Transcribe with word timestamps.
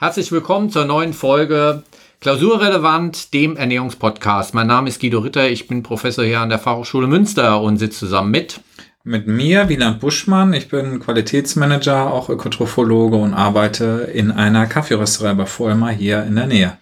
Herzlich 0.00 0.30
willkommen 0.30 0.70
zur 0.70 0.84
neuen 0.84 1.12
Folge 1.12 1.82
Klausurrelevant, 2.20 3.34
dem 3.34 3.56
Ernährungspodcast. 3.56 4.54
Mein 4.54 4.68
Name 4.68 4.88
ist 4.88 5.00
Guido 5.00 5.18
Ritter, 5.18 5.50
ich 5.50 5.66
bin 5.66 5.82
Professor 5.82 6.24
hier 6.24 6.38
an 6.38 6.50
der 6.50 6.60
Fachhochschule 6.60 7.08
Münster 7.08 7.60
und 7.60 7.78
sitze 7.78 7.98
zusammen 7.98 8.30
mit 8.30 8.60
mit 9.02 9.26
mir, 9.26 9.68
Wieland 9.68 9.98
Buschmann. 9.98 10.52
Ich 10.52 10.68
bin 10.68 11.00
Qualitätsmanager, 11.00 12.12
auch 12.12 12.28
Ökotrophologe 12.28 13.16
und 13.16 13.34
arbeite 13.34 14.08
in 14.14 14.30
einer 14.30 14.66
Kaffeerösterei 14.66 15.34
bei 15.34 15.46
Vollmer 15.46 15.90
hier 15.90 16.22
in 16.22 16.36
der 16.36 16.46
Nähe. 16.46 16.78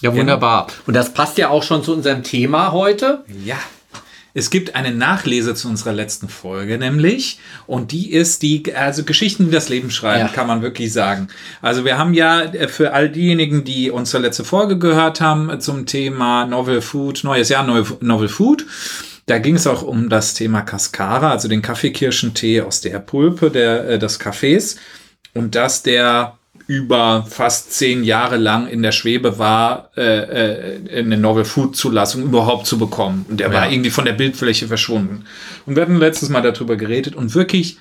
Ja, 0.00 0.16
wunderbar. 0.16 0.68
Genau. 0.68 0.78
Und 0.86 0.94
das 0.94 1.12
passt 1.12 1.36
ja 1.36 1.50
auch 1.50 1.62
schon 1.62 1.84
zu 1.84 1.92
unserem 1.92 2.22
Thema 2.22 2.72
heute. 2.72 3.26
Ja. 3.44 3.58
Es 4.36 4.50
gibt 4.50 4.74
eine 4.74 4.90
Nachlese 4.90 5.54
zu 5.54 5.68
unserer 5.68 5.92
letzten 5.92 6.28
Folge, 6.28 6.76
nämlich, 6.76 7.38
und 7.68 7.92
die 7.92 8.12
ist 8.12 8.42
die, 8.42 8.74
also 8.74 9.04
Geschichten, 9.04 9.46
die 9.46 9.52
das 9.52 9.68
Leben 9.68 9.92
schreiben, 9.92 10.26
ja. 10.26 10.32
kann 10.32 10.48
man 10.48 10.60
wirklich 10.60 10.92
sagen. 10.92 11.28
Also 11.62 11.84
wir 11.84 11.98
haben 11.98 12.14
ja 12.14 12.42
äh, 12.42 12.66
für 12.66 12.92
all 12.92 13.08
diejenigen, 13.08 13.62
die 13.62 13.92
unsere 13.92 14.24
letzte 14.24 14.42
Folge 14.42 14.76
gehört 14.76 15.20
haben 15.20 15.60
zum 15.60 15.86
Thema 15.86 16.46
Novel 16.46 16.82
Food, 16.82 17.22
neues 17.22 17.48
Jahr, 17.48 17.64
Novel 17.64 18.28
Food. 18.28 18.66
Da 19.26 19.38
ging 19.38 19.54
es 19.54 19.68
auch 19.68 19.82
um 19.82 20.08
das 20.08 20.34
Thema 20.34 20.62
Cascara, 20.62 21.30
also 21.30 21.46
den 21.46 21.62
Kaffeekirschentee 21.62 22.60
aus 22.62 22.80
der 22.80 22.98
Pulpe 22.98 23.52
der, 23.52 23.88
äh, 23.88 23.98
des 24.00 24.18
Kaffees. 24.18 24.76
Und 25.32 25.54
dass 25.54 25.84
der 25.84 26.38
über 26.66 27.26
fast 27.28 27.72
zehn 27.72 28.04
Jahre 28.04 28.36
lang 28.36 28.66
in 28.68 28.82
der 28.82 28.92
Schwebe 28.92 29.38
war, 29.38 29.90
äh, 29.96 30.76
äh, 30.76 30.98
eine 30.98 31.18
Novel 31.18 31.44
Food 31.44 31.76
Zulassung 31.76 32.22
überhaupt 32.22 32.66
zu 32.66 32.78
bekommen. 32.78 33.26
Und 33.28 33.40
der 33.40 33.48
ja. 33.48 33.54
war 33.54 33.70
irgendwie 33.70 33.90
von 33.90 34.06
der 34.06 34.14
Bildfläche 34.14 34.66
verschwunden. 34.66 35.24
Und 35.66 35.76
wir 35.76 35.82
hatten 35.82 35.96
letztes 35.96 36.30
Mal 36.30 36.40
darüber 36.40 36.76
geredet 36.76 37.14
und 37.14 37.34
wirklich, 37.34 37.78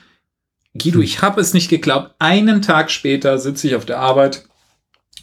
Guido, 0.77 0.97
hm. 0.97 1.03
ich 1.03 1.21
habe 1.21 1.39
es 1.39 1.53
nicht 1.53 1.69
geglaubt. 1.69 2.13
Einen 2.19 2.61
Tag 2.61 2.91
später 2.91 3.37
sitze 3.37 3.67
ich 3.67 3.75
auf 3.75 3.85
der 3.85 3.99
Arbeit, 3.99 4.45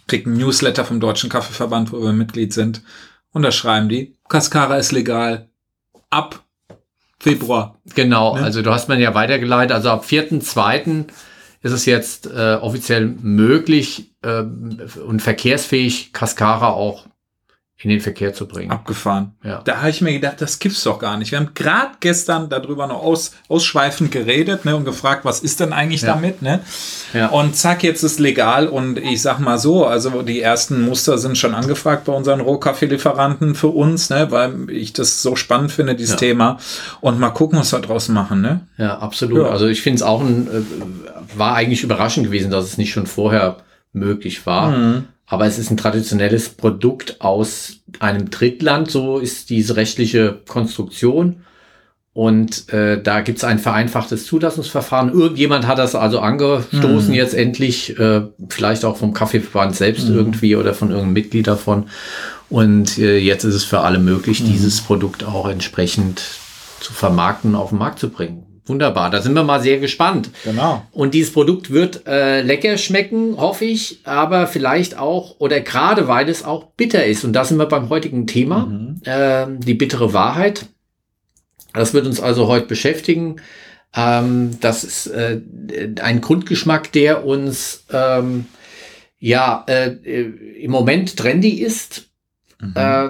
krieg 0.06 0.26
ein 0.26 0.34
Newsletter 0.34 0.84
vom 0.84 1.00
Deutschen 1.00 1.28
Kaffeeverband, 1.28 1.92
wo 1.92 2.02
wir 2.02 2.12
Mitglied 2.12 2.54
sind. 2.54 2.82
Und 3.32 3.42
da 3.42 3.52
schreiben 3.52 3.88
die, 3.88 4.16
Cascara 4.28 4.76
ist 4.78 4.92
legal. 4.92 5.48
Ab 6.08 6.42
Februar. 7.20 7.78
Genau, 7.94 8.36
ne? 8.36 8.42
also 8.42 8.62
du 8.62 8.72
hast 8.72 8.88
man 8.88 8.98
ja 8.98 9.14
weitergeleitet. 9.14 9.72
Also 9.72 9.90
ab 9.90 10.04
4.2 10.08 11.04
ist 11.62 11.72
es 11.72 11.86
jetzt 11.86 12.26
äh, 12.26 12.54
offiziell 12.54 13.06
möglich 13.06 14.12
äh, 14.22 14.42
und 15.06 15.20
verkehrsfähig, 15.20 16.12
Cascara 16.12 16.70
auch 16.70 17.06
in 17.82 17.88
den 17.88 18.00
Verkehr 18.00 18.34
zu 18.34 18.46
bringen. 18.46 18.70
Abgefahren. 18.70 19.32
Ja. 19.42 19.62
Da 19.64 19.78
habe 19.78 19.88
ich 19.88 20.02
mir 20.02 20.12
gedacht, 20.12 20.40
das 20.40 20.58
gibt's 20.58 20.82
doch 20.82 20.98
gar 20.98 21.16
nicht. 21.16 21.30
Wir 21.30 21.38
haben 21.38 21.52
gerade 21.54 21.92
gestern 22.00 22.50
darüber 22.50 22.86
noch 22.86 23.02
aus, 23.02 23.32
ausschweifend 23.48 24.12
geredet 24.12 24.66
ne, 24.66 24.76
und 24.76 24.84
gefragt, 24.84 25.24
was 25.24 25.40
ist 25.40 25.60
denn 25.60 25.72
eigentlich 25.72 26.02
ja. 26.02 26.14
damit? 26.14 26.42
Ne? 26.42 26.60
Ja. 27.14 27.28
Und 27.28 27.56
zack, 27.56 27.82
jetzt 27.82 28.02
ist 28.02 28.18
legal 28.18 28.68
und 28.68 28.98
ich 28.98 29.22
sag 29.22 29.38
mal 29.38 29.58
so, 29.58 29.86
also 29.86 30.20
die 30.20 30.42
ersten 30.42 30.82
Muster 30.82 31.16
sind 31.16 31.38
schon 31.38 31.54
angefragt 31.54 32.04
bei 32.04 32.12
unseren 32.12 32.42
Rohkaffeelieferanten 32.42 33.54
für 33.54 33.68
uns, 33.68 34.10
ne, 34.10 34.30
weil 34.30 34.68
ich 34.68 34.92
das 34.92 35.22
so 35.22 35.34
spannend 35.34 35.72
finde, 35.72 35.94
dieses 35.94 36.12
ja. 36.12 36.18
Thema. 36.18 36.58
Und 37.00 37.18
mal 37.18 37.30
gucken, 37.30 37.58
was 37.58 37.72
wir 37.72 37.78
draus 37.78 38.08
machen. 38.08 38.42
Ne? 38.42 38.60
Ja, 38.76 38.98
absolut. 38.98 39.46
Also 39.46 39.66
ich 39.68 39.80
finde 39.80 39.96
es 39.96 40.02
auch 40.02 40.20
ein, 40.20 40.48
äh, 40.48 41.19
war 41.36 41.54
eigentlich 41.54 41.82
überraschend 41.82 42.26
gewesen, 42.26 42.50
dass 42.50 42.64
es 42.64 42.78
nicht 42.78 42.92
schon 42.92 43.06
vorher 43.06 43.58
möglich 43.92 44.46
war. 44.46 44.70
Mhm. 44.70 45.04
Aber 45.26 45.46
es 45.46 45.58
ist 45.58 45.70
ein 45.70 45.76
traditionelles 45.76 46.48
Produkt 46.48 47.20
aus 47.20 47.76
einem 48.00 48.30
Drittland, 48.30 48.90
so 48.90 49.18
ist 49.18 49.48
diese 49.50 49.76
rechtliche 49.76 50.40
Konstruktion. 50.48 51.44
Und 52.12 52.68
äh, 52.72 53.00
da 53.00 53.20
gibt 53.20 53.38
es 53.38 53.44
ein 53.44 53.60
vereinfachtes 53.60 54.26
Zulassungsverfahren. 54.26 55.12
Irgendjemand 55.12 55.68
hat 55.68 55.78
das 55.78 55.94
also 55.94 56.18
angestoßen, 56.18 57.10
mhm. 57.10 57.14
jetzt 57.14 57.34
endlich, 57.34 57.96
äh, 58.00 58.22
vielleicht 58.48 58.84
auch 58.84 58.96
vom 58.96 59.14
Kaffeeverband 59.14 59.76
selbst 59.76 60.08
mhm. 60.08 60.16
irgendwie 60.16 60.56
oder 60.56 60.74
von 60.74 60.88
irgendeinem 60.88 61.12
Mitglied 61.12 61.46
davon. 61.46 61.84
Und 62.48 62.98
äh, 62.98 63.18
jetzt 63.18 63.44
ist 63.44 63.54
es 63.54 63.64
für 63.64 63.80
alle 63.80 64.00
möglich, 64.00 64.42
mhm. 64.42 64.46
dieses 64.46 64.80
Produkt 64.80 65.22
auch 65.24 65.48
entsprechend 65.48 66.20
zu 66.80 66.92
vermarkten, 66.92 67.54
auf 67.54 67.68
den 67.68 67.78
Markt 67.78 68.00
zu 68.00 68.08
bringen. 68.08 68.49
Wunderbar, 68.70 69.10
da 69.10 69.20
sind 69.20 69.34
wir 69.34 69.42
mal 69.42 69.60
sehr 69.60 69.80
gespannt. 69.80 70.30
Genau. 70.44 70.86
Und 70.92 71.12
dieses 71.12 71.32
Produkt 71.32 71.72
wird 71.72 72.06
äh, 72.06 72.40
lecker 72.42 72.78
schmecken, 72.78 73.36
hoffe 73.36 73.64
ich, 73.64 73.98
aber 74.04 74.46
vielleicht 74.46 74.96
auch, 74.96 75.34
oder 75.40 75.60
gerade 75.60 76.06
weil 76.06 76.28
es 76.28 76.44
auch 76.44 76.66
bitter 76.76 77.04
ist. 77.04 77.24
Und 77.24 77.32
da 77.32 77.44
sind 77.44 77.58
wir 77.58 77.66
beim 77.66 77.88
heutigen 77.88 78.28
Thema, 78.28 78.66
mhm. 78.66 79.00
äh, 79.04 79.46
die 79.58 79.74
bittere 79.74 80.12
Wahrheit. 80.12 80.66
Das 81.72 81.94
wird 81.94 82.06
uns 82.06 82.20
also 82.20 82.46
heute 82.46 82.66
beschäftigen. 82.66 83.40
Ähm, 83.92 84.58
das 84.60 84.84
ist 84.84 85.08
äh, 85.08 85.40
ein 86.00 86.20
Grundgeschmack, 86.20 86.92
der 86.92 87.26
uns 87.26 87.86
ähm, 87.92 88.44
ja 89.18 89.64
äh, 89.66 89.96
im 90.60 90.70
Moment 90.70 91.16
trendy 91.16 91.60
ist. 91.60 92.04
Mhm. 92.60 92.74
Äh, 92.76 93.08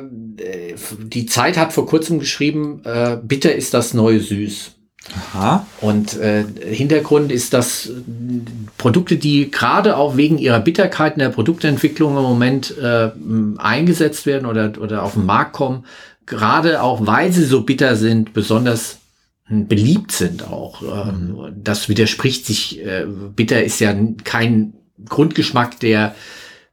die 1.03 1.27
Zeit 1.27 1.59
hat 1.59 1.75
vor 1.75 1.85
kurzem 1.85 2.19
geschrieben, 2.19 2.81
äh, 2.87 3.19
bitter 3.23 3.55
ist 3.55 3.75
das 3.75 3.93
neue 3.93 4.21
Süß. 4.21 4.80
Aha. 5.33 5.67
Und 5.81 6.19
äh, 6.19 6.45
Hintergrund 6.63 7.33
ist, 7.33 7.53
dass 7.53 7.91
Produkte, 8.77 9.17
die 9.17 9.51
gerade 9.51 9.97
auch 9.97 10.17
wegen 10.17 10.39
ihrer 10.39 10.61
Bitterkeit 10.61 11.15
in 11.15 11.21
der 11.21 11.31
Produktentwicklung 11.31 12.17
im 12.17 12.23
Moment 12.23 12.77
äh, 12.79 13.11
eingesetzt 13.59 14.27
werden 14.27 14.47
oder, 14.47 14.73
oder 14.79 15.03
auf 15.03 15.15
den 15.15 15.27
Markt 15.27 15.55
kommen, 15.55 15.85
gerade 16.27 16.83
auch 16.83 17.07
weil 17.07 17.33
sie 17.33 17.45
so 17.45 17.63
bitter 17.63 17.97
sind, 17.97 18.33
besonders 18.35 18.99
hm, 19.47 19.67
beliebt 19.69 20.13
sind 20.13 20.47
auch. 20.47 20.83
Ähm, 20.83 21.33
mhm. 21.33 21.53
Das 21.57 21.89
widerspricht 21.89 22.47
sich. 22.47 22.85
Äh, 22.85 23.07
bitter 23.35 23.65
ist 23.65 23.81
ja 23.81 23.95
kein 24.25 24.75
Grundgeschmack, 25.09 25.81
der 25.81 26.15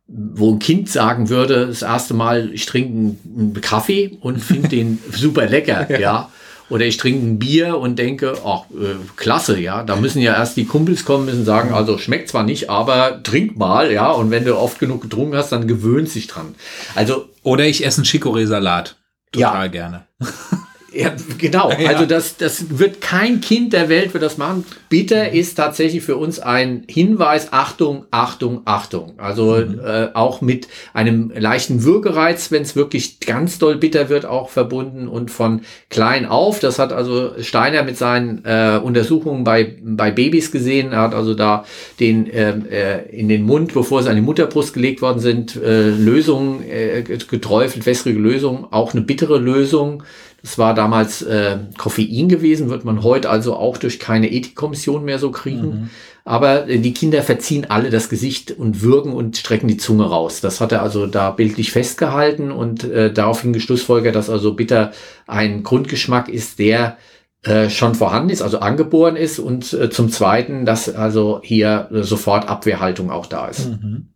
wo 0.09 0.53
ein 0.53 0.59
Kind 0.59 0.89
sagen 0.89 1.27
würde, 1.27 1.67
das 1.67 1.81
erste 1.81 2.13
Mal, 2.13 2.49
ich 2.53 2.65
trinke 2.65 3.17
einen 3.25 3.61
Kaffee 3.61 4.17
und 4.21 4.39
finde 4.39 4.67
den 4.69 4.99
super 5.11 5.47
lecker, 5.47 5.89
ja. 5.91 5.99
ja. 5.99 6.31
Oder 6.69 6.85
ich 6.85 6.97
trinke 6.97 7.25
ein 7.25 7.39
Bier 7.39 7.77
und 7.77 7.97
denke, 7.97 8.33
ach, 8.45 8.63
äh, 8.71 8.95
klasse, 9.15 9.59
ja. 9.59 9.83
Da 9.83 9.95
müssen 9.95 10.21
ja 10.21 10.33
erst 10.33 10.57
die 10.57 10.65
Kumpels 10.65 11.05
kommen, 11.05 11.25
müssen 11.25 11.45
sagen, 11.45 11.73
also 11.73 11.97
schmeckt 11.97 12.29
zwar 12.29 12.43
nicht, 12.43 12.69
aber 12.69 13.23
trink 13.23 13.57
mal, 13.57 13.91
ja. 13.91 14.11
Und 14.11 14.31
wenn 14.31 14.43
du 14.43 14.57
oft 14.57 14.79
genug 14.79 15.01
getrunken 15.01 15.35
hast, 15.35 15.51
dann 15.51 15.67
gewöhnt 15.67 16.09
sich 16.09 16.27
dran. 16.27 16.55
Also. 16.95 17.29
Oder 17.43 17.65
ich 17.65 17.85
esse 17.85 17.99
einen 17.99 18.05
Chicorée-Salat. 18.05 18.97
Total 19.31 19.65
ja. 19.65 19.67
gerne. 19.67 20.07
Ja, 20.97 21.15
genau. 21.37 21.71
Ja. 21.77 21.89
Also 21.89 22.05
das, 22.05 22.37
das 22.37 22.79
wird 22.79 23.01
kein 23.01 23.39
Kind 23.39 23.71
der 23.71 23.87
Welt 23.87 24.13
wird 24.13 24.23
das 24.23 24.37
machen. 24.37 24.65
Bitter 24.89 25.31
ist 25.31 25.55
tatsächlich 25.55 26.01
für 26.01 26.17
uns 26.17 26.39
ein 26.39 26.83
Hinweis, 26.89 27.53
Achtung, 27.53 28.05
Achtung, 28.09 28.61
Achtung. 28.65 29.13
Also 29.17 29.57
mhm. 29.57 29.79
äh, 29.79 30.07
auch 30.13 30.41
mit 30.41 30.67
einem 30.93 31.31
leichten 31.35 31.83
Würgereiz, 31.83 32.51
wenn 32.51 32.63
es 32.63 32.75
wirklich 32.75 33.19
ganz 33.19 33.59
doll 33.59 33.75
bitter 33.75 34.09
wird, 34.09 34.25
auch 34.25 34.49
verbunden 34.49 35.07
und 35.07 35.29
von 35.29 35.61
klein 35.89 36.25
auf. 36.25 36.59
Das 36.59 36.79
hat 36.79 36.91
also 36.93 37.33
Steiner 37.41 37.83
mit 37.83 37.97
seinen 37.97 38.43
äh, 38.43 38.79
Untersuchungen 38.81 39.43
bei, 39.43 39.75
bei 39.83 40.09
Babys 40.09 40.51
gesehen. 40.51 40.93
Er 40.93 41.01
hat 41.01 41.13
also 41.13 41.35
da 41.35 41.65
den 41.99 42.27
äh, 42.31 42.53
äh 42.71 43.17
in 43.17 43.29
den 43.29 43.43
Mund, 43.43 43.73
bevor 43.73 44.01
sie 44.01 44.09
an 44.09 44.15
die 44.15 44.21
Mutterbrust 44.21 44.73
gelegt 44.73 45.01
worden 45.01 45.19
sind, 45.19 45.55
äh, 45.55 45.89
Lösungen 45.89 46.63
äh, 46.67 47.03
geträufelt, 47.03 47.85
wässrige 47.85 48.19
Lösungen, 48.19 48.65
auch 48.71 48.93
eine 48.93 49.01
bittere 49.01 49.37
Lösung 49.37 50.03
es 50.43 50.57
war 50.57 50.73
damals 50.73 51.21
äh, 51.21 51.57
Koffein 51.77 52.29
gewesen, 52.29 52.69
wird 52.69 52.85
man 52.85 53.03
heute 53.03 53.29
also 53.29 53.55
auch 53.55 53.77
durch 53.77 53.99
keine 53.99 54.31
Ethikkommission 54.31 55.03
mehr 55.03 55.19
so 55.19 55.31
kriegen. 55.31 55.67
Mhm. 55.67 55.89
Aber 56.25 56.67
äh, 56.67 56.79
die 56.79 56.93
Kinder 56.93 57.23
verziehen 57.23 57.65
alle 57.69 57.89
das 57.89 58.09
Gesicht 58.09 58.51
und 58.51 58.81
würgen 58.81 59.13
und 59.13 59.37
strecken 59.37 59.67
die 59.67 59.77
Zunge 59.77 60.05
raus. 60.05 60.41
Das 60.41 60.61
hat 60.61 60.71
er 60.71 60.81
also 60.83 61.07
da 61.07 61.31
bildlich 61.31 61.71
festgehalten 61.71 62.51
und 62.51 62.83
äh, 62.83 63.11
daraufhin 63.11 63.53
geschlussfolgert, 63.53 64.15
dass 64.15 64.29
also 64.29 64.53
bitter 64.53 64.91
ein 65.25 65.63
Grundgeschmack 65.63 66.29
ist, 66.29 66.59
der 66.59 66.97
äh, 67.43 67.69
schon 67.69 67.95
vorhanden 67.95 68.29
ist, 68.29 68.41
also 68.41 68.59
angeboren 68.59 69.15
ist 69.15 69.39
und 69.39 69.71
äh, 69.73 69.89
zum 69.89 70.09
Zweiten, 70.09 70.65
dass 70.65 70.93
also 70.93 71.39
hier 71.43 71.89
äh, 71.91 72.03
sofort 72.03 72.49
Abwehrhaltung 72.49 73.09
auch 73.09 73.25
da 73.25 73.47
ist. 73.47 73.69
Mhm. 73.69 74.09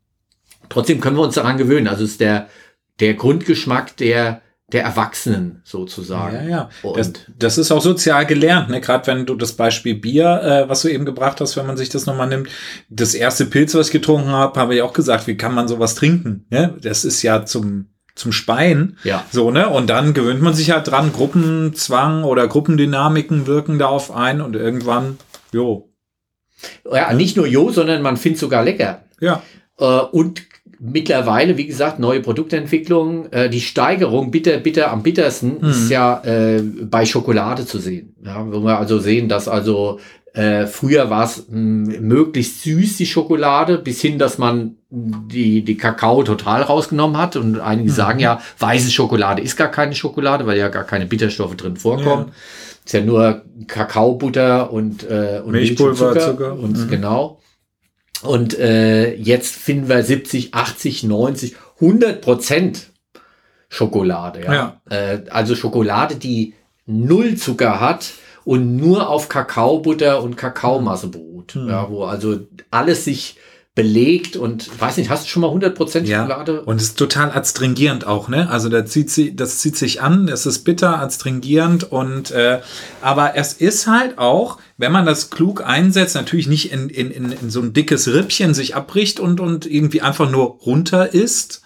Trotzdem 0.69 1.00
können 1.01 1.17
wir 1.17 1.24
uns 1.24 1.35
daran 1.35 1.57
gewöhnen. 1.57 1.88
Also 1.88 2.03
ist 2.03 2.19
der, 2.19 2.47
der 3.00 3.13
Grundgeschmack, 3.13 3.95
der 3.97 4.41
der 4.73 4.83
Erwachsenen 4.83 5.62
sozusagen. 5.63 6.50
Ja, 6.50 6.69
ja. 6.83 6.94
Das, 6.95 7.13
das, 7.38 7.57
ist 7.57 7.71
auch 7.71 7.81
sozial 7.81 8.25
gelernt, 8.25 8.69
ne? 8.69 8.81
Gerade 8.81 9.07
wenn 9.07 9.25
du 9.25 9.35
das 9.35 9.53
Beispiel 9.53 9.95
Bier, 9.95 10.41
äh, 10.44 10.69
was 10.69 10.81
du 10.81 10.88
eben 10.88 11.06
gebracht 11.06 11.41
hast, 11.41 11.57
wenn 11.57 11.68
man 11.68 11.77
sich 11.77 11.89
das 11.89 12.06
nochmal 12.06 12.27
nimmt. 12.27 12.50
Das 12.89 13.13
erste 13.13 13.45
Pilz, 13.45 13.73
was 13.75 13.88
ich 13.88 13.94
getrunken 13.94 14.29
habe, 14.29 14.59
habe 14.59 14.75
ich 14.75 14.81
auch 14.81 14.94
gesagt, 14.94 15.27
wie 15.27 15.38
kann 15.38 15.53
man 15.53 15.68
sowas 15.68 15.95
trinken? 15.95 16.45
Ne? 16.50 16.75
Das 16.81 17.06
ist 17.06 17.21
ja 17.21 17.45
zum 17.45 17.88
zum 18.13 18.31
Speien. 18.31 18.97
Ja. 19.03 19.25
So, 19.31 19.51
ne? 19.51 19.69
Und 19.69 19.89
dann 19.89 20.13
gewöhnt 20.13 20.41
man 20.41 20.53
sich 20.53 20.71
halt 20.71 20.88
dran, 20.88 21.13
Gruppenzwang 21.13 22.24
oder 22.24 22.47
Gruppendynamiken 22.47 23.47
wirken 23.47 23.79
darauf 23.79 24.12
ein 24.13 24.41
und 24.41 24.56
irgendwann, 24.56 25.17
jo. 25.51 25.89
Ja, 26.91 27.13
nicht 27.13 27.38
nur 27.38 27.47
jo, 27.47 27.71
sondern 27.71 28.01
man 28.01 28.17
findet 28.17 28.39
sogar 28.39 28.63
lecker. 28.63 29.03
Ja. 29.19 29.41
Äh, 29.79 29.85
und 29.85 30.44
mittlerweile, 30.81 31.57
wie 31.57 31.67
gesagt, 31.67 31.99
neue 31.99 32.21
Produktentwicklung. 32.21 33.31
Äh, 33.31 33.49
die 33.49 33.61
Steigerung 33.61 34.31
bitter, 34.31 34.57
bitter 34.57 34.91
am 34.91 35.03
bittersten 35.03 35.59
mhm. 35.61 35.69
ist 35.69 35.89
ja 35.89 36.21
äh, 36.23 36.61
bei 36.61 37.05
Schokolade 37.05 37.65
zu 37.65 37.77
sehen. 37.77 38.15
Ja, 38.25 38.45
wo 38.51 38.59
wir 38.61 38.79
also 38.79 38.99
sehen, 38.99 39.29
dass 39.29 39.47
also 39.47 39.99
äh, 40.33 40.65
früher 40.65 41.09
war 41.09 41.25
es 41.25 41.45
möglichst 41.49 42.63
süß, 42.63 42.97
die 42.97 43.05
Schokolade, 43.05 43.77
bis 43.77 44.01
hin, 44.01 44.17
dass 44.17 44.37
man 44.37 44.77
die, 44.89 45.63
die 45.63 45.77
Kakao 45.77 46.23
total 46.23 46.63
rausgenommen 46.63 47.17
hat. 47.17 47.35
Und 47.35 47.59
einige 47.59 47.91
mhm. 47.91 47.95
sagen 47.95 48.19
ja, 48.19 48.41
weiße 48.57 48.91
Schokolade 48.91 49.41
ist 49.41 49.57
gar 49.57 49.69
keine 49.69 49.93
Schokolade, 49.93 50.47
weil 50.47 50.57
ja 50.57 50.69
gar 50.69 50.85
keine 50.85 51.05
Bitterstoffe 51.05 51.55
drin 51.57 51.77
vorkommen. 51.77 52.27
Ja. 52.27 52.33
Ist 52.83 52.93
ja 52.93 53.01
nur 53.01 53.43
Kakaobutter 53.67 54.73
und, 54.73 55.03
äh, 55.03 55.41
und 55.45 55.51
Milchpulver, 55.51 56.13
Milch 56.13 56.27
und 56.27 56.31
Zucker. 56.31 56.53
Und 56.53 56.77
mhm. 56.77 56.89
genau. 56.89 57.40
Und 58.23 58.57
äh, 58.59 59.15
jetzt 59.15 59.56
finden 59.56 59.89
wir 59.89 60.03
70, 60.03 60.53
80, 60.53 61.03
90, 61.03 61.56
100 61.79 62.21
Prozent 62.21 62.91
Schokolade. 63.69 64.44
Ja? 64.44 64.53
ja. 64.53 64.81
Äh, 64.89 65.23
also 65.29 65.56
Schokolade, 65.56 66.15
die 66.15 66.53
null 66.85 67.35
Zucker 67.35 67.79
hat 67.79 68.12
und 68.44 68.75
nur 68.75 69.09
auf 69.09 69.29
Kakaobutter 69.29 70.21
und 70.21 70.38
Kakaomasse 70.38 71.07
beruht. 71.07 71.56
Mhm. 71.56 71.69
Ja, 71.69 71.89
wo 71.89 72.03
also 72.03 72.39
alles 72.69 73.06
sich 73.06 73.38
belegt 73.73 74.35
und 74.35 74.69
weiß 74.81 74.97
nicht, 74.97 75.09
hast 75.09 75.25
du 75.25 75.29
schon 75.29 75.41
mal 75.41 75.50
100% 75.50 76.03
ja, 76.03 76.19
Schokolade? 76.19 76.62
Und 76.63 76.75
es 76.75 76.89
ist 76.89 77.00
total 77.00 77.31
adstringierend 77.31 78.06
auch, 78.06 78.27
ne? 78.27 78.50
Also 78.50 78.68
da 78.68 78.85
zieht 78.85 79.09
sie, 79.09 79.33
das 79.33 79.59
zieht 79.59 79.77
sich 79.77 80.01
an, 80.01 80.27
es 80.27 80.45
ist 80.45 80.59
bitter, 80.65 81.00
adstringierend 81.00 81.89
und 81.89 82.31
äh, 82.31 82.59
aber 83.01 83.38
es 83.38 83.53
ist 83.53 83.88
halt 83.88 84.18
auch, 84.18 84.57
wenn 84.77 84.91
man 84.91 85.06
das 85.06 85.29
klug 85.29 85.65
einsetzt, 85.65 86.15
natürlich 86.15 86.47
nicht 86.47 86.73
in, 86.73 86.89
in, 86.89 87.12
in, 87.12 87.31
in 87.31 87.50
so 87.50 87.62
ein 87.62 87.71
dickes 87.71 88.09
Rippchen 88.09 88.53
sich 88.53 88.75
abbricht 88.75 89.21
und, 89.21 89.39
und 89.39 89.65
irgendwie 89.65 90.01
einfach 90.01 90.29
nur 90.29 90.57
runter 90.65 91.13
isst, 91.13 91.62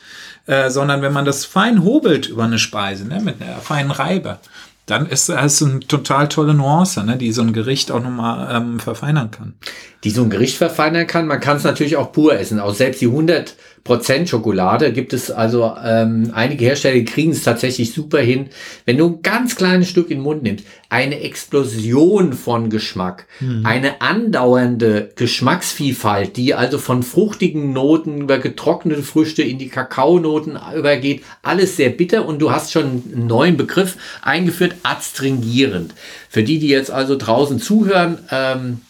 äh, 0.46 0.70
sondern 0.70 1.02
wenn 1.02 1.14
man 1.14 1.26
das 1.26 1.46
fein 1.46 1.84
hobelt 1.84 2.28
über 2.28 2.44
eine 2.44 2.60
Speise, 2.60 3.08
ne? 3.08 3.20
mit 3.20 3.42
einer 3.42 3.58
feinen 3.58 3.90
Reibe 3.90 4.38
dann 4.86 5.08
ist 5.08 5.30
es 5.30 5.64
eine 5.64 5.80
total 5.80 6.30
tolle 6.30 6.54
Nuance, 6.54 7.04
ne, 7.04 7.18
die 7.18 7.32
so 7.32 7.42
ein 7.42 7.54
Gericht 7.54 7.92
auch 7.92 8.02
nochmal 8.02 8.56
ähm, 8.56 8.80
verfeinern 8.80 9.32
kann. 9.32 9.56
Die 10.04 10.12
so 10.12 10.22
ein 10.22 10.30
Gericht 10.30 10.58
verfeinern 10.58 11.08
kann. 11.08 11.26
Man 11.26 11.40
kann 11.40 11.58
es 11.58 11.64
natürlich 11.64 11.98
auch 11.98 12.12
pur 12.12 12.38
essen. 12.38 12.60
Auch 12.60 12.76
selbst 12.76 13.02
die 13.02 13.08
100 13.08 13.56
Prozent 13.86 14.28
Schokolade 14.28 14.92
gibt 14.92 15.14
es 15.14 15.30
also 15.30 15.72
ähm, 15.82 16.32
einige 16.34 16.66
Hersteller, 16.66 16.96
die 16.96 17.06
kriegen 17.06 17.32
es 17.32 17.44
tatsächlich 17.44 17.94
super 17.94 18.18
hin. 18.18 18.48
Wenn 18.86 18.98
du 18.98 19.06
ein 19.06 19.22
ganz 19.22 19.56
kleines 19.56 19.90
Stück 19.90 20.10
in 20.10 20.18
den 20.18 20.24
Mund 20.24 20.42
nimmst, 20.42 20.66
eine 20.90 21.20
Explosion 21.20 22.34
von 22.34 22.72
Geschmack, 22.72 23.28
mhm. 23.40 23.64
eine 23.64 24.02
andauernde 24.02 25.12
Geschmacksvielfalt, 25.16 26.36
die 26.36 26.56
also 26.56 26.80
von 26.80 27.04
fruchtigen 27.04 27.74
Noten 27.74 28.22
über 28.22 28.40
getrocknete 28.40 29.04
Früchte 29.04 29.44
in 29.44 29.60
die 29.60 29.70
Kakaonoten 29.70 30.58
übergeht, 30.76 31.22
alles 31.44 31.78
sehr 31.78 31.92
bitter 31.92 32.26
und 32.26 32.40
du 32.40 32.52
hast 32.52 32.72
schon 32.72 33.04
einen 33.14 33.28
neuen 33.28 33.56
Begriff 33.56 33.98
eingeführt, 34.24 34.78
adstringierend. 34.82 35.94
Für 36.28 36.42
die, 36.42 36.58
die 36.58 36.70
jetzt 36.70 36.90
also 36.90 37.16
draußen 37.16 37.60
zuhören, 37.60 38.18
ähm, 38.32 38.82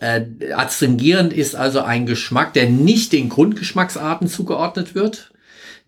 äh, 0.00 0.52
adstringierend 0.52 1.32
ist 1.32 1.54
also 1.54 1.80
ein 1.82 2.06
Geschmack, 2.06 2.54
der 2.54 2.68
nicht 2.68 3.12
den 3.12 3.28
Grundgeschmacksarten 3.28 4.28
zugeordnet 4.28 4.94
wird, 4.94 5.30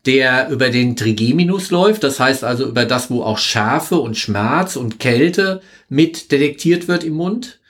der 0.04 0.50
über 0.50 0.68
den 0.68 0.96
Trigeminus 0.96 1.70
läuft, 1.70 2.04
das 2.04 2.20
heißt 2.20 2.44
also 2.44 2.66
über 2.66 2.84
das, 2.84 3.10
wo 3.10 3.22
auch 3.22 3.38
Schärfe 3.38 3.96
und 3.96 4.16
Schmerz 4.16 4.76
und 4.76 4.98
Kälte 4.98 5.62
mit 5.88 6.30
detektiert 6.30 6.88
wird 6.88 7.04
im 7.04 7.14
Mund 7.14 7.60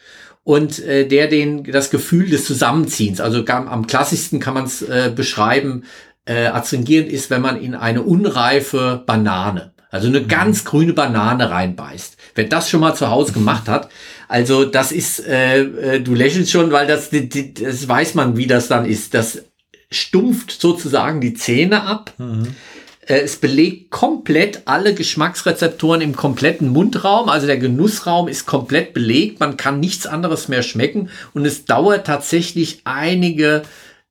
und 0.45 0.81
äh, 0.81 1.07
der 1.07 1.29
den 1.29 1.65
das 1.65 1.91
Gefühl 1.91 2.29
des 2.29 2.45
Zusammenziehens, 2.45 3.21
also 3.21 3.45
am 3.47 3.87
klassischsten 3.87 4.41
kann 4.41 4.55
man 4.55 4.65
es 4.65 4.83
äh, 4.83 5.13
beschreiben, 5.15 5.85
äh, 6.25 6.47
adstringierend 6.47 7.11
ist, 7.11 7.31
wenn 7.31 7.43
man 7.43 7.61
in 7.61 7.75
eine 7.75 8.03
unreife 8.03 9.03
Banane, 9.07 9.73
also 9.91 10.09
eine 10.09 10.21
mhm. 10.21 10.29
ganz 10.29 10.65
grüne 10.65 10.93
Banane 10.93 11.51
reinbeißt. 11.51 12.17
Wer 12.35 12.45
das 12.45 12.71
schon 12.71 12.81
mal 12.81 12.95
zu 12.95 13.11
Hause 13.11 13.33
gemacht 13.33 13.69
hat, 13.69 13.89
also 14.33 14.65
das 14.65 14.93
ist, 14.93 15.27
äh, 15.27 15.61
äh, 15.61 16.01
du 16.01 16.15
lächelst 16.15 16.51
schon, 16.51 16.73
weil 16.73 16.87
das, 16.87 17.11
das 17.11 17.87
weiß 17.87 18.15
man, 18.15 18.39
wie 18.39 18.47
das 18.47 18.67
dann 18.67 18.87
ist. 18.87 19.13
Das 19.13 19.45
stumpft 19.91 20.59
sozusagen 20.59 21.21
die 21.21 21.35
Zähne 21.35 21.83
ab. 21.83 22.15
Mhm. 22.17 22.57
Äh, 23.07 23.21
es 23.21 23.37
belegt 23.37 23.91
komplett 23.91 24.63
alle 24.65 24.95
Geschmacksrezeptoren 24.95 26.01
im 26.01 26.17
kompletten 26.17 26.69
Mundraum. 26.69 27.29
Also 27.29 27.47
der 27.47 27.59
Genussraum 27.59 28.27
ist 28.27 28.47
komplett 28.47 28.95
belegt. 28.95 29.39
Man 29.39 29.59
kann 29.59 29.81
nichts 29.81 30.07
anderes 30.07 30.49
mehr 30.49 30.63
schmecken. 30.63 31.11
Und 31.35 31.45
es 31.45 31.67
dauert 31.67 32.07
tatsächlich 32.07 32.81
einige 32.85 33.65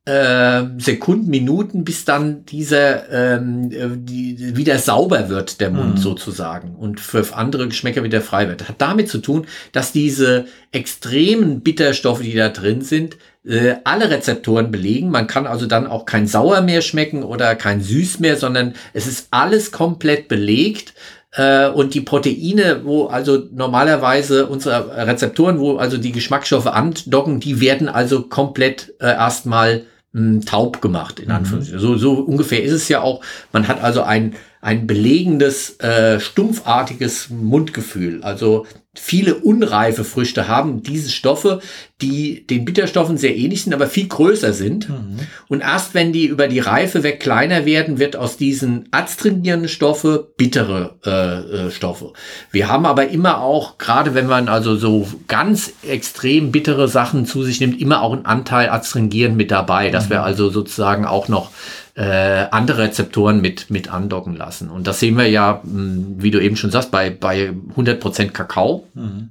äh, 0.05 0.63
Sekunden, 0.79 1.29
Minuten, 1.29 1.83
bis 1.83 2.05
dann 2.05 2.43
dieser 2.45 3.09
ähm, 3.11 3.71
äh, 3.71 3.89
die, 3.93 4.57
wieder 4.57 4.79
sauber 4.79 5.29
wird, 5.29 5.61
der 5.61 5.69
Mund 5.69 5.95
mhm. 5.95 6.01
sozusagen, 6.01 6.75
und 6.75 6.99
für 6.99 7.35
andere 7.35 7.67
Geschmäcker 7.67 8.03
wieder 8.03 8.21
frei 8.21 8.47
wird. 8.47 8.61
Das 8.61 8.69
hat 8.69 8.81
damit 8.81 9.09
zu 9.09 9.19
tun, 9.19 9.45
dass 9.73 9.91
diese 9.91 10.45
extremen 10.71 11.61
Bitterstoffe, 11.61 12.21
die 12.21 12.33
da 12.33 12.49
drin 12.49 12.81
sind, 12.81 13.17
äh, 13.45 13.75
alle 13.83 14.09
Rezeptoren 14.09 14.71
belegen. 14.71 15.09
Man 15.09 15.27
kann 15.27 15.45
also 15.45 15.67
dann 15.67 15.85
auch 15.85 16.05
kein 16.05 16.25
Sauer 16.25 16.61
mehr 16.61 16.81
schmecken 16.81 17.23
oder 17.23 17.55
kein 17.55 17.81
Süß 17.81 18.19
mehr, 18.19 18.37
sondern 18.37 18.73
es 18.93 19.05
ist 19.05 19.27
alles 19.29 19.71
komplett 19.71 20.27
belegt 20.27 20.93
äh, 21.33 21.69
und 21.69 21.93
die 21.93 22.01
Proteine, 22.01 22.81
wo 22.83 23.05
also 23.05 23.43
normalerweise 23.53 24.47
unsere 24.47 25.07
Rezeptoren, 25.07 25.59
wo 25.59 25.77
also 25.77 25.97
die 25.97 26.11
Geschmacksstoffe 26.11 26.67
andocken, 26.67 27.39
die 27.39 27.61
werden 27.61 27.87
also 27.87 28.23
komplett 28.23 28.93
äh, 28.99 29.07
erstmal 29.07 29.85
mh, 30.13 30.41
taub 30.45 30.81
gemacht, 30.81 31.19
in. 31.19 31.31
Anführungszeichen. 31.31 31.79
Mhm. 31.79 31.97
So, 31.97 31.97
so 31.97 32.13
ungefähr 32.13 32.63
ist 32.63 32.73
es 32.73 32.89
ja 32.89 33.01
auch. 33.01 33.21
Man 33.53 33.67
hat 33.67 33.81
also 33.81 34.03
ein, 34.03 34.35
ein 34.61 34.87
belegendes, 34.87 35.79
äh, 35.79 36.19
stumpfartiges 36.19 37.29
Mundgefühl. 37.29 38.23
Also 38.23 38.65
viele 38.93 39.35
unreife 39.35 40.03
Früchte 40.03 40.49
haben 40.49 40.83
diese 40.83 41.11
Stoffe, 41.11 41.61
die 42.01 42.45
den 42.45 42.65
Bitterstoffen 42.65 43.17
sehr 43.17 43.37
ähnlich 43.37 43.63
sind, 43.63 43.73
aber 43.73 43.87
viel 43.87 44.07
größer 44.07 44.51
sind. 44.51 44.89
Mhm. 44.89 45.19
Und 45.47 45.61
erst 45.61 45.93
wenn 45.93 46.11
die 46.11 46.25
über 46.25 46.49
die 46.49 46.59
Reife 46.59 47.03
weg 47.03 47.21
kleiner 47.21 47.65
werden, 47.65 47.99
wird 47.99 48.17
aus 48.17 48.35
diesen 48.35 48.89
adstringierenden 48.91 49.69
Stoffe 49.69 50.33
bittere 50.35 50.97
äh, 51.05 51.67
äh, 51.67 51.71
Stoffe. 51.71 52.11
Wir 52.51 52.67
haben 52.67 52.85
aber 52.85 53.07
immer 53.07 53.39
auch, 53.39 53.77
gerade 53.77 54.13
wenn 54.13 54.27
man 54.27 54.49
also 54.49 54.75
so 54.75 55.07
ganz 55.29 55.71
extrem 55.87 56.51
bittere 56.51 56.89
Sachen 56.89 57.25
zu 57.25 57.43
sich 57.43 57.61
nimmt, 57.61 57.79
immer 57.79 58.01
auch 58.01 58.11
einen 58.11 58.25
Anteil 58.25 58.69
adstringierend 58.69 59.37
mit 59.37 59.51
dabei, 59.51 59.89
dass 59.89 60.07
mhm. 60.07 60.09
wir 60.09 60.23
also 60.23 60.49
sozusagen 60.49 61.05
auch 61.05 61.29
noch 61.29 61.51
äh, 61.95 62.47
andere 62.51 62.83
Rezeptoren 62.83 63.41
mit, 63.41 63.69
mit 63.69 63.91
andocken 63.91 64.35
lassen. 64.35 64.69
Und 64.69 64.87
das 64.87 64.99
sehen 64.99 65.17
wir 65.17 65.27
ja, 65.27 65.61
hm, 65.63 66.15
wie 66.19 66.31
du 66.31 66.39
eben 66.39 66.55
schon 66.55 66.71
sagst, 66.71 66.91
bei, 66.91 67.09
bei 67.09 67.53
100% 67.75 68.29
Kakao. 68.29 68.87
Mhm. 68.93 69.29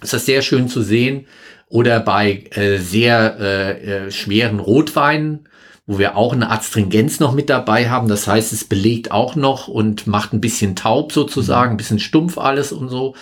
Das 0.00 0.12
ist 0.12 0.26
sehr 0.26 0.42
schön 0.42 0.68
zu 0.68 0.82
sehen. 0.82 1.26
Oder 1.68 1.98
bei 2.00 2.44
äh, 2.52 2.78
sehr 2.78 3.36
äh, 3.40 4.06
äh, 4.06 4.10
schweren 4.12 4.60
Rotweinen, 4.60 5.48
wo 5.86 5.98
wir 5.98 6.16
auch 6.16 6.32
eine 6.32 6.50
Adstringenz 6.50 7.18
noch 7.18 7.32
mit 7.32 7.50
dabei 7.50 7.90
haben. 7.90 8.08
Das 8.08 8.28
heißt, 8.28 8.52
es 8.52 8.64
belegt 8.64 9.10
auch 9.10 9.34
noch 9.34 9.66
und 9.66 10.06
macht 10.06 10.32
ein 10.32 10.40
bisschen 10.40 10.76
taub 10.76 11.12
sozusagen, 11.12 11.72
ein 11.72 11.76
bisschen 11.76 11.98
stumpf 11.98 12.38
alles 12.38 12.70
und 12.70 12.88
so. 12.88 13.16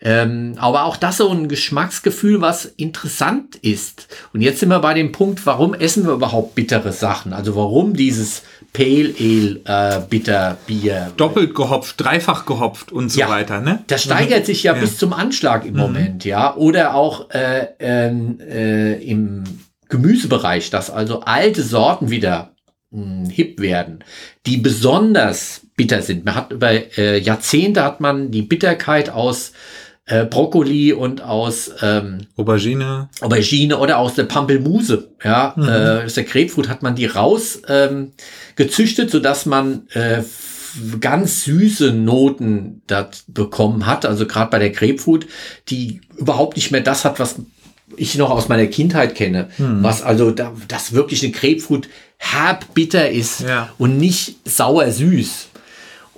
Ähm, 0.00 0.54
aber 0.58 0.84
auch 0.84 0.96
das 0.96 1.16
so 1.16 1.30
ein 1.30 1.48
Geschmacksgefühl, 1.48 2.40
was 2.40 2.66
interessant 2.66 3.56
ist. 3.56 4.08
Und 4.34 4.42
jetzt 4.42 4.60
sind 4.60 4.68
wir 4.68 4.80
bei 4.80 4.92
dem 4.92 5.10
Punkt, 5.10 5.46
warum 5.46 5.72
essen 5.72 6.04
wir 6.04 6.12
überhaupt 6.12 6.54
bittere 6.54 6.92
Sachen? 6.92 7.32
Also 7.32 7.56
warum 7.56 7.94
dieses 7.94 8.42
Pale 8.72 9.14
Ale 9.18 9.60
äh, 9.64 10.00
Bitter 10.08 10.58
Bier? 10.66 11.12
Doppelt 11.16 11.54
gehopft, 11.54 11.98
dreifach 11.98 12.44
gehopft 12.44 12.92
und 12.92 13.10
so 13.10 13.20
ja, 13.20 13.30
weiter, 13.30 13.60
ne? 13.60 13.84
Das 13.86 14.02
steigert 14.02 14.44
sich 14.44 14.62
ja, 14.62 14.74
ja, 14.74 14.80
bis 14.80 14.98
zum 14.98 15.14
Anschlag 15.14 15.64
im 15.64 15.74
mhm. 15.74 15.80
Moment, 15.80 16.24
ja. 16.26 16.54
Oder 16.56 16.94
auch 16.94 17.30
äh, 17.30 17.68
ähm, 17.78 18.38
äh, 18.40 19.02
im 19.02 19.44
Gemüsebereich, 19.88 20.68
dass 20.68 20.90
also 20.90 21.20
alte 21.20 21.62
Sorten 21.62 22.10
wieder 22.10 22.50
mh, 22.90 23.02
hm, 23.02 23.30
hip 23.30 23.60
werden, 23.60 24.04
die 24.44 24.58
besonders 24.58 25.62
bitter 25.76 26.02
sind. 26.02 26.24
Man 26.24 26.34
hat 26.34 26.52
über 26.52 26.70
äh, 26.98 27.18
Jahrzehnte 27.18 27.84
hat 27.84 28.00
man 28.00 28.30
die 28.30 28.42
Bitterkeit 28.42 29.10
aus 29.10 29.52
äh, 30.06 30.24
Brokkoli 30.24 30.92
und 30.92 31.20
aus 31.20 31.70
ähm, 31.82 32.26
Aubergine. 32.36 33.08
Aubergine 33.20 33.78
oder 33.78 33.98
aus 33.98 34.14
der 34.14 34.24
Pampelmuse. 34.24 35.08
Ja, 35.22 35.54
mhm. 35.56 35.68
äh, 35.68 36.04
aus 36.04 36.14
der 36.14 36.24
Grapefruit 36.24 36.68
hat 36.68 36.82
man 36.82 36.94
die 36.94 37.06
raus 37.06 37.60
ähm, 37.68 38.12
gezüchtet, 38.54 39.10
so 39.10 39.18
dass 39.18 39.46
man 39.46 39.88
äh, 39.92 40.22
ganz 41.00 41.44
süße 41.44 41.92
Noten 41.92 42.82
das 42.86 43.24
bekommen 43.26 43.86
hat. 43.86 44.06
Also 44.06 44.26
gerade 44.26 44.50
bei 44.50 44.58
der 44.58 44.70
Grapefruit, 44.70 45.26
die 45.68 46.00
überhaupt 46.16 46.56
nicht 46.56 46.70
mehr 46.70 46.82
das 46.82 47.04
hat, 47.04 47.18
was 47.18 47.36
ich 47.96 48.16
noch 48.16 48.30
aus 48.30 48.48
meiner 48.48 48.66
Kindheit 48.66 49.14
kenne, 49.14 49.48
mhm. 49.58 49.82
was 49.82 50.02
also 50.02 50.30
da, 50.30 50.52
das 50.68 50.92
wirklich 50.92 51.22
eine 51.22 51.32
Grapefruit 51.32 51.88
herb 52.18 52.74
bitter 52.74 53.10
ist 53.10 53.40
ja. 53.40 53.70
und 53.78 53.98
nicht 53.98 54.36
sauer 54.44 54.90
süß. 54.90 55.48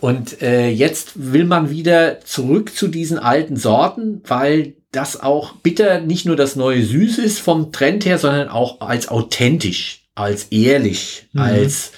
Und 0.00 0.43
äh, 0.43 0.69
jetzt 0.69 1.12
will 1.14 1.45
man 1.45 1.71
wieder 1.71 2.21
zurück 2.21 2.75
zu 2.75 2.88
diesen 2.88 3.19
alten 3.19 3.57
Sorten, 3.57 4.23
weil 4.26 4.75
das 4.93 5.21
auch 5.21 5.52
bitter 5.55 6.00
nicht 6.00 6.25
nur 6.25 6.37
das 6.37 6.57
neue 6.57 6.83
Süß 6.83 7.19
ist 7.19 7.40
vom 7.40 7.73
Trend 7.73 8.05
her, 8.05 8.19
sondern 8.19 8.49
auch 8.49 8.81
als 8.81 9.09
authentisch 9.09 10.09
als 10.19 10.45
ehrlich, 10.50 11.28
mhm. 11.33 11.40
als 11.40 11.93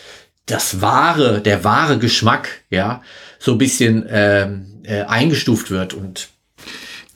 das 0.46 0.80
wahre, 0.80 1.40
der 1.40 1.64
wahre 1.64 1.98
Geschmack, 1.98 2.64
ja, 2.70 3.02
so 3.38 3.52
ein 3.52 3.58
bisschen 3.58 4.06
ähm, 4.08 4.82
äh, 4.84 5.02
eingestuft 5.02 5.70
wird 5.70 5.94
und 5.94 6.28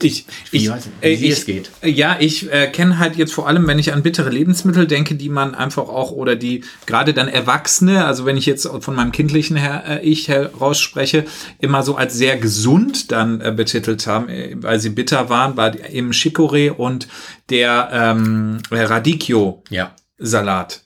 ich, 0.01 0.25
ich, 0.51 0.69
weiß 0.69 0.85
nicht, 0.87 1.01
wie 1.01 1.07
äh, 1.07 1.13
ich, 1.13 1.31
es 1.31 1.45
geht. 1.45 1.71
Ja, 1.83 2.17
ich 2.19 2.51
äh, 2.51 2.67
kenne 2.67 2.99
halt 2.99 3.15
jetzt 3.15 3.33
vor 3.33 3.47
allem, 3.47 3.65
wenn 3.67 3.79
ich 3.79 3.93
an 3.93 4.03
bittere 4.03 4.29
Lebensmittel 4.29 4.87
denke, 4.87 5.15
die 5.15 5.29
man 5.29 5.55
einfach 5.55 5.87
auch 5.87 6.11
oder 6.11 6.35
die 6.35 6.63
gerade 6.85 7.13
dann 7.13 7.29
Erwachsene, 7.29 8.05
also 8.05 8.25
wenn 8.25 8.35
ich 8.35 8.45
jetzt 8.45 8.67
von 8.67 8.95
meinem 8.95 9.13
kindlichen 9.13 9.55
her, 9.55 9.83
äh, 9.87 10.01
Ich 10.01 10.27
heraus 10.27 10.79
spreche, 10.79 11.25
immer 11.59 11.81
so 11.83 11.95
als 11.95 12.13
sehr 12.13 12.37
gesund 12.37 13.11
dann 13.11 13.39
äh, 13.39 13.53
betitelt 13.55 14.05
haben, 14.05 14.27
äh, 14.27 14.55
weil 14.57 14.79
sie 14.79 14.89
bitter 14.89 15.29
waren, 15.29 15.55
war 15.55 15.73
eben 15.89 16.11
Chicorée 16.11 16.71
und 16.71 17.07
der 17.49 17.89
ähm, 17.91 18.59
Radicchio 18.71 19.63
Salat. 20.17 20.81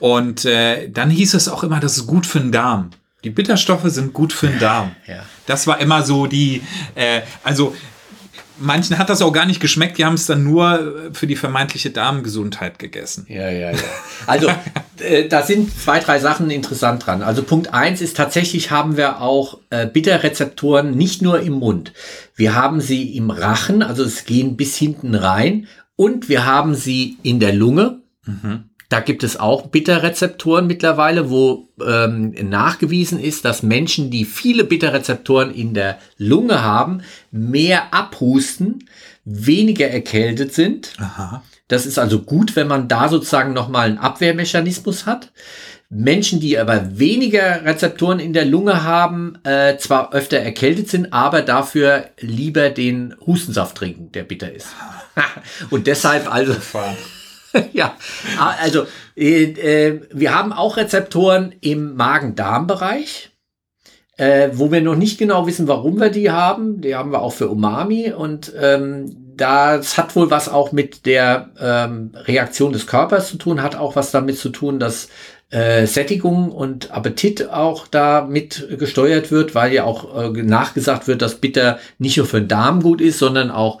Und 0.00 0.44
äh, 0.44 0.88
dann 0.90 1.10
hieß 1.10 1.34
es 1.34 1.48
auch 1.48 1.62
immer, 1.62 1.80
das 1.80 1.96
ist 1.96 2.06
gut 2.06 2.26
für 2.26 2.40
den 2.40 2.52
Darm. 2.52 2.90
Die 3.22 3.30
Bitterstoffe 3.30 3.84
sind 3.84 4.14
gut 4.14 4.32
für 4.32 4.48
den 4.48 4.58
Darm. 4.58 4.92
Ja. 5.06 5.22
Das 5.46 5.66
war 5.66 5.78
immer 5.78 6.02
so 6.02 6.26
die, 6.26 6.62
äh, 6.94 7.20
also 7.44 7.74
manchen 8.60 8.98
hat 8.98 9.08
das 9.10 9.22
auch 9.22 9.32
gar 9.32 9.46
nicht 9.46 9.60
geschmeckt, 9.60 9.98
die 9.98 10.04
haben 10.04 10.14
es 10.14 10.26
dann 10.26 10.44
nur 10.44 11.10
für 11.12 11.26
die 11.26 11.36
vermeintliche 11.36 11.90
Darmgesundheit 11.90 12.78
gegessen. 12.78 13.26
Ja, 13.28 13.50
ja, 13.50 13.72
ja. 13.72 13.78
Also 14.26 14.48
äh, 14.98 15.26
da 15.28 15.42
sind 15.42 15.76
zwei, 15.78 15.98
drei 15.98 16.18
Sachen 16.18 16.50
interessant 16.50 17.06
dran. 17.06 17.22
Also 17.22 17.42
Punkt 17.42 17.74
eins 17.74 18.00
ist 18.00 18.16
tatsächlich 18.16 18.70
haben 18.70 18.96
wir 18.96 19.20
auch 19.20 19.58
äh, 19.70 19.86
Bitterrezeptoren 19.86 20.96
nicht 20.96 21.22
nur 21.22 21.40
im 21.40 21.54
Mund. 21.54 21.92
Wir 22.36 22.54
haben 22.54 22.80
sie 22.80 23.16
im 23.16 23.30
Rachen, 23.30 23.82
also 23.82 24.04
es 24.04 24.24
gehen 24.24 24.56
bis 24.56 24.76
hinten 24.76 25.14
rein 25.14 25.66
und 25.96 26.28
wir 26.28 26.46
haben 26.46 26.74
sie 26.74 27.18
in 27.22 27.40
der 27.40 27.52
Lunge. 27.52 28.00
Mhm. 28.24 28.69
Da 28.90 28.98
gibt 28.98 29.22
es 29.22 29.38
auch 29.38 29.68
Bitterrezeptoren 29.68 30.66
mittlerweile, 30.66 31.30
wo 31.30 31.68
ähm, 31.80 32.34
nachgewiesen 32.42 33.20
ist, 33.20 33.44
dass 33.44 33.62
Menschen, 33.62 34.10
die 34.10 34.24
viele 34.24 34.64
Bitterrezeptoren 34.64 35.54
in 35.54 35.74
der 35.74 35.98
Lunge 36.18 36.62
haben, 36.62 37.02
mehr 37.30 37.94
abhusten, 37.94 38.88
weniger 39.24 39.88
erkältet 39.88 40.52
sind. 40.52 40.94
Aha. 40.98 41.44
Das 41.68 41.86
ist 41.86 42.00
also 42.00 42.22
gut, 42.22 42.56
wenn 42.56 42.66
man 42.66 42.88
da 42.88 43.08
sozusagen 43.08 43.52
nochmal 43.52 43.90
einen 43.90 43.98
Abwehrmechanismus 43.98 45.06
hat. 45.06 45.30
Menschen, 45.88 46.40
die 46.40 46.58
aber 46.58 46.98
weniger 46.98 47.64
Rezeptoren 47.64 48.18
in 48.18 48.32
der 48.32 48.44
Lunge 48.44 48.82
haben, 48.82 49.38
äh, 49.44 49.76
zwar 49.76 50.12
öfter 50.12 50.38
erkältet 50.38 50.88
sind, 50.88 51.12
aber 51.12 51.42
dafür 51.42 52.06
lieber 52.18 52.70
den 52.70 53.14
Hustensaft 53.24 53.76
trinken, 53.76 54.10
der 54.10 54.24
bitter 54.24 54.52
ist. 54.52 54.66
Und 55.70 55.86
deshalb 55.86 56.32
also. 56.32 56.56
ja, 57.72 57.96
also 58.38 58.86
äh, 59.16 59.44
äh, 59.44 60.00
wir 60.12 60.34
haben 60.34 60.52
auch 60.52 60.76
Rezeptoren 60.76 61.54
im 61.60 61.96
Magen-Darm-Bereich, 61.96 63.30
äh, 64.16 64.50
wo 64.52 64.70
wir 64.70 64.80
noch 64.80 64.96
nicht 64.96 65.18
genau 65.18 65.46
wissen, 65.46 65.68
warum 65.68 66.00
wir 66.00 66.10
die 66.10 66.30
haben. 66.30 66.80
Die 66.80 66.94
haben 66.94 67.12
wir 67.12 67.22
auch 67.22 67.32
für 67.32 67.48
Umami 67.48 68.12
und 68.12 68.52
ähm, 68.58 69.34
das 69.36 69.96
hat 69.96 70.14
wohl 70.16 70.30
was 70.30 70.48
auch 70.48 70.72
mit 70.72 71.06
der 71.06 71.50
ähm, 71.58 72.12
Reaktion 72.14 72.72
des 72.72 72.86
Körpers 72.86 73.30
zu 73.30 73.38
tun, 73.38 73.62
hat 73.62 73.74
auch 73.74 73.96
was 73.96 74.10
damit 74.10 74.38
zu 74.38 74.50
tun, 74.50 74.78
dass 74.78 75.08
äh, 75.50 75.86
Sättigung 75.86 76.52
und 76.52 76.92
Appetit 76.92 77.48
auch 77.50 77.86
da 77.88 78.26
mit 78.28 78.78
gesteuert 78.78 79.32
wird, 79.32 79.54
weil 79.54 79.72
ja 79.72 79.84
auch 79.84 80.34
äh, 80.34 80.42
nachgesagt 80.42 81.08
wird, 81.08 81.22
dass 81.22 81.36
Bitter 81.36 81.78
nicht 81.98 82.18
nur 82.18 82.26
für 82.26 82.40
den 82.40 82.48
Darm 82.48 82.82
gut 82.82 83.00
ist, 83.00 83.18
sondern 83.18 83.50
auch 83.50 83.80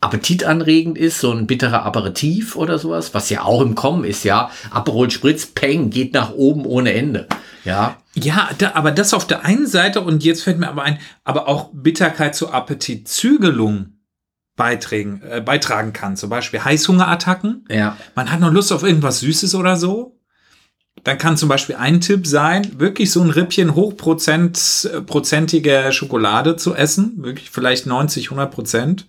appetitanregend 0.00 0.96
ist, 0.96 1.20
so 1.20 1.32
ein 1.32 1.46
bitterer 1.46 1.84
Aperitif 1.84 2.54
oder 2.56 2.78
sowas, 2.78 3.14
was 3.14 3.30
ja 3.30 3.42
auch 3.42 3.60
im 3.62 3.74
Kommen 3.74 4.04
ist, 4.04 4.24
ja. 4.24 4.50
Aperol 4.70 5.10
Spritz, 5.10 5.46
Peng, 5.46 5.90
geht 5.90 6.14
nach 6.14 6.32
oben 6.32 6.64
ohne 6.66 6.92
Ende, 6.92 7.26
ja. 7.64 7.96
Ja, 8.14 8.50
da, 8.58 8.72
aber 8.74 8.90
das 8.90 9.14
auf 9.14 9.26
der 9.26 9.44
einen 9.44 9.66
Seite 9.66 10.00
und 10.00 10.24
jetzt 10.24 10.42
fällt 10.42 10.58
mir 10.58 10.68
aber 10.68 10.82
ein, 10.82 10.98
aber 11.24 11.48
auch 11.48 11.70
Bitterkeit 11.72 12.34
zur 12.34 12.54
Appetitzügelung 12.54 13.98
beitragen, 14.58 15.22
äh, 15.22 15.40
beitragen 15.40 15.94
kann. 15.94 16.16
Zum 16.16 16.28
Beispiel 16.28 16.62
Heißhungerattacken. 16.62 17.64
Ja. 17.70 17.96
Man 18.14 18.30
hat 18.30 18.40
noch 18.40 18.52
Lust 18.52 18.72
auf 18.72 18.82
irgendwas 18.82 19.20
Süßes 19.20 19.54
oder 19.54 19.76
so. 19.76 20.17
Dann 21.08 21.16
kann 21.16 21.38
zum 21.38 21.48
Beispiel 21.48 21.76
ein 21.76 22.02
Tipp 22.02 22.26
sein, 22.26 22.78
wirklich 22.78 23.10
so 23.10 23.22
ein 23.22 23.30
Rippchen 23.30 23.74
hochprozentige 23.74 25.90
Schokolade 25.90 26.56
zu 26.56 26.74
essen, 26.74 27.14
wirklich 27.16 27.48
vielleicht 27.48 27.86
90, 27.86 28.26
100 28.26 28.50
Prozent. 28.50 29.06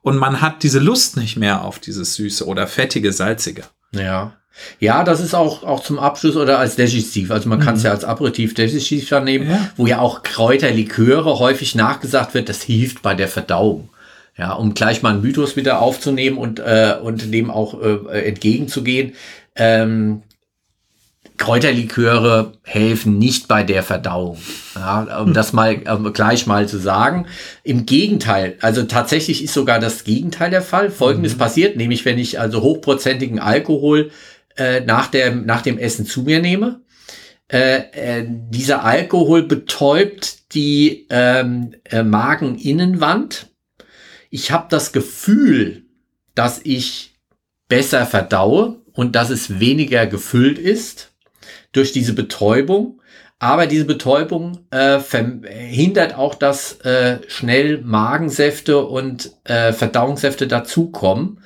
Und 0.00 0.16
man 0.16 0.40
hat 0.40 0.62
diese 0.62 0.78
Lust 0.78 1.16
nicht 1.16 1.36
mehr 1.36 1.64
auf 1.64 1.80
dieses 1.80 2.14
Süße 2.14 2.46
oder 2.46 2.68
fettige, 2.68 3.12
salzige. 3.12 3.64
Ja. 3.90 4.34
Ja, 4.78 5.02
das 5.02 5.18
ist 5.18 5.34
auch, 5.34 5.64
auch 5.64 5.82
zum 5.82 5.98
Abschluss 5.98 6.36
oder 6.36 6.60
als 6.60 6.76
Digestiv. 6.76 7.32
Also 7.32 7.48
man 7.48 7.58
mhm. 7.58 7.64
kann 7.64 7.74
es 7.74 7.82
ja 7.82 7.90
als 7.90 8.04
Aperitif 8.04 8.54
Digestiv 8.54 9.08
dann 9.08 9.24
nehmen, 9.24 9.50
ja. 9.50 9.70
wo 9.76 9.88
ja 9.88 9.98
auch 9.98 10.22
Kräuterliköre 10.22 11.40
häufig 11.40 11.74
nachgesagt 11.74 12.32
wird, 12.32 12.48
das 12.48 12.62
hilft 12.62 13.02
bei 13.02 13.16
der 13.16 13.26
Verdauung. 13.26 13.88
Ja, 14.38 14.52
um 14.52 14.74
gleich 14.74 15.02
mal 15.02 15.14
einen 15.14 15.22
Mythos 15.22 15.56
wieder 15.56 15.82
aufzunehmen 15.82 16.38
und, 16.38 16.60
äh, 16.60 16.94
und 17.02 17.34
dem 17.34 17.50
auch 17.50 17.82
äh, 17.82 18.28
entgegenzugehen. 18.28 19.14
Ähm, 19.56 20.22
Kräuterliköre 21.40 22.52
helfen 22.64 23.18
nicht 23.18 23.48
bei 23.48 23.62
der 23.62 23.82
Verdauung. 23.82 24.36
Ja, 24.74 25.22
um 25.22 25.32
das 25.32 25.54
mal 25.54 25.76
um 25.88 26.12
gleich 26.12 26.46
mal 26.46 26.68
zu 26.68 26.76
sagen. 26.76 27.26
Im 27.62 27.86
Gegenteil, 27.86 28.58
also 28.60 28.82
tatsächlich 28.82 29.42
ist 29.42 29.54
sogar 29.54 29.80
das 29.80 30.04
Gegenteil 30.04 30.50
der 30.50 30.60
Fall. 30.60 30.90
Folgendes 30.90 31.34
mhm. 31.34 31.38
passiert, 31.38 31.76
nämlich 31.76 32.04
wenn 32.04 32.18
ich 32.18 32.38
also 32.38 32.60
hochprozentigen 32.60 33.38
Alkohol 33.38 34.10
äh, 34.56 34.80
nach, 34.80 35.06
der, 35.06 35.34
nach 35.34 35.62
dem 35.62 35.78
Essen 35.78 36.04
zu 36.04 36.24
mir 36.24 36.42
nehme, 36.42 36.82
äh, 37.50 37.78
äh, 37.92 38.26
dieser 38.28 38.84
Alkohol 38.84 39.44
betäubt 39.44 40.54
die 40.54 41.06
ähm, 41.08 41.72
äh, 41.84 42.02
Mageninnenwand. 42.02 43.46
Ich 44.28 44.50
habe 44.50 44.66
das 44.68 44.92
Gefühl, 44.92 45.84
dass 46.34 46.60
ich 46.62 47.14
besser 47.66 48.04
verdaue 48.04 48.82
und 48.92 49.16
dass 49.16 49.30
es 49.30 49.58
weniger 49.58 50.06
gefüllt 50.06 50.58
ist 50.58 51.09
durch 51.72 51.92
diese 51.92 52.14
Betäubung. 52.14 53.00
Aber 53.38 53.66
diese 53.66 53.86
Betäubung 53.86 54.66
äh, 54.70 54.98
verhindert 54.98 56.14
auch, 56.14 56.34
dass 56.34 56.80
äh, 56.80 57.20
schnell 57.26 57.78
Magensäfte 57.82 58.84
und 58.84 59.32
äh, 59.44 59.72
Verdauungssäfte 59.72 60.46
dazukommen 60.46 61.40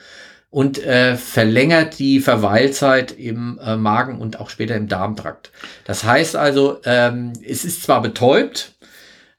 und 0.51 0.85
äh, 0.85 1.17
verlängert 1.17 1.99
die 1.99 2.21
Verweilzeit 2.21 3.13
im 3.13 3.61
äh, 3.65 3.77
Magen 3.77 4.21
und 4.21 4.41
auch 4.41 4.51
später 4.51 4.75
im 4.75 4.89
Darmtrakt. 4.89 5.53
Das 5.85 6.05
heißt 6.05 6.37
also, 6.37 6.79
ähm, 6.85 7.33
es 7.45 7.65
ist 7.65 7.83
zwar 7.83 8.03
betäubt, 8.03 8.73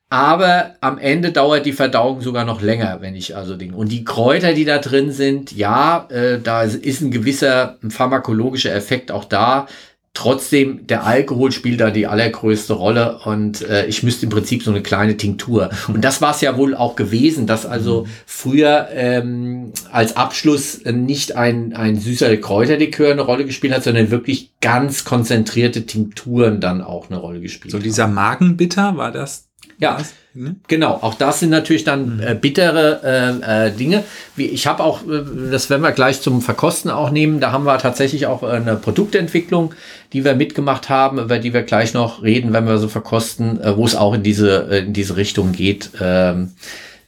aber 0.10 0.76
am 0.82 0.98
Ende 0.98 1.32
dauert 1.32 1.66
die 1.66 1.74
Verdauung 1.74 2.22
sogar 2.22 2.46
noch 2.46 2.62
länger, 2.62 3.02
wenn 3.02 3.16
ich 3.16 3.36
also 3.36 3.56
Dinge. 3.56 3.76
Und 3.76 3.92
die 3.92 4.04
Kräuter, 4.04 4.54
die 4.54 4.66
da 4.66 4.78
drin 4.78 5.12
sind, 5.12 5.52
ja, 5.52 6.08
äh, 6.10 6.40
da 6.40 6.64
ist 6.64 7.02
ein 7.02 7.12
gewisser 7.12 7.80
pharmakologischer 7.90 8.74
Effekt 8.74 9.12
auch 9.12 9.26
da. 9.26 9.68
Trotzdem, 10.16 10.88
der 10.88 11.06
Alkohol 11.06 11.52
spielt 11.52 11.82
da 11.82 11.92
die 11.92 12.08
allergrößte 12.08 12.72
Rolle 12.74 13.20
und 13.26 13.62
äh, 13.68 13.86
ich 13.86 14.02
müsste 14.02 14.26
im 14.26 14.30
Prinzip 14.30 14.64
so 14.64 14.72
eine 14.72 14.82
kleine 14.82 15.18
Tinktur. 15.18 15.70
Und 15.90 16.06
das 16.06 16.22
war 16.22 16.34
es 16.34 16.40
ja 16.40 16.58
wohl 16.58 16.74
auch 16.74 16.96
gewesen, 16.96 17.48
dass 17.48 17.66
also 17.66 18.04
mhm. 18.04 18.10
früher 18.26 18.88
ähm, 18.94 19.74
als 19.92 20.16
Abschluss 20.16 20.86
nicht 20.86 21.36
ein, 21.36 21.74
ein 21.74 22.00
süßer 22.00 22.38
Kräuterlikör 22.38 23.12
eine 23.12 23.24
Rolle 23.24 23.46
gespielt 23.46 23.74
hat, 23.74 23.84
sondern 23.84 24.10
wirklich 24.10 24.52
ganz 24.62 25.04
konzentrierte 25.04 25.86
Tinkturen 25.86 26.62
dann 26.62 26.82
auch 26.82 27.10
eine 27.10 27.20
Rolle 27.20 27.42
gespielt 27.42 27.74
So 27.74 27.80
dieser 27.80 28.08
Magenbitter 28.08 28.96
war 28.96 29.12
das? 29.12 29.45
Ja. 29.78 29.98
Ne? 30.34 30.58
Genau, 30.68 31.00
auch 31.02 31.14
das 31.14 31.40
sind 31.40 31.50
natürlich 31.50 31.86
dann 31.86 32.18
mhm. 32.18 32.22
äh, 32.22 32.36
bittere 32.36 33.00
äh, 33.04 33.68
äh, 33.68 33.72
Dinge. 33.72 34.04
Wie, 34.36 34.48
ich 34.48 34.68
habe 34.68 34.84
auch, 34.84 35.08
äh, 35.08 35.24
das 35.50 35.70
werden 35.70 35.82
wir 35.82 35.94
gleich 35.94 36.22
zum 36.22 36.42
Verkosten 36.42 36.92
auch 36.92 37.10
nehmen, 37.10 37.40
da 37.40 37.54
haben 37.54 37.64
wir 37.64 37.78
tatsächlich 37.78 38.28
auch 38.28 38.44
eine 38.44 38.76
Produktentwicklung, 38.76 39.74
die 40.12 40.26
wir 40.26 40.36
mitgemacht 40.36 40.90
haben, 40.90 41.20
über 41.20 41.40
die 41.40 41.54
wir 41.54 41.64
gleich 41.64 41.94
noch 41.94 42.22
reden, 42.22 42.52
wenn 42.52 42.68
wir 42.68 42.78
so 42.80 42.90
verkosten, 42.90 43.62
äh, 43.62 43.78
wo 43.78 43.86
es 43.86 43.96
auch 43.96 44.14
in 44.14 44.24
diese, 44.24 44.70
äh, 44.70 44.80
in 44.80 44.92
diese 44.92 45.16
Richtung 45.16 45.54
geht. 45.54 45.92
Ähm, 46.02 46.52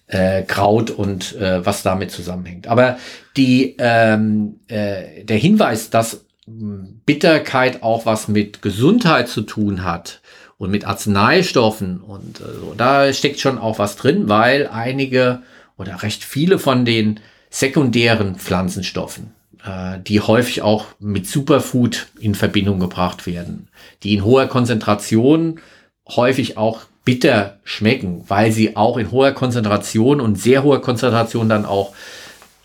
äh, 0.07 0.43
Kraut 0.43 0.89
und 0.89 1.35
äh, 1.35 1.65
was 1.65 1.83
damit 1.83 2.11
zusammenhängt. 2.11 2.67
Aber 2.67 2.97
die, 3.35 3.75
ähm, 3.77 4.61
äh, 4.69 5.25
der 5.25 5.37
Hinweis, 5.37 5.89
dass 5.89 6.25
Bitterkeit 6.47 7.83
auch 7.83 8.05
was 8.05 8.29
mit 8.29 8.61
Gesundheit 8.61 9.27
zu 9.27 9.41
tun 9.41 9.83
hat, 9.83 10.21
und 10.57 10.71
mit 10.71 10.85
Arzneistoffen 10.85 12.01
und 12.01 12.41
äh, 12.41 12.43
so. 12.43 12.73
Da 12.75 13.11
steckt 13.13 13.39
schon 13.39 13.57
auch 13.57 13.79
was 13.79 13.95
drin, 13.95 14.27
weil 14.27 14.67
einige 14.67 15.41
oder 15.77 16.01
recht 16.03 16.23
viele 16.23 16.59
von 16.59 16.85
den 16.85 17.19
sekundären 17.49 18.35
Pflanzenstoffen, 18.35 19.31
äh, 19.63 19.99
die 20.05 20.19
häufig 20.19 20.61
auch 20.61 20.85
mit 20.99 21.27
Superfood 21.27 22.07
in 22.19 22.35
Verbindung 22.35 22.79
gebracht 22.79 23.25
werden, 23.27 23.67
die 24.03 24.15
in 24.15 24.23
hoher 24.23 24.47
Konzentration 24.47 25.59
häufig 26.07 26.57
auch 26.57 26.81
bitter 27.05 27.57
schmecken, 27.63 28.23
weil 28.27 28.51
sie 28.51 28.75
auch 28.75 28.97
in 28.97 29.11
hoher 29.11 29.31
Konzentration 29.31 30.19
und 30.19 30.37
sehr 30.37 30.63
hoher 30.63 30.81
Konzentration 30.81 31.47
dann 31.47 31.65
auch 31.65 31.93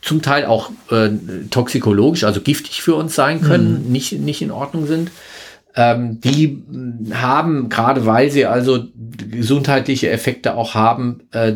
zum 0.01 0.21
Teil 0.21 0.47
auch 0.47 0.71
äh, 0.91 1.11
toxikologisch, 1.51 2.25
also 2.25 2.41
giftig 2.41 2.83
für 2.83 2.97
uns 2.97 3.15
sein 3.15 3.41
können, 3.41 3.85
mhm. 3.85 3.93
nicht, 3.93 4.13
nicht 4.13 4.43
in 4.43 4.51
Ordnung 4.51 4.87
sind. 4.87 5.13
Ähm, 5.75 6.21
die 6.21 6.63
haben, 7.13 7.69
gerade 7.69 8.05
weil 8.05 8.31
sie 8.31 8.47
also 8.47 8.85
gesundheitliche 9.31 10.11
Effekte 10.11 10.55
auch 10.55 10.75
haben, 10.75 11.23
äh, 11.33 11.55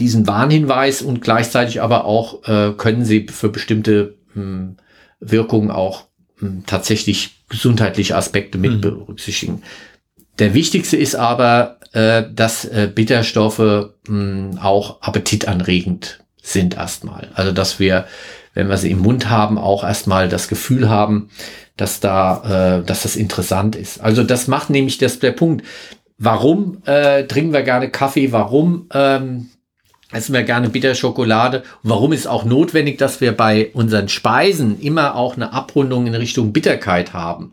diesen 0.00 0.26
Warnhinweis 0.26 1.02
und 1.02 1.20
gleichzeitig 1.20 1.82
aber 1.82 2.04
auch 2.04 2.44
äh, 2.48 2.72
können 2.76 3.04
sie 3.04 3.26
für 3.28 3.48
bestimmte 3.48 4.16
mh, 4.34 4.42
hm, 4.42 4.76
Wirkungen 5.20 5.70
auch 5.70 6.04
mh, 6.38 6.48
hm, 6.48 6.62
tatsächlich 6.66 7.44
gesundheitliche 7.48 8.16
Aspekte 8.16 8.58
mit 8.58 8.72
mhm. 8.72 8.80
berücksichtigen. 8.80 9.62
Der 10.38 10.54
wichtigste 10.54 10.96
ist 10.96 11.16
aber, 11.16 11.78
äh, 11.92 12.24
dass 12.32 12.64
äh, 12.64 12.90
Bitterstoffe 12.92 13.58
mh, 13.58 13.90
hm, 14.06 14.58
auch 14.58 15.02
appetitanregend 15.02 16.20
sind 16.42 16.76
erstmal. 16.76 17.28
Also 17.34 17.52
dass 17.52 17.78
wir, 17.78 18.06
wenn 18.54 18.68
wir 18.68 18.76
sie 18.76 18.90
im 18.90 19.00
Mund 19.00 19.28
haben, 19.30 19.58
auch 19.58 19.84
erstmal 19.84 20.28
das 20.28 20.48
Gefühl 20.48 20.88
haben, 20.88 21.30
dass 21.76 22.00
da, 22.00 22.78
äh, 22.78 22.84
dass 22.84 23.02
das 23.02 23.16
interessant 23.16 23.76
ist. 23.76 24.00
Also 24.00 24.22
das 24.22 24.48
macht 24.48 24.70
nämlich 24.70 24.98
das 24.98 25.18
der 25.18 25.32
Punkt. 25.32 25.64
Warum 26.18 26.82
äh, 26.84 27.24
trinken 27.24 27.52
wir 27.52 27.62
gerne 27.62 27.90
Kaffee? 27.90 28.32
Warum 28.32 28.86
ähm, 28.92 29.48
essen 30.12 30.34
wir 30.34 30.42
gerne 30.42 30.68
Bitterschokolade? 30.68 31.62
Und 31.82 31.90
warum 31.90 32.12
ist 32.12 32.26
auch 32.26 32.44
notwendig, 32.44 32.98
dass 32.98 33.20
wir 33.20 33.32
bei 33.32 33.70
unseren 33.72 34.08
Speisen 34.08 34.78
immer 34.80 35.14
auch 35.14 35.36
eine 35.36 35.52
Abrundung 35.52 36.06
in 36.06 36.14
Richtung 36.14 36.52
Bitterkeit 36.52 37.14
haben? 37.14 37.52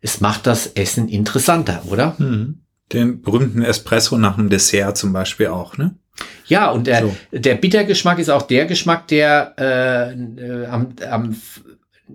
Es 0.00 0.20
macht 0.20 0.46
das 0.46 0.68
Essen 0.68 1.08
interessanter, 1.08 1.82
oder? 1.86 2.14
Mhm. 2.18 2.62
Den 2.92 3.20
berühmten 3.20 3.62
Espresso 3.62 4.16
nach 4.16 4.36
dem 4.36 4.48
Dessert 4.48 4.96
zum 4.96 5.12
Beispiel 5.12 5.48
auch, 5.48 5.76
ne? 5.76 5.96
Ja, 6.46 6.70
und 6.70 6.86
der, 6.86 7.02
so. 7.02 7.16
der 7.32 7.54
Bittergeschmack 7.56 8.18
ist 8.18 8.30
auch 8.30 8.42
der 8.42 8.66
Geschmack, 8.66 9.08
der 9.08 9.54
äh, 9.58 10.12
äh, 10.12 10.66
am, 10.66 10.94
am 11.10 11.36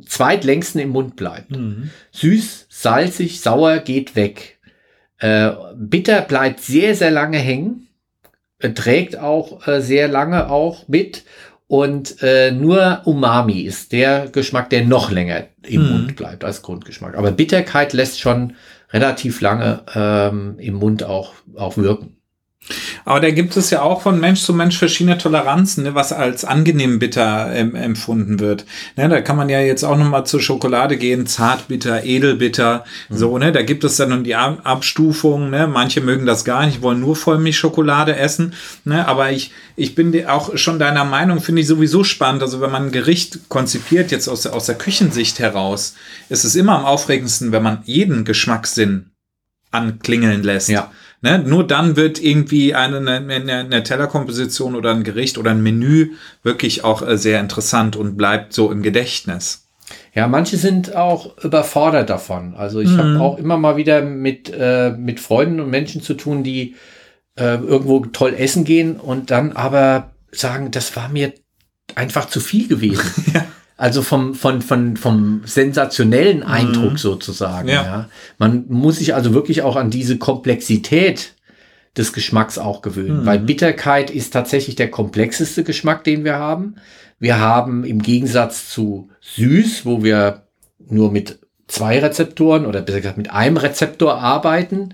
zweitlängsten 0.05 0.81
im 0.81 0.89
Mund 0.89 1.15
bleibt. 1.15 1.51
Mhm. 1.51 1.89
Süß, 2.12 2.67
salzig, 2.70 3.41
sauer 3.41 3.79
geht 3.79 4.15
weg. 4.15 4.60
Äh, 5.20 5.51
bitter 5.75 6.22
bleibt 6.22 6.62
sehr, 6.62 6.96
sehr 6.96 7.12
lange 7.12 7.38
hängen, 7.38 7.88
äh, 8.60 8.72
trägt 8.72 9.17
auch 9.17 9.67
äh, 9.67 9.81
sehr 9.81 10.08
lange 10.08 10.50
auch 10.50 10.88
mit. 10.88 11.24
Und 11.67 12.22
äh, 12.22 12.51
nur 12.51 13.01
Umami 13.05 13.62
ist 13.62 13.93
der 13.93 14.27
Geschmack, 14.27 14.70
der 14.72 14.84
noch 14.84 15.10
länger 15.10 15.46
im 15.65 15.84
mhm. 15.84 15.89
Mund 15.89 16.15
bleibt 16.17 16.43
als 16.43 16.62
Grundgeschmack. 16.63 17.15
Aber 17.15 17.31
Bitterkeit 17.31 17.93
lässt 17.93 18.20
schon 18.20 18.55
relativ 18.91 19.39
lange 19.39 19.84
ähm, 19.96 20.55
im 20.58 20.74
Mund 20.74 21.03
auch, 21.03 21.34
auch 21.55 21.77
wirken. 21.77 22.17
Aber 23.06 23.20
da 23.20 23.32
gibt 23.32 23.58
es 23.58 23.72
ja 23.72 23.82
auch 23.82 24.01
von 24.03 24.20
Mensch 24.20 24.41
zu 24.41 24.53
Mensch 24.53 24.77
verschiedene 24.77 25.18
Toleranzen, 25.18 25.84
ne, 25.84 25.96
was 25.96 26.13
als 26.13 26.46
angenehm 26.46 27.00
bitter 27.00 27.51
ähm, 27.53 27.75
empfunden 27.75 28.39
wird. 28.39 28.65
Ne, 28.96 29.10
da 29.10 29.22
kann 29.22 29.36
man 29.36 29.50
ja 29.50 29.60
jetzt 29.60 29.84
auch 29.84 29.98
nochmal 29.98 30.25
zur 30.25 30.41
Schokolade 30.41 30.98
gehen, 30.98 31.25
zartbitter, 31.25 32.03
edelbitter, 32.03 32.86
mhm. 33.10 33.18
so, 33.18 33.38
ne, 33.38 33.51
da 33.51 33.63
gibt 33.63 33.84
es 33.84 33.98
dann 33.98 34.24
die 34.24 34.36
Abstufungen, 34.36 35.50
ne, 35.50 35.68
manche 35.68 36.01
mögen 36.01 36.25
das 36.25 36.46
gar 36.46 36.65
nicht, 36.65 36.82
wollen 36.82 37.00
nur 37.00 37.15
Vollmilchschokolade 37.15 38.15
essen, 38.15 38.53
ne, 38.86 39.08
aber 39.08 39.32
ich, 39.32 39.51
ich 39.75 39.96
bin 39.96 40.27
auch 40.27 40.56
schon 40.58 40.77
deiner 40.77 41.06
Meinung, 41.06 41.41
finde 41.41 41.62
ich 41.62 41.68
sowieso 41.68 42.03
spannend, 42.03 42.44
also 42.44 42.62
wenn 42.62 42.72
man 42.72 42.88
ein 42.88 42.91
Gericht 42.91 43.50
konzipiert, 43.50 44.12
jetzt 44.12 44.27
aus 44.27 44.41
der, 44.41 44.53
aus 44.53 44.68
der 44.68 44.75
Küchensicht 44.75 45.39
heraus, 45.39 45.96
ist 46.30 46.44
es 46.44 46.56
immer 46.56 46.77
am 46.77 46.86
aufregendsten, 46.86 47.51
wenn 47.51 47.63
man 47.63 47.80
jeden 47.86 48.24
Geschmackssinn 48.24 49.08
anklingeln 49.72 50.44
lässt. 50.44 50.70
Ja. 50.70 50.91
Ne? 51.22 51.40
Nur 51.40 51.66
dann 51.66 51.96
wird 51.96 52.22
irgendwie 52.22 52.74
eine, 52.74 52.98
eine, 52.98 53.54
eine 53.54 53.84
Tellerkomposition 53.84 54.75
oder 54.75 54.92
ein 54.92 55.04
Gericht 55.04 55.38
oder 55.38 55.51
ein 55.51 55.62
Menü 55.62 56.13
wirklich 56.42 56.84
auch 56.84 57.08
äh, 57.08 57.18
sehr 57.18 57.40
interessant 57.40 57.96
und 57.96 58.18
bleibt 58.18 58.54
so 58.54 58.72
im 58.72 58.82
Gedächtnis. 58.82 59.68
Ja, 60.13 60.28
manche 60.28 60.58
sind 60.58 60.96
auch 60.96 61.38
überfordert 61.44 62.10
davon. 62.10 62.56
Also 62.56 62.80
ich 62.80 62.90
mhm. 62.90 62.98
habe 62.98 63.20
auch 63.20 63.38
immer 63.38 63.58
mal 63.58 63.78
wieder 63.78 64.01
mit, 64.01 64.51
äh, 64.54 64.92
mit 64.92 65.20
Freunden 65.20 65.60
und 65.60 65.70
Menschen 65.70 66.01
zu 66.01 66.16
tun, 66.16 66.44
die 66.44 66.75
äh, 67.36 67.56
irgendwo 67.56 68.00
toll 68.06 68.34
essen 68.38 68.63
gehen 68.63 68.98
und 69.00 69.32
dann 69.32 69.51
aber 69.51 70.12
sagen, 70.32 70.72
das 70.72 70.96
war 70.96 71.10
mir 71.10 71.34
einfach 71.96 72.25
zu 72.25 72.40
viel 72.40 72.68
gewesen. 72.68 73.25
ja. 73.34 73.46
Also 73.82 74.04
vom, 74.04 74.36
von, 74.36 74.62
von, 74.62 74.96
vom 74.96 75.42
sensationellen 75.44 76.44
Eindruck 76.44 76.92
mhm. 76.92 76.98
sozusagen. 76.98 77.68
Ja. 77.68 77.84
ja. 77.84 78.10
Man 78.38 78.66
muss 78.68 78.98
sich 78.98 79.16
also 79.16 79.34
wirklich 79.34 79.64
auch 79.64 79.75
an 79.75 79.90
diese 79.90 80.20
Komplexität 80.20 81.34
des 81.98 82.14
Geschmacks 82.14 82.60
auch 82.60 82.84
gewöhnen, 82.84 83.22
mhm. 83.22 83.25
weil 83.25 83.40
Bitterkeit 83.40 84.12
ist 84.12 84.34
tatsächlich 84.34 84.75
der 84.75 84.92
komplexeste 84.92 85.64
Geschmack, 85.64 86.03
den 86.03 86.24
wir 86.24 86.36
haben. 86.36 86.75
Wir 87.18 87.40
haben 87.40 87.84
im 87.84 88.03
Gegensatz 88.03 88.70
zu 88.70 89.10
süß, 89.22 89.84
wo 89.84 90.03
wir 90.03 90.44
nur 90.77 91.12
mit 91.12 91.40
zwei 91.66 91.98
Rezeptoren 91.98 92.68
oder 92.68 92.84
besser 92.84 93.01
gesagt 93.01 93.18
mit 93.18 93.32
einem 93.32 93.58
Rezeptor 93.58 94.20
arbeiten, 94.20 94.94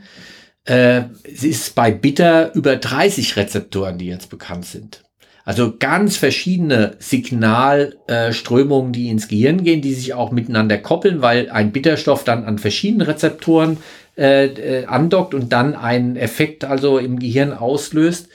äh, 0.63 1.03
es 1.25 1.43
ist 1.43 1.75
bei 1.75 1.91
bitter 1.91 2.55
über 2.55 2.77
30 2.77 3.35
Rezeptoren, 3.35 3.97
die 3.97 4.07
jetzt 4.07 4.29
bekannt 4.29 4.65
sind. 4.65 5.03
Also 5.47 5.75
ganz 5.79 6.17
verschiedene 6.17 6.97
Signalströmungen, 6.99 8.91
die 8.91 9.07
ins 9.07 9.29
Gehirn 9.29 9.63
gehen, 9.63 9.81
die 9.81 9.93
sich 9.93 10.13
auch 10.13 10.31
miteinander 10.31 10.77
koppeln, 10.77 11.21
weil 11.21 11.49
ein 11.49 11.71
Bitterstoff 11.71 12.25
dann 12.25 12.43
an 12.43 12.59
verschiedenen 12.59 13.07
Rezeptoren 13.07 13.77
äh, 14.17 14.47
äh, 14.47 14.85
andockt 14.87 15.33
und 15.33 15.53
dann 15.53 15.73
einen 15.73 16.17
Effekt 16.17 16.65
also 16.65 16.97
im 16.97 17.17
Gehirn 17.17 17.53
auslöst. 17.53 18.27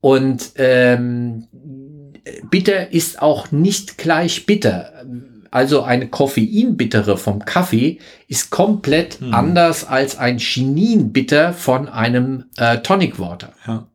Und 0.00 0.50
ähm, 0.56 1.46
bitter 2.50 2.92
ist 2.92 3.22
auch 3.22 3.52
nicht 3.52 3.96
gleich 3.96 4.44
bitter. 4.44 5.04
Also 5.52 5.82
eine 5.82 6.08
Koffeinbittere 6.08 7.18
vom 7.18 7.44
Kaffee 7.44 8.00
ist 8.26 8.50
komplett 8.50 9.20
hm. 9.20 9.32
anders 9.32 9.86
als 9.86 10.18
ein 10.18 10.38
Chininbitter 10.38 11.52
von 11.52 11.88
einem 11.88 12.46
äh, 12.56 12.78
Tonic 12.78 13.20
Water. 13.20 13.52
Ja. 13.64 13.86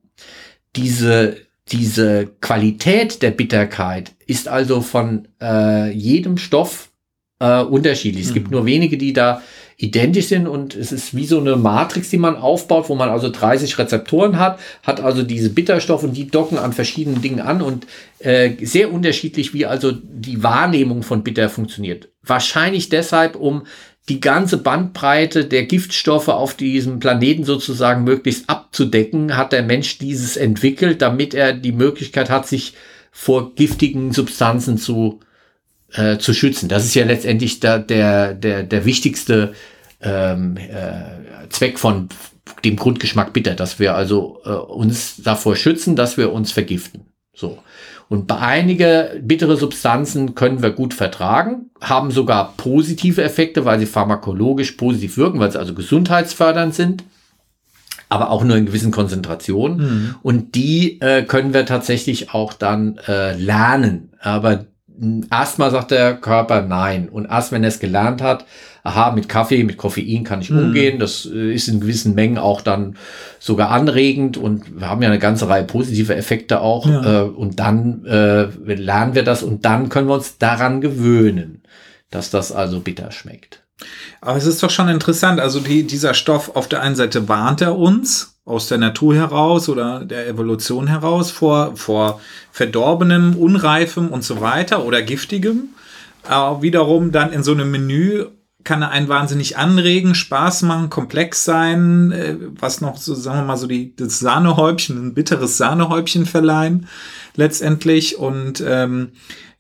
Diese 0.78 1.43
diese 1.72 2.28
Qualität 2.42 3.22
der 3.22 3.32
Bitterkeit 3.32 4.12
ist 4.26 4.48
also 4.48 4.82
von 4.82 5.28
äh, 5.42 5.92
jedem 5.92 6.38
Stoff 6.38 6.92
äh, 7.40 7.62
unterschiedlich. 7.62 8.26
Mhm. 8.26 8.28
Es 8.30 8.34
gibt 8.34 8.48
mhm. 8.48 8.54
nur 8.54 8.66
wenige, 8.66 8.98
die 8.98 9.14
da 9.14 9.42
identisch 9.78 10.28
sind 10.28 10.48
und 10.48 10.76
es 10.76 10.92
ist 10.92 11.16
wie 11.16 11.26
so 11.26 11.40
eine 11.40 11.56
Matrix, 11.56 12.10
die 12.10 12.18
man 12.18 12.36
aufbaut, 12.36 12.90
wo 12.90 12.96
man 12.96 13.10
also 13.10 13.30
30 13.30 13.78
Rezeptoren 13.78 14.40
hat, 14.40 14.60
hat 14.84 15.02
also 15.02 15.24
diese 15.24 15.50
Bitterstoffe 15.50 16.04
und 16.04 16.16
die 16.16 16.28
docken 16.28 16.58
an 16.58 16.74
verschiedenen 16.74 17.22
Dingen 17.22 17.42
an 17.42 17.62
und 17.62 17.88
äh, 18.20 18.52
sehr 18.66 18.94
unterschiedlich, 18.94 19.54
wie 19.54 19.66
also 19.66 19.92
die 19.92 20.44
Wahrnehmung 20.44 21.04
von 21.04 21.24
Bitter 21.24 21.50
funktioniert. 21.50 22.10
Wahrscheinlich 22.22 22.90
deshalb, 22.90 23.36
um 23.36 23.64
die 24.10 24.20
ganze 24.20 24.58
Bandbreite 24.58 25.46
der 25.46 25.64
Giftstoffe 25.64 26.28
auf 26.28 26.56
diesem 26.56 27.00
Planeten 27.00 27.46
sozusagen 27.46 28.04
möglichst 28.04 28.50
abzudecken, 28.50 29.38
hat 29.38 29.54
der 29.54 29.64
Mensch 29.64 29.98
dieses 29.98 30.36
entwickelt, 30.36 31.02
damit 31.02 31.34
er 31.34 31.54
die 31.54 31.72
Möglichkeit 31.72 32.30
hat, 32.30 32.48
sich 32.48 32.74
vor 33.12 33.56
giftigen 33.56 34.12
Substanzen 34.12 34.78
zu, 34.78 35.22
äh, 35.94 36.18
zu 36.18 36.34
schützen. 36.34 36.68
Das 36.68 36.84
ist 36.84 36.96
ja 36.96 37.06
letztendlich 37.06 37.62
der, 37.62 37.80
der, 37.80 38.34
der, 38.34 38.64
der 38.64 38.86
wichtigste 38.86 39.54
ähm, 40.02 40.58
äh, 40.58 41.48
Zweck 41.50 41.80
von 41.80 42.10
dem 42.66 42.76
Grundgeschmack 42.76 43.32
bitter, 43.32 43.56
dass 43.56 43.80
wir 43.80 43.96
also 43.96 44.42
äh, 44.44 44.50
uns 44.50 45.18
davor 45.24 45.56
schützen, 45.56 45.96
dass 45.96 46.18
wir 46.18 46.34
uns 46.34 46.52
vergiften. 46.52 47.06
So. 47.34 47.60
Und 48.10 48.28
bei 48.28 48.38
einige 48.38 49.20
bittere 49.22 49.58
Substanzen 49.58 50.36
können 50.36 50.62
wir 50.62 50.72
gut 50.72 50.94
vertragen, 50.94 51.72
haben 51.82 52.12
sogar 52.12 52.54
positive 52.58 53.24
Effekte, 53.24 53.66
weil 53.66 53.80
sie 53.80 53.86
pharmakologisch 53.86 54.74
positiv 54.74 55.18
wirken, 55.18 55.40
weil 55.40 55.52
sie 55.52 55.60
also 55.60 55.74
gesundheitsfördernd 55.74 56.76
sind, 56.76 57.04
aber 58.10 58.30
auch 58.30 58.44
nur 58.44 58.58
in 58.58 58.66
gewissen 58.66 58.92
Konzentrationen. 58.92 59.78
Mhm. 59.78 60.16
Und 60.22 60.56
die 60.56 61.02
äh, 61.02 61.24
können 61.24 61.54
wir 61.54 61.66
tatsächlich 61.66 62.34
auch 62.34 62.54
dann 62.54 63.00
äh, 63.08 63.36
lernen. 63.36 64.12
Aber 64.20 64.66
erstmal 65.30 65.72
sagt 65.72 65.92
der 65.92 66.16
Körper 66.16 66.62
nein. 66.62 67.10
Und 67.10 67.26
erst 67.26 67.52
wenn 67.52 67.64
er 67.64 67.70
es 67.70 67.80
gelernt 67.80 68.22
hat, 68.22 68.46
aha, 68.84 69.12
mit 69.12 69.30
Kaffee, 69.30 69.64
mit 69.64 69.78
Koffein 69.78 70.24
kann 70.24 70.42
ich 70.42 70.50
mhm. 70.50 70.60
umgehen. 70.60 71.00
Das 71.00 71.26
äh, 71.26 71.54
ist 71.54 71.68
in 71.68 71.80
gewissen 71.80 72.16
Mengen 72.16 72.38
auch 72.38 72.62
dann 72.62 72.98
sogar 73.40 73.72
anregend 73.72 74.38
und 74.38 74.80
wir 74.80 74.90
haben 74.90 75.02
ja 75.02 75.10
eine 75.10 75.20
ganze 75.20 75.48
Reihe 75.48 75.64
positive 75.64 76.16
Effekte 76.16 76.62
auch. 76.62 76.88
Ja. 76.88 77.22
Äh, 77.22 77.24
und 77.24 77.60
dann 77.60 78.06
äh, 78.06 78.46
lernen 78.74 79.16
wir 79.16 79.24
das 79.24 79.44
und 79.44 79.66
dann 79.66 79.90
können 79.90 80.08
wir 80.08 80.16
uns 80.16 80.38
daran 80.38 80.82
gewöhnen, 80.82 81.64
dass 82.12 82.30
das 82.30 82.52
also 82.52 82.80
bitter 82.80 83.12
schmeckt. 83.12 83.64
Aber 84.22 84.38
es 84.38 84.46
ist 84.46 84.62
doch 84.62 84.70
schon 84.70 84.90
interessant. 84.90 85.40
Also 85.40 85.60
die, 85.60 85.84
dieser 85.84 86.14
Stoff 86.14 86.56
auf 86.56 86.68
der 86.68 86.82
einen 86.82 86.96
Seite 86.96 87.28
warnt 87.28 87.62
er 87.62 87.78
uns 87.78 88.33
aus 88.46 88.68
der 88.68 88.78
Natur 88.78 89.16
heraus 89.16 89.70
oder 89.70 90.04
der 90.04 90.28
Evolution 90.28 90.88
heraus 90.88 91.32
vor, 91.32 91.76
vor 91.76 92.20
verdorbenem, 92.52 93.36
unreifem 93.36 94.10
und 94.10 94.24
so 94.24 94.42
weiter 94.42 94.86
oder 94.86 95.02
giftigem. 95.02 95.70
Aber 96.24 96.62
wiederum 96.62 97.12
dann 97.12 97.32
in 97.32 97.44
so 97.44 97.54
einem 97.54 97.72
Menü 97.72 98.26
kann 98.64 98.82
er 98.82 98.92
einen 98.92 99.10
wahnsinnig 99.10 99.58
anregen, 99.58 100.16
Spaß 100.16 100.62
machen, 100.64 100.90
komplex 100.90 101.44
sein, 101.44 102.12
äh, 102.12 102.38
was 102.60 102.82
noch 102.82 102.98
so, 102.98 103.14
sagen 103.14 103.40
wir 103.40 103.46
mal, 103.46 103.58
so 103.58 103.68
die, 103.68 103.96
das 103.96 104.20
Sahnehäubchen, 104.20 105.08
ein 105.08 105.14
bitteres 105.14 105.58
Sahnehäubchen 105.58 106.26
verleihen, 106.26 106.88
letztendlich. 107.36 108.18
Und 108.18 108.64
ähm, 108.66 109.12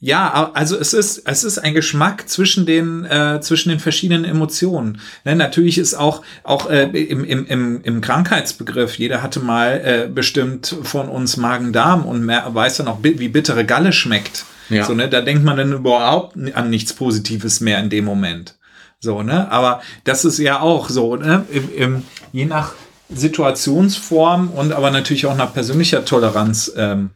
ja, 0.06 0.52
also 0.54 0.78
es 0.78 0.94
ist, 0.94 1.20
es 1.20 1.46
ist 1.46 1.60
ein 1.60 1.74
Geschmack 1.74 2.28
zwischen 2.28 2.66
den, 2.66 3.06
äh, 3.06 3.40
zwischen 3.40 3.70
den 3.70 3.80
verschiedenen 3.80 4.26
Emotionen. 4.26 5.00
Ne, 5.24 5.34
natürlich 5.34 5.78
ist 5.78 5.94
auch, 5.94 6.24
auch 6.44 6.70
äh, 6.70 6.90
im, 6.90 7.24
im, 7.24 7.46
im, 7.46 7.82
im 7.84 8.02
Krankheitsbegriff, 8.02 8.96
jeder 8.96 9.24
hatte 9.24 9.40
mal 9.40 9.82
äh, 9.82 10.10
bestimmt 10.14 10.76
von 10.84 11.08
uns 11.08 11.38
Magen-Darm 11.38 12.06
und 12.06 12.26
mehr, 12.26 12.54
weiß 12.54 12.76
dann 12.78 12.90
auch, 12.90 12.98
wie 13.02 13.30
bittere 13.30 13.64
Galle 13.64 13.94
schmeckt. 13.94 14.44
Ja. 14.68 14.84
So, 14.84 14.94
ne, 14.94 15.08
da 15.08 15.22
denkt 15.22 15.46
man 15.46 15.56
dann 15.56 15.72
überhaupt 15.72 16.36
an 16.54 16.70
nichts 16.70 16.92
Positives 16.92 17.62
mehr 17.62 17.80
in 17.80 17.90
dem 17.90 18.04
Moment. 18.04 18.56
So, 19.00 19.22
ne? 19.22 19.50
Aber 19.54 19.82
das 20.04 20.26
ist 20.26 20.38
ja 20.38 20.60
auch 20.60 20.90
so, 20.90 21.16
ne? 21.16 21.46
Im, 21.50 21.70
im, 21.78 22.04
je 22.34 22.44
nach 22.44 22.74
Situationsform 23.10 24.50
und 24.50 24.74
aber 24.74 24.92
natürlich 24.92 25.28
auch 25.28 25.38
nach 25.38 25.54
persönlicher 25.54 26.04
Toleranz 26.04 26.74
ähm, 26.76 27.12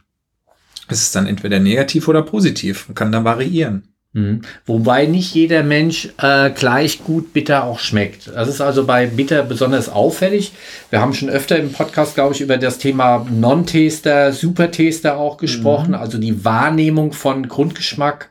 ist 0.90 1.02
es 1.02 1.12
dann 1.12 1.28
entweder 1.28 1.60
negativ 1.60 2.08
oder 2.08 2.22
positiv 2.22 2.88
und 2.90 2.96
kann 2.96 3.12
dann 3.12 3.24
variieren. 3.24 3.84
Mhm. 4.14 4.42
Wobei 4.66 5.06
nicht 5.06 5.36
jeder 5.36 5.64
Mensch 5.64 6.10
äh, 6.20 6.50
gleich 6.50 7.04
gut 7.04 7.34
bitter 7.34 7.66
auch 7.66 7.80
schmeckt. 7.80 8.28
Das 8.28 8.48
ist 8.48 8.62
also 8.62 8.86
bei 8.86 9.06
bitter 9.06 9.44
besonders 9.44 9.90
auffällig. 9.90 10.54
Wir 10.90 11.02
haben 11.02 11.14
schon 11.14 11.30
öfter 11.30 11.58
im 11.58 11.72
Podcast, 11.72 12.16
glaube 12.16 12.34
ich, 12.34 12.42
über 12.42 12.58
das 12.58 12.80
Thema 12.80 13.28
Non-Taster, 13.30 14.32
Super-Taster 14.32 15.18
auch 15.18 15.38
gesprochen. 15.38 15.90
Mhm. 15.90 15.96
Also 15.96 16.18
die 16.18 16.44
Wahrnehmung 16.44 17.12
von 17.12 17.48
Grundgeschmack 17.48 18.30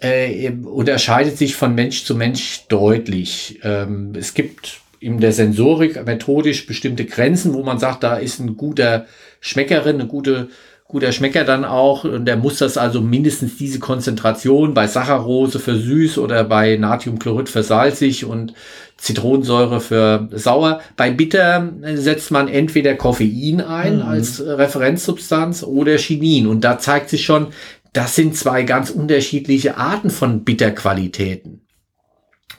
äh, 0.00 0.50
unterscheidet 0.50 1.38
sich 1.38 1.54
von 1.56 1.74
Mensch 1.74 2.04
zu 2.04 2.14
Mensch 2.14 2.66
deutlich. 2.68 3.60
Ähm, 3.62 4.12
es 4.18 4.34
gibt 4.34 4.80
in 5.00 5.18
der 5.18 5.32
Sensorik 5.32 6.04
methodisch 6.04 6.66
bestimmte 6.66 7.04
Grenzen, 7.06 7.54
wo 7.54 7.62
man 7.62 7.78
sagt, 7.78 8.02
da 8.02 8.16
ist 8.16 8.38
ein 8.38 8.56
guter 8.56 9.06
Schmeckerin, 9.40 10.00
eine 10.00 10.06
gute 10.06 10.48
guter 10.92 11.10
Schmecker 11.10 11.44
dann 11.44 11.64
auch 11.64 12.04
und 12.04 12.26
der 12.26 12.36
muss 12.36 12.58
das 12.58 12.76
also 12.76 13.00
mindestens 13.00 13.56
diese 13.56 13.80
Konzentration 13.80 14.74
bei 14.74 14.86
Saccharose 14.86 15.58
für 15.58 15.76
süß 15.76 16.18
oder 16.18 16.44
bei 16.44 16.76
Natriumchlorid 16.76 17.48
für 17.48 17.62
salzig 17.62 18.24
und 18.26 18.52
Zitronensäure 18.98 19.80
für 19.80 20.28
sauer. 20.32 20.80
Bei 20.96 21.10
bitter 21.10 21.72
setzt 21.94 22.30
man 22.30 22.46
entweder 22.46 22.94
Koffein 22.94 23.62
ein 23.62 23.96
mhm. 23.96 24.02
als 24.02 24.44
Referenzsubstanz 24.44 25.64
oder 25.64 25.96
Chinin 25.96 26.46
und 26.46 26.62
da 26.62 26.78
zeigt 26.78 27.08
sich 27.08 27.24
schon, 27.24 27.48
das 27.94 28.14
sind 28.14 28.36
zwei 28.36 28.62
ganz 28.62 28.90
unterschiedliche 28.90 29.78
Arten 29.78 30.10
von 30.10 30.44
Bitterqualitäten. 30.44 31.61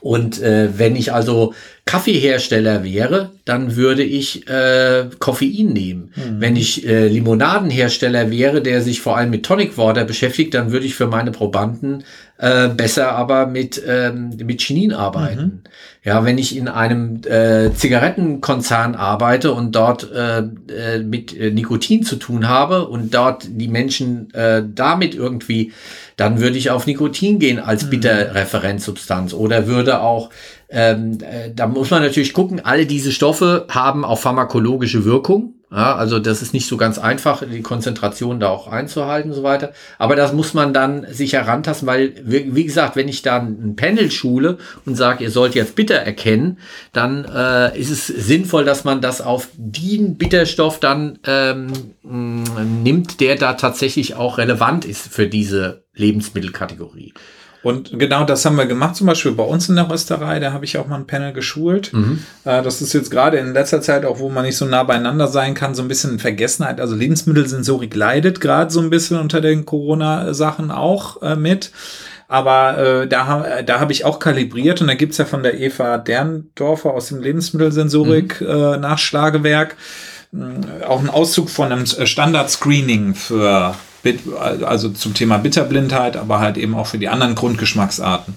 Und 0.02 0.42
äh, 0.42 0.78
wenn 0.78 0.96
ich 0.96 1.14
also 1.14 1.54
Kaffeehersteller 1.86 2.84
wäre, 2.84 3.32
dann 3.46 3.76
würde 3.76 4.04
ich 4.04 4.48
äh, 4.50 5.06
Koffein 5.20 5.68
nehmen. 5.74 6.14
Mhm. 6.16 6.42
Wenn 6.42 6.56
ich 6.56 6.88
äh, 6.88 7.08
Limonadenhersteller 7.08 8.32
wäre, 8.32 8.62
der 8.62 8.82
sich 8.82 9.02
vor 9.02 9.18
allem 9.18 9.30
mit 9.30 9.46
Tonic 9.46 9.78
Water 9.78 10.06
beschäftigt, 10.06 10.54
dann 10.54 10.72
würde 10.72 10.86
ich 10.86 10.96
für 10.96 11.08
meine 11.08 11.32
Probanden 11.32 12.04
äh, 12.38 12.70
besser 12.70 13.12
aber 13.12 13.48
mit, 13.48 13.82
ähm, 13.86 14.32
mit 14.44 14.62
Chinin 14.62 14.94
arbeiten. 14.94 15.42
Mhm. 15.42 15.62
Ja, 16.04 16.26
wenn 16.26 16.38
ich 16.38 16.56
in 16.58 16.68
einem 16.68 17.22
äh, 17.26 17.74
Zigarettenkonzern 17.74 18.96
arbeite 18.96 19.54
und 19.54 19.74
dort 19.74 20.10
äh, 20.12 20.40
äh, 20.40 21.00
mit 21.00 21.38
äh, 21.38 21.52
Nikotin 21.52 22.04
zu 22.04 22.16
tun 22.16 22.48
habe 22.48 22.88
und 22.88 23.14
dort 23.14 23.46
die 23.50 23.68
Menschen 23.70 24.34
äh, 24.34 24.64
damit 24.74 25.16
irgendwie 25.16 25.72
dann 26.16 26.40
würde 26.40 26.58
ich 26.58 26.70
auf 26.70 26.88
Nikotin 26.88 27.40
gehen 27.40 27.60
als 27.60 27.86
mhm. 27.86 27.90
Bitterreferenzsubstanz 27.92 29.34
oder 29.34 29.68
würde 29.68 30.02
auch, 30.02 30.30
ähm, 30.70 31.18
äh, 31.22 31.52
da 31.54 31.68
muss 31.68 31.92
man 31.92 32.02
natürlich 32.02 32.34
gucken, 32.34 32.62
alle 32.64 32.86
diese 32.86 33.12
Stoffe 33.12 33.66
haben 33.70 34.06
auch 34.06 34.20
pharmakologische 34.20 35.06
Wirkung. 35.06 35.53
Ja, 35.76 35.96
also 35.96 36.20
das 36.20 36.44
ist 36.44 36.54
nicht 36.54 36.68
so 36.68 36.78
ganz 36.78 37.00
einfach, 37.00 37.42
die 37.44 37.64
Konzentration 37.64 38.40
da 38.40 38.50
auch 38.50 38.68
einzuhalten 38.68 39.32
und 39.32 39.36
so 39.36 39.42
weiter. 39.42 39.74
Aber 39.98 40.16
das 40.16 40.32
muss 40.32 40.54
man 40.54 40.72
dann 40.72 41.12
sich 41.12 41.34
herantasten, 41.34 41.88
weil, 41.88 42.14
wie 42.24 42.64
gesagt, 42.64 42.96
wenn 42.96 43.08
ich 43.08 43.24
dann 43.24 43.58
ein 43.60 43.76
Panel 43.76 44.12
schule 44.12 44.60
und 44.86 44.96
sage, 44.96 45.24
ihr 45.24 45.32
sollt 45.32 45.56
jetzt 45.56 45.74
bitter 45.74 45.96
erkennen, 45.96 46.60
dann 46.92 47.26
äh, 47.26 47.76
ist 47.76 47.90
es 47.90 48.06
sinnvoll, 48.06 48.66
dass 48.66 48.84
man 48.84 49.02
das 49.02 49.20
auf 49.20 49.48
den 49.56 50.16
Bitterstoff 50.16 50.80
dann 50.80 51.18
ähm, 51.26 51.74
nimmt, 52.04 53.20
der 53.20 53.36
da 53.36 53.54
tatsächlich 53.54 54.14
auch 54.14 54.38
relevant 54.38 54.86
ist 54.86 55.12
für 55.12 55.26
diese 55.26 55.86
Lebensmittelkategorie. 55.96 57.16
Und 57.64 57.98
genau 57.98 58.26
das 58.26 58.46
haben 58.46 58.58
wir 58.58 58.66
gemacht, 58.66 58.98
zum 58.98 59.08
Beispiel 59.08 59.32
bei 59.32 59.44
uns 59.44 59.70
in 59.70 59.78
der 59.78 59.90
Rösterei, 59.90 60.40
da 60.40 60.52
habe 60.52 60.66
ich 60.66 60.78
auch 60.78 60.88
mal 60.88 60.98
ein 60.98 61.08
Panel 61.08 61.32
geschult. 61.32 61.94
Mhm. 61.94 62.20
Äh, 62.44 62.62
das 62.62 62.82
ist 62.82 62.92
jetzt 62.92 63.10
gerade 63.10 63.38
in 63.38 63.54
letzter 63.54 63.80
Zeit, 63.82 64.04
auch 64.06 64.20
wo 64.20 64.28
man 64.30 64.44
nicht 64.44 64.58
so 64.58 64.66
nah 64.66 64.84
beieinander 64.84 65.28
sein 65.28 65.54
kann, 65.54 65.74
so 65.74 65.82
ein 65.82 65.88
bisschen 65.88 66.12
in 66.12 66.20
Vergessenheit. 66.20 66.82
Also 66.82 66.94
Lebensmittelsensorik 66.96 67.96
leidet 67.96 68.42
gerade 68.42 68.70
so 68.70 68.82
ein 68.82 68.90
bisschen 68.90 69.18
unter 69.18 69.40
den 69.40 69.66
Corona-Sachen 69.66 70.72
auch 70.72 71.22
äh, 71.22 71.38
mit. 71.38 71.72
Aber 72.28 72.78
äh, 72.78 73.08
da, 73.08 73.62
da 73.66 73.80
habe 73.80 73.94
ich 73.94 74.04
auch 74.06 74.20
kalibriert 74.20 74.82
und 74.82 74.88
da 74.88 74.94
gibt's 74.96 75.18
ja 75.18 75.26
von 75.26 75.44
der 75.44 75.60
Eva 75.60 75.98
Derndorfer 76.00 76.92
aus 76.92 77.08
dem 77.08 77.22
Lebensmittelsensorik-Nachschlagewerk 77.22 79.78
mhm. 80.32 80.62
äh, 80.82 80.86
auch 80.86 81.00
einen 81.00 81.10
Auszug 81.10 81.50
von 81.50 81.72
einem 81.72 81.86
Standard-Screening 81.86 83.16
für 83.16 83.74
also 84.66 84.90
zum 84.90 85.14
Thema 85.14 85.38
Bitterblindheit, 85.38 86.18
aber 86.18 86.40
halt 86.40 86.58
eben 86.58 86.76
auch 86.76 86.88
für 86.88 86.98
die 86.98 87.10
anderen 87.10 87.36
Grundgeschmacksarten. 87.36 88.34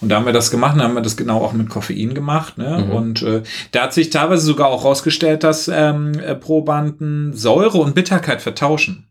Und 0.00 0.10
da 0.10 0.16
haben 0.16 0.26
wir 0.26 0.32
das 0.32 0.50
gemacht, 0.50 0.76
und 0.76 0.82
haben 0.82 0.94
wir 0.94 1.02
das 1.02 1.16
genau 1.16 1.42
auch 1.42 1.52
mit 1.52 1.68
Koffein 1.68 2.14
gemacht. 2.14 2.56
Ne? 2.56 2.84
Mhm. 2.86 2.90
Und 2.92 3.22
äh, 3.22 3.42
da 3.72 3.82
hat 3.82 3.94
sich 3.94 4.10
teilweise 4.10 4.46
sogar 4.46 4.68
auch 4.68 4.84
rausgestellt, 4.84 5.42
dass 5.42 5.68
ähm, 5.68 6.12
äh, 6.20 6.34
Probanden 6.34 7.32
Säure 7.32 7.78
und 7.78 7.94
Bitterkeit 7.94 8.42
vertauschen. 8.42 9.08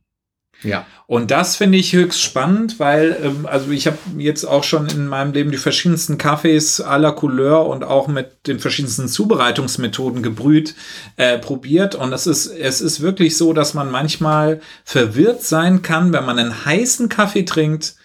Ja. 0.64 0.86
Und 1.06 1.32
das 1.32 1.56
finde 1.56 1.78
ich 1.78 1.94
höchst 1.94 2.22
spannend, 2.22 2.80
weil, 2.80 3.18
ähm, 3.24 3.46
also 3.46 3.72
ich 3.72 3.88
habe 3.88 3.98
jetzt 4.18 4.44
auch 4.44 4.64
schon 4.64 4.88
in 4.88 5.08
meinem 5.08 5.32
Leben 5.32 5.52
die 5.52 5.58
verschiedensten 5.58 6.18
Kaffees 6.18 6.82
aller 6.82 7.14
Couleur 7.14 7.66
und 7.68 7.84
auch 7.84 8.08
mit 8.08 8.48
den 8.48 8.60
verschiedensten 8.60 9.08
Zubereitungsmethoden 9.08 10.24
gebrüht, 10.24 10.76
äh, 11.16 11.38
probiert. 11.38 11.96
Und 11.96 12.12
es 12.12 12.28
ist, 12.28 12.48
es 12.48 12.82
ist 12.82 13.02
wirklich 13.02 13.38
so, 13.38 13.54
dass 13.54 13.74
man 13.74 13.92
manchmal 13.92 14.60
verwirrt 14.84 15.44
sein 15.44 15.82
kann, 15.82 16.12
wenn 16.12 16.26
man 16.26 16.40
einen 16.40 16.66
heißen 16.66 17.08
Kaffee 17.08 17.44
trinkt, 17.44 17.96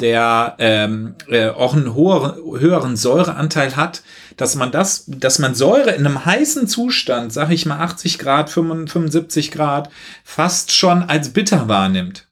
der 0.00 0.56
ähm, 0.58 1.14
äh, 1.28 1.48
auch 1.48 1.74
einen 1.74 1.94
hoher, 1.94 2.36
höheren 2.58 2.96
Säureanteil 2.96 3.76
hat, 3.76 4.02
dass 4.36 4.54
man 4.54 4.72
das, 4.72 5.04
dass 5.06 5.38
man 5.38 5.54
Säure 5.54 5.90
in 5.90 6.06
einem 6.06 6.24
heißen 6.24 6.66
Zustand, 6.68 7.32
sag 7.32 7.50
ich 7.50 7.66
mal 7.66 7.78
80 7.78 8.18
Grad, 8.18 8.50
75 8.50 9.50
Grad, 9.50 9.90
fast 10.24 10.72
schon 10.72 11.02
als 11.04 11.30
bitter 11.30 11.68
wahrnimmt. 11.68 12.28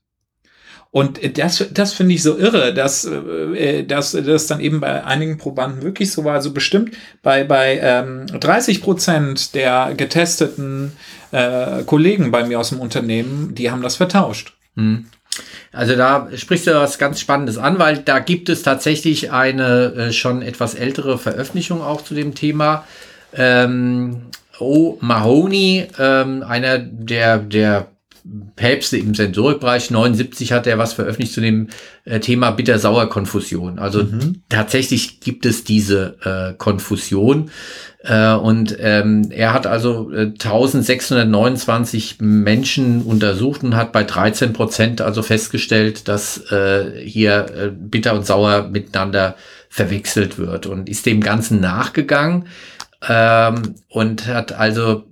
Und 0.93 1.39
das, 1.39 1.65
das 1.73 1.95
finde 1.95 2.15
ich 2.15 2.23
so 2.23 2.37
irre, 2.37 2.75
dass, 2.75 3.07
äh, 3.07 3.83
dass 3.83 4.13
das 4.13 4.47
dann 4.47 4.61
eben 4.61 4.79
bei 4.81 5.03
einigen 5.03 5.39
Probanden 5.39 5.83
wirklich 5.83 6.13
so 6.13 6.25
war. 6.25 6.35
Also 6.35 6.53
bestimmt 6.53 6.95
bei, 7.23 7.45
bei 7.45 7.79
ähm, 7.83 8.27
30 8.27 8.83
Prozent 8.83 9.55
der 9.55 9.95
getesteten 9.97 10.93
äh, 11.31 11.83
Kollegen 11.85 12.31
bei 12.31 12.45
mir 12.45 12.61
aus 12.61 12.69
dem 12.69 12.81
Unternehmen, 12.81 13.55
die 13.55 13.71
haben 13.71 13.81
das 13.81 13.97
vertauscht. 13.97 14.53
Hm. 14.77 15.07
Also 15.73 15.97
da 15.97 16.29
sprichst 16.37 16.67
du 16.67 16.75
was 16.75 16.99
ganz 16.99 17.21
Spannendes 17.21 17.57
an, 17.57 17.79
weil 17.79 17.99
da 17.99 18.19
gibt 18.19 18.51
es 18.51 18.63
tatsächlich 18.63 19.33
eine 19.33 19.95
äh, 19.95 20.13
schon 20.13 20.43
etwas 20.43 20.75
ältere 20.75 21.19
Veröffentlichung 21.19 21.81
auch 21.83 22.03
zu 22.03 22.15
dem 22.15 22.35
Thema. 22.35 22.85
Ähm, 23.35 24.23
O. 24.59 24.99
Mahoney, 25.01 25.89
ähm, 25.99 26.45
einer 26.47 26.79
der, 26.79 27.39
der 27.39 27.89
Päpste 28.55 28.99
im 28.99 29.15
Sensorikbereich, 29.15 29.91
79 29.91 30.53
hat 30.53 30.67
er 30.67 30.79
was 30.79 30.93
veröffentlicht 30.93 31.33
zu 31.33 31.41
dem 31.41 31.69
äh, 32.05 32.21
Thema 32.21 32.53
Bitter-Sauer-Konfusion. 32.53 33.79
Also 33.79 34.05
mhm. 34.05 34.43
tatsächlich 34.49 35.21
gibt 35.21 35.45
es 35.45 35.65
diese 35.65 36.17
äh, 36.25 36.55
Konfusion. 36.57 37.51
Äh, 38.05 38.35
und 38.35 38.77
ähm, 38.81 39.31
er 39.31 39.53
hat 39.53 39.67
also 39.67 40.11
äh, 40.13 40.33
1629 40.33 42.19
Menschen 42.21 43.03
untersucht 43.03 43.65
und 43.65 43.77
hat 43.77 43.93
bei 43.93 44.05
13 44.05 44.53
Prozent 44.53 45.01
also 45.01 45.23
festgestellt, 45.23 46.07
dass 46.09 46.51
äh, 46.53 47.01
hier 47.05 47.47
äh, 47.57 47.71
bitter 47.71 48.15
und 48.15 48.27
sauer 48.27 48.69
miteinander 48.69 49.37
verwechselt 49.69 50.39
wird 50.39 50.67
und 50.67 50.89
ist 50.89 51.07
dem 51.07 51.21
Ganzen 51.21 51.61
nachgegangen 51.61 52.47
ähm, 53.09 53.75
und 53.89 54.27
hat 54.27 54.53
also 54.53 55.05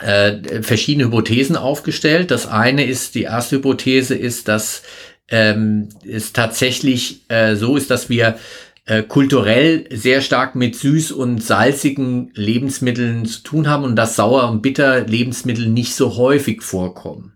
äh, 0.00 0.62
verschiedene 0.62 1.06
Hypothesen 1.06 1.56
aufgestellt. 1.56 2.30
Das 2.30 2.46
eine 2.46 2.84
ist, 2.84 3.14
die 3.14 3.22
erste 3.24 3.56
Hypothese 3.56 4.14
ist, 4.14 4.48
dass 4.48 4.82
ähm, 5.30 5.88
es 6.06 6.32
tatsächlich 6.32 7.22
äh, 7.28 7.56
so 7.56 7.76
ist, 7.76 7.90
dass 7.90 8.08
wir 8.08 8.38
äh, 8.86 9.02
kulturell 9.02 9.84
sehr 9.90 10.22
stark 10.22 10.54
mit 10.54 10.74
süß 10.74 11.12
und 11.12 11.42
salzigen 11.42 12.30
Lebensmitteln 12.34 13.26
zu 13.26 13.42
tun 13.42 13.68
haben 13.68 13.84
und 13.84 13.96
dass 13.96 14.16
sauer 14.16 14.50
und 14.50 14.62
bitter 14.62 15.02
Lebensmittel 15.02 15.68
nicht 15.68 15.94
so 15.94 16.16
häufig 16.16 16.62
vorkommen. 16.62 17.34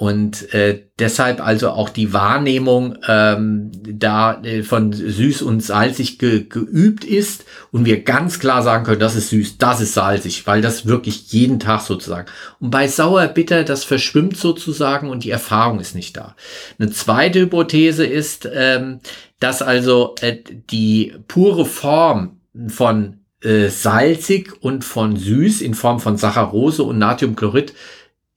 Und 0.00 0.54
äh, 0.54 0.84
deshalb 0.98 1.46
also 1.46 1.68
auch 1.72 1.90
die 1.90 2.14
Wahrnehmung 2.14 2.96
ähm, 3.06 3.70
da 3.86 4.40
äh, 4.42 4.62
von 4.62 4.94
süß 4.94 5.42
und 5.42 5.62
salzig 5.62 6.18
ge 6.18 6.46
geübt 6.48 7.04
ist 7.04 7.44
und 7.70 7.84
wir 7.84 8.02
ganz 8.02 8.38
klar 8.38 8.62
sagen 8.62 8.84
können, 8.84 8.98
das 8.98 9.14
ist 9.14 9.28
süß, 9.28 9.58
das 9.58 9.82
ist 9.82 9.92
salzig, 9.92 10.46
weil 10.46 10.62
das 10.62 10.86
wirklich 10.86 11.30
jeden 11.32 11.60
Tag 11.60 11.82
sozusagen. 11.82 12.28
Und 12.60 12.70
bei 12.70 12.88
sauer 12.88 13.26
bitter, 13.26 13.62
das 13.62 13.84
verschwimmt 13.84 14.38
sozusagen 14.38 15.10
und 15.10 15.24
die 15.24 15.30
Erfahrung 15.30 15.80
ist 15.80 15.94
nicht 15.94 16.16
da. 16.16 16.34
Eine 16.78 16.90
zweite 16.90 17.40
Hypothese 17.40 18.06
ist, 18.06 18.48
ähm, 18.50 19.00
dass 19.38 19.60
also 19.60 20.14
äh, 20.22 20.38
die 20.70 21.12
pure 21.28 21.66
Form 21.66 22.40
von 22.68 23.18
äh, 23.42 23.68
salzig 23.68 24.62
und 24.62 24.82
von 24.82 25.18
süß 25.18 25.60
in 25.60 25.74
Form 25.74 26.00
von 26.00 26.16
Saccharose 26.16 26.84
und 26.84 26.96
Natriumchlorid 26.96 27.74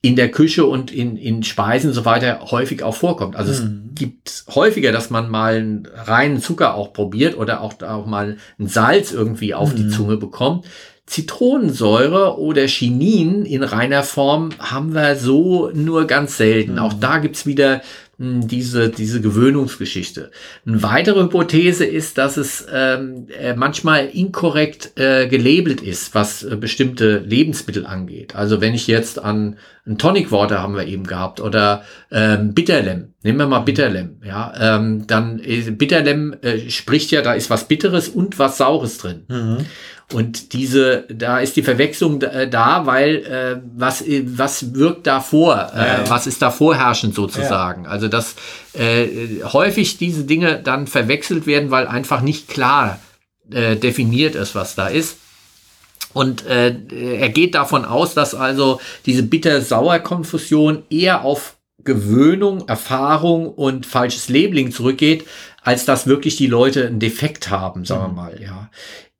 in 0.03 0.17
der 0.17 0.29
Küche 0.29 0.65
und 0.65 0.91
in, 0.91 1.15
in 1.15 1.43
Speisen 1.43 1.89
und 1.89 1.93
so 1.93 2.03
weiter 2.03 2.41
häufig 2.51 2.83
auch 2.83 2.93
vorkommt. 2.93 3.37
Also 3.37 3.63
mhm. 3.63 3.89
es 3.93 3.95
gibt 3.95 4.43
häufiger, 4.53 4.91
dass 4.91 5.09
man 5.09 5.31
mal 5.31 5.55
einen 5.55 5.87
reinen 5.95 6.41
Zucker 6.41 6.75
auch 6.75 6.91
probiert 6.91 7.37
oder 7.37 7.61
auch, 7.61 7.81
auch 7.81 8.05
mal 8.05 8.35
ein 8.59 8.67
Salz 8.67 9.13
irgendwie 9.13 9.53
auf 9.53 9.71
mhm. 9.71 9.77
die 9.77 9.87
Zunge 9.87 10.17
bekommt. 10.17 10.65
Zitronensäure 11.05 12.37
oder 12.37 12.67
Chinin 12.67 13.45
in 13.45 13.63
reiner 13.63 14.03
Form 14.03 14.49
haben 14.59 14.93
wir 14.93 15.15
so 15.15 15.69
nur 15.73 16.05
ganz 16.05 16.35
selten. 16.35 16.73
Mhm. 16.73 16.79
Auch 16.79 16.93
da 16.93 17.19
gibt's 17.19 17.45
wieder 17.45 17.75
hm, 17.75 17.81
diese, 18.19 18.89
diese 18.89 19.21
Gewöhnungsgeschichte. 19.21 20.29
Eine 20.67 20.83
weitere 20.83 21.23
Hypothese 21.23 21.83
ist, 21.83 22.19
dass 22.19 22.37
es 22.37 22.65
ähm, 22.71 23.27
äh, 23.37 23.55
manchmal 23.55 24.05
inkorrekt 24.05 24.91
äh, 24.99 25.27
gelabelt 25.27 25.81
ist, 25.81 26.13
was 26.13 26.43
äh, 26.43 26.55
bestimmte 26.55 27.17
Lebensmittel 27.17 27.87
angeht. 27.87 28.35
Also 28.35 28.61
wenn 28.61 28.75
ich 28.75 28.85
jetzt 28.85 29.17
an 29.17 29.57
ein 29.85 29.97
Tonic 29.97 30.31
Water 30.31 30.61
haben 30.61 30.75
wir 30.75 30.85
eben 30.85 31.05
gehabt 31.05 31.41
oder 31.41 31.83
ähm, 32.11 32.53
Bitterlem, 32.53 33.13
nehmen 33.23 33.39
wir 33.39 33.47
mal 33.47 33.59
Bitterlem, 33.59 34.21
ja, 34.23 34.53
ähm, 34.57 35.05
dann 35.07 35.39
äh, 35.39 35.71
Bitterlem 35.71 36.35
äh, 36.41 36.69
spricht 36.69 37.11
ja, 37.11 37.21
da 37.21 37.33
ist 37.33 37.49
was 37.49 37.67
Bitteres 37.67 38.07
und 38.07 38.39
was 38.39 38.57
Saures 38.57 38.99
drin. 38.99 39.23
Mhm. 39.27 39.65
Und 40.11 40.53
diese, 40.53 41.05
da 41.09 41.39
ist 41.39 41.55
die 41.55 41.63
Verwechslung 41.63 42.21
äh, 42.21 42.47
da, 42.47 42.85
weil 42.85 43.15
äh, 43.15 43.61
was, 43.75 44.01
äh, 44.01 44.23
was 44.25 44.73
wirkt 44.75 45.07
davor, 45.07 45.71
äh, 45.73 46.09
was 46.09 46.27
ist 46.27 46.41
da 46.41 46.51
vorherrschend 46.51 47.15
sozusagen. 47.15 47.85
Ja. 47.85 47.89
Also 47.89 48.07
dass 48.07 48.35
äh, 48.73 49.41
häufig 49.43 49.97
diese 49.97 50.25
Dinge 50.25 50.61
dann 50.61 50.87
verwechselt 50.87 51.47
werden, 51.47 51.71
weil 51.71 51.87
einfach 51.87 52.21
nicht 52.21 52.47
klar 52.47 52.99
äh, 53.51 53.75
definiert 53.75 54.35
ist, 54.35 54.55
was 54.55 54.75
da 54.75 54.87
ist. 54.87 55.17
Und 56.13 56.45
äh, 56.45 56.75
er 57.19 57.29
geht 57.29 57.55
davon 57.55 57.85
aus, 57.85 58.13
dass 58.13 58.35
also 58.35 58.79
diese 59.05 59.23
bitter-sauer-Konfusion 59.23 60.83
eher 60.89 61.23
auf 61.23 61.55
Gewöhnung, 61.83 62.67
Erfahrung 62.67 63.47
und 63.47 63.85
falsches 63.85 64.29
Labeling 64.29 64.71
zurückgeht, 64.71 65.25
als 65.63 65.85
dass 65.85 66.07
wirklich 66.07 66.35
die 66.35 66.47
Leute 66.47 66.85
einen 66.85 66.99
Defekt 66.99 67.49
haben, 67.49 67.85
sagen 67.85 68.03
wir 68.03 68.07
mhm. 68.09 68.15
mal, 68.15 68.41
ja. 68.41 68.69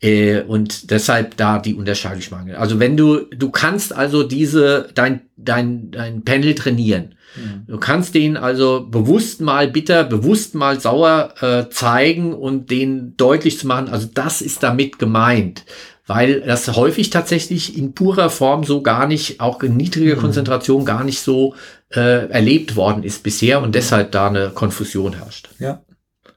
Äh, 0.02 0.42
und 0.42 0.92
deshalb 0.92 1.38
da 1.38 1.60
die 1.60 1.76
Unterscheidungsmangel. 1.76 2.56
Also 2.56 2.80
wenn 2.80 2.98
du, 2.98 3.22
du 3.36 3.50
kannst 3.50 3.96
also 3.96 4.24
diese, 4.24 4.90
dein, 4.94 5.22
dein, 5.38 5.92
dein 5.92 6.24
Panel 6.24 6.56
trainieren. 6.56 7.16
Mhm. 7.38 7.66
Du 7.68 7.78
kannst 7.78 8.14
den 8.14 8.36
also 8.36 8.86
bewusst 8.86 9.40
mal 9.40 9.70
bitter, 9.70 10.04
bewusst 10.04 10.56
mal 10.56 10.80
sauer 10.80 11.34
äh, 11.40 11.70
zeigen 11.70 12.34
und 12.34 12.70
den 12.70 13.16
deutlich 13.16 13.58
zu 13.58 13.66
machen. 13.66 13.88
Also 13.90 14.10
das 14.14 14.42
ist 14.42 14.62
damit 14.62 15.00
gemeint 15.00 15.64
weil 16.06 16.42
das 16.42 16.68
häufig 16.76 17.10
tatsächlich 17.10 17.78
in 17.78 17.94
purer 17.94 18.30
Form 18.30 18.64
so 18.64 18.82
gar 18.82 19.08
nicht, 19.08 19.40
auch 19.40 19.64
in 19.64 19.78
niedriger 19.78 20.18
mhm. 20.18 20.20
Konzentration 20.20 20.86
gar 20.86 21.04
nicht 21.04 21.22
so 21.22 21.56
äh, 21.92 22.28
erlebt 22.30 22.76
worden 22.76 23.04
ist 23.04 23.24
bisher 23.24 23.62
und 23.62 23.74
deshalb 23.74 24.12
da 24.12 24.28
eine 24.28 24.50
Konfusion 24.50 25.14
herrscht. 25.14 25.50
Ja. 25.60 25.82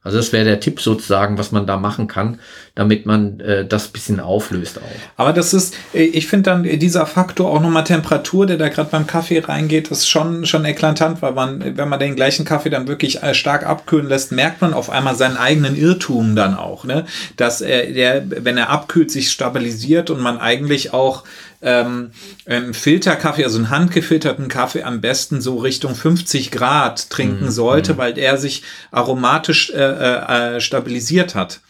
Also 0.07 0.19
das 0.19 0.33
wäre 0.33 0.45
der 0.45 0.61
Tipp 0.61 0.81
sozusagen, 0.81 1.37
was 1.37 1.51
man 1.51 1.67
da 1.67 1.77
machen 1.79 2.07
kann, 2.07 2.39
damit 2.77 3.07
man 3.07 3.41
äh, 3.41 3.67
das 3.67 3.89
bisschen 3.89 4.21
auflöst 4.21 4.79
auch. 4.79 4.83
Aber 5.17 5.33
das 5.33 5.53
ist, 5.53 5.75
äh, 5.93 6.05
ich 6.05 6.29
finde 6.29 6.51
dann 6.51 6.63
dieser 6.63 7.07
Faktor 7.07 7.51
auch 7.51 7.61
nochmal 7.61 7.83
Temperatur, 7.83 8.47
der 8.47 8.57
da 8.57 8.69
gerade 8.69 8.89
beim 8.89 9.09
Kaffee 9.09 9.41
reingeht, 9.41 9.89
ist 9.89 10.09
schon, 10.09 10.47
schon 10.47 10.65
eklatant, 10.65 11.23
weil 11.23 11.33
man, 11.33 11.77
wenn 11.77 11.89
man 11.89 11.99
den 11.99 12.15
gleichen 12.15 12.45
Kaffee 12.45 12.71
dann 12.71 12.87
wirklich 12.87 13.21
äh, 13.25 13.35
stark 13.35 13.67
abkühlen 13.67 14.09
lässt, 14.09 14.31
merkt 14.31 14.63
man 14.63 14.75
auf 14.75 14.91
einmal 14.91 15.17
seinen 15.17 15.37
eigenen 15.37 15.77
Irrtum 15.77 16.37
dann 16.37 16.57
auch, 16.57 16.85
ne? 16.85 17.05
Dass 17.37 17.61
er, 17.61 17.93
der, 17.93 18.23
wenn 18.45 18.57
er 18.57 18.71
abkühlt, 18.71 19.11
sich 19.11 19.33
stabilisiert 19.33 20.11
und 20.11 20.21
man 20.21 20.39
eigentlich 20.39 20.95
auch 20.95 21.25
ähm, 21.67 22.13
einen 22.47 22.75
Filterkaffee, 22.75 23.45
also 23.45 23.59
einen 23.59 23.71
handgefilterten 23.71 24.47
Kaffee 24.47 24.85
am 24.85 25.01
besten 25.01 25.41
so 25.41 25.59
Richtung 25.59 25.97
50 25.97 26.53
Grad 26.53 27.11
trinken 27.11 27.47
mhm. 27.47 27.51
sollte, 27.51 27.95
mhm. 27.95 27.99
weil 27.99 28.15
der 28.15 28.39
sich 28.39 28.63
aromatisch 28.93 29.71
äh, 29.71 30.57
äh, 30.57 30.61
stabilisiert 30.61 31.35
hat 31.35 31.61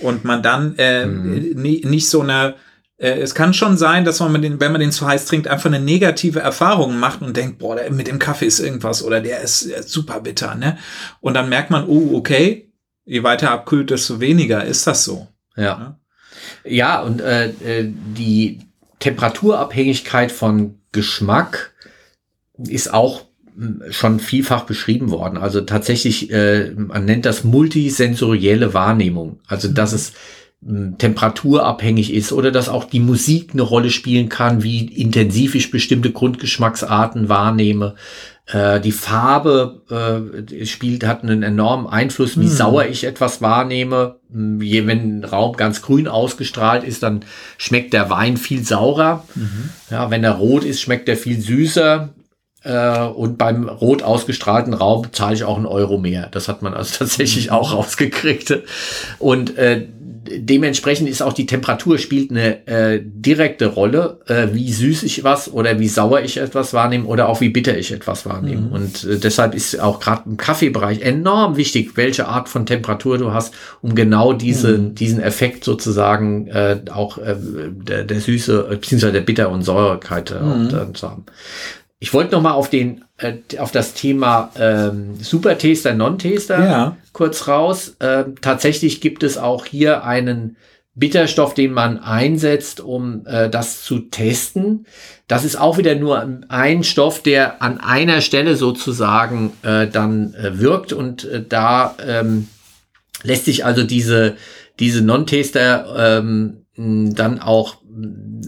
und 0.00 0.24
man 0.24 0.42
dann 0.42 0.74
äh, 0.76 1.06
mhm. 1.06 1.54
nicht 1.54 2.10
so 2.10 2.20
eine 2.20 2.54
äh, 2.98 3.18
es 3.18 3.34
kann 3.34 3.54
schon 3.54 3.78
sein, 3.78 4.04
dass 4.04 4.20
man, 4.20 4.40
den, 4.40 4.60
wenn 4.60 4.72
man 4.72 4.80
den 4.80 4.92
zu 4.92 5.06
heiß 5.06 5.24
trinkt, 5.24 5.48
einfach 5.48 5.66
eine 5.66 5.80
negative 5.80 6.40
Erfahrung 6.40 6.98
macht 6.98 7.22
und 7.22 7.36
denkt, 7.36 7.58
boah, 7.58 7.76
der, 7.76 7.90
mit 7.90 8.08
dem 8.08 8.18
Kaffee 8.18 8.46
ist 8.46 8.58
irgendwas 8.58 9.02
oder 9.02 9.20
der 9.20 9.40
ist, 9.40 9.68
der 9.68 9.78
ist 9.78 9.90
super 9.90 10.20
bitter, 10.20 10.54
ne? 10.54 10.78
Und 11.20 11.34
dann 11.34 11.48
merkt 11.48 11.70
man, 11.70 11.86
oh, 11.86 12.14
okay, 12.14 12.72
je 13.04 13.22
weiter 13.22 13.50
abkühlt, 13.50 13.90
desto 13.90 14.20
weniger 14.20 14.64
ist 14.64 14.86
das 14.86 15.04
so. 15.04 15.28
Ja. 15.56 15.64
Ja, 15.64 15.98
ja 16.64 17.00
und 17.02 17.20
äh, 17.20 17.48
äh 17.48 17.92
die, 18.16 18.65
Temperaturabhängigkeit 19.00 20.32
von 20.32 20.78
Geschmack 20.92 21.72
ist 22.58 22.92
auch 22.92 23.26
hm, 23.54 23.82
schon 23.90 24.20
vielfach 24.20 24.64
beschrieben 24.64 25.10
worden. 25.10 25.38
Also 25.38 25.60
tatsächlich, 25.60 26.30
äh, 26.30 26.70
man 26.72 27.04
nennt 27.04 27.26
das 27.26 27.44
multisensorielle 27.44 28.74
Wahrnehmung. 28.74 29.40
Also 29.46 29.68
dass 29.68 29.92
es 29.92 30.12
hm, 30.64 30.98
temperaturabhängig 30.98 32.12
ist 32.12 32.32
oder 32.32 32.50
dass 32.50 32.68
auch 32.68 32.84
die 32.84 33.00
Musik 33.00 33.50
eine 33.52 33.62
Rolle 33.62 33.90
spielen 33.90 34.28
kann, 34.28 34.62
wie 34.62 34.86
intensiv 34.86 35.54
ich 35.54 35.70
bestimmte 35.70 36.12
Grundgeschmacksarten 36.12 37.28
wahrnehme. 37.28 37.94
Äh, 38.46 38.80
die 38.80 38.92
Farbe 38.92 39.82
äh, 39.90 40.64
spielt, 40.66 41.04
hat 41.04 41.24
einen 41.24 41.42
enormen 41.42 41.88
Einfluss, 41.88 42.38
wie 42.38 42.44
hm. 42.44 42.52
sauer 42.52 42.86
ich 42.86 43.02
etwas 43.02 43.42
wahrnehme. 43.42 44.20
Hm, 44.30 44.62
je, 44.62 44.86
wenn 44.86 45.18
ein 45.18 45.24
Raum 45.24 45.56
ganz 45.56 45.82
grün 45.82 46.06
ausgestrahlt 46.06 46.84
ist, 46.84 47.02
dann 47.02 47.24
schmeckt 47.58 47.92
der 47.92 48.08
Wein 48.08 48.36
viel 48.36 48.64
saurer. 48.64 49.24
Mhm. 49.34 49.70
Ja, 49.90 50.10
wenn 50.10 50.22
er 50.22 50.32
rot 50.32 50.62
ist, 50.62 50.80
schmeckt 50.80 51.08
er 51.08 51.16
viel 51.16 51.40
süßer. 51.40 52.10
Äh, 52.62 53.00
und 53.00 53.36
beim 53.36 53.68
rot 53.68 54.02
ausgestrahlten 54.02 54.74
Raum 54.74 55.12
zahle 55.12 55.34
ich 55.34 55.44
auch 55.44 55.56
einen 55.56 55.66
Euro 55.66 55.98
mehr. 55.98 56.28
Das 56.30 56.46
hat 56.46 56.62
man 56.62 56.74
also 56.74 56.94
tatsächlich 56.98 57.50
auch 57.50 57.72
rausgekriegt. 57.72 58.60
Und 59.18 59.56
äh, 59.58 59.88
dementsprechend 60.30 61.08
ist 61.08 61.22
auch 61.22 61.32
die 61.32 61.46
Temperatur 61.46 61.98
spielt 61.98 62.30
eine 62.30 62.66
äh, 62.66 63.00
direkte 63.02 63.66
Rolle, 63.66 64.20
äh, 64.26 64.48
wie 64.52 64.72
süß 64.72 65.02
ich 65.02 65.24
was 65.24 65.52
oder 65.52 65.78
wie 65.78 65.88
sauer 65.88 66.20
ich 66.20 66.36
etwas 66.36 66.74
wahrnehme 66.74 67.06
oder 67.06 67.28
auch 67.28 67.40
wie 67.40 67.48
bitter 67.48 67.76
ich 67.76 67.92
etwas 67.92 68.26
wahrnehme. 68.26 68.62
Mhm. 68.62 68.72
Und 68.72 69.04
äh, 69.04 69.18
deshalb 69.18 69.54
ist 69.54 69.80
auch 69.80 70.00
gerade 70.00 70.22
im 70.26 70.36
Kaffeebereich 70.36 71.00
enorm 71.02 71.56
wichtig, 71.56 71.96
welche 71.96 72.28
Art 72.28 72.48
von 72.48 72.66
Temperatur 72.66 73.18
du 73.18 73.32
hast, 73.32 73.54
um 73.82 73.94
genau 73.94 74.32
diese, 74.32 74.78
mhm. 74.78 74.94
diesen 74.94 75.20
Effekt 75.20 75.64
sozusagen 75.64 76.48
äh, 76.48 76.80
auch 76.90 77.18
äh, 77.18 77.36
der, 77.38 78.04
der 78.04 78.20
Süße 78.20 78.66
beziehungsweise 78.70 79.12
der 79.12 79.20
Bitter- 79.20 79.50
und 79.50 79.62
Säurigkeit 79.62 80.30
äh, 80.30 80.42
mhm. 80.42 80.94
zu 80.94 81.10
haben. 81.10 81.24
Ich 81.98 82.12
wollte 82.12 82.32
noch 82.32 82.42
mal 82.42 82.52
auf 82.52 82.68
den 82.68 83.04
äh, 83.16 83.34
auf 83.58 83.72
das 83.72 83.94
Thema 83.94 84.50
ähm, 84.58 85.16
Super-Taster, 85.18 85.94
Non-Taster 85.94 86.64
ja. 86.64 86.96
kurz 87.12 87.48
raus. 87.48 87.96
Ähm, 88.00 88.34
tatsächlich 88.40 89.00
gibt 89.00 89.22
es 89.22 89.38
auch 89.38 89.64
hier 89.64 90.04
einen 90.04 90.56
Bitterstoff, 90.94 91.54
den 91.54 91.72
man 91.72 91.98
einsetzt, 91.98 92.80
um 92.80 93.26
äh, 93.26 93.48
das 93.48 93.82
zu 93.82 94.00
testen. 94.00 94.86
Das 95.28 95.44
ist 95.44 95.56
auch 95.56 95.78
wieder 95.78 95.94
nur 95.94 96.26
ein 96.48 96.84
Stoff, 96.84 97.22
der 97.22 97.62
an 97.62 97.78
einer 97.78 98.20
Stelle 98.20 98.56
sozusagen 98.56 99.52
äh, 99.62 99.86
dann 99.86 100.34
äh, 100.34 100.58
wirkt 100.58 100.92
und 100.92 101.24
äh, 101.24 101.42
da 101.46 101.94
ähm, 102.06 102.48
lässt 103.22 103.46
sich 103.46 103.64
also 103.64 103.82
diese 103.82 104.36
diese 104.78 105.02
Non-Taster 105.02 106.18
ähm, 106.18 106.66
dann 106.76 107.40
auch 107.40 107.76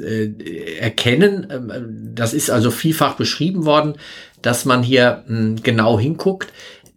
äh, 0.01 0.79
erkennen. 0.79 2.08
Das 2.19 2.35
ist 2.35 2.51
also 2.51 2.71
vielfach 2.71 3.15
beschrieben 3.15 3.65
worden, 3.65 3.95
dass 4.43 4.65
man 4.65 4.83
hier 4.83 5.25
mh, 5.27 5.39
hm, 5.39 5.63
genau 5.63 5.99
hinguckt. 5.99 6.53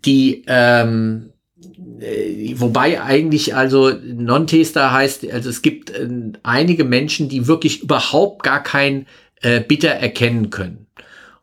Die 0.05 0.43
ähm, 0.47 1.31
äh, 1.99 2.53
wobei 2.55 3.01
eigentlich 3.01 3.55
also 3.55 3.91
Non-Taster 3.91 4.91
heißt, 4.91 5.29
also 5.31 5.49
es 5.49 5.61
gibt 5.61 5.91
äh, 5.91 6.09
einige 6.43 6.83
Menschen, 6.83 7.29
die 7.29 7.47
wirklich 7.47 7.83
überhaupt 7.83 8.43
gar 8.43 8.63
kein 8.63 9.05
äh, 9.41 9.61
Bitter 9.61 9.89
erkennen 9.89 10.49
können. 10.49 10.87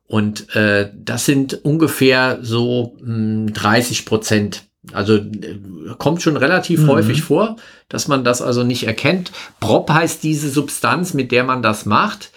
Und 0.06 0.54
äh, 0.56 0.90
das 0.94 1.26
sind 1.26 1.64
ungefähr 1.64 2.38
so 2.42 2.96
mh, 3.00 3.06
hm, 3.06 3.52
30 3.52 4.06
Prozent 4.06 4.68
also 4.92 5.16
äh, 5.16 5.58
kommt 5.98 6.22
schon 6.22 6.36
relativ 6.36 6.80
mhm. 6.82 6.88
häufig 6.88 7.22
vor, 7.22 7.56
dass 7.88 8.08
man 8.08 8.24
das 8.24 8.42
also 8.42 8.64
nicht 8.64 8.86
erkennt. 8.86 9.32
Prop 9.60 9.90
heißt 9.90 10.22
diese 10.22 10.50
Substanz, 10.50 11.14
mit 11.14 11.32
der 11.32 11.44
man 11.44 11.62
das 11.62 11.86
macht. 11.86 12.30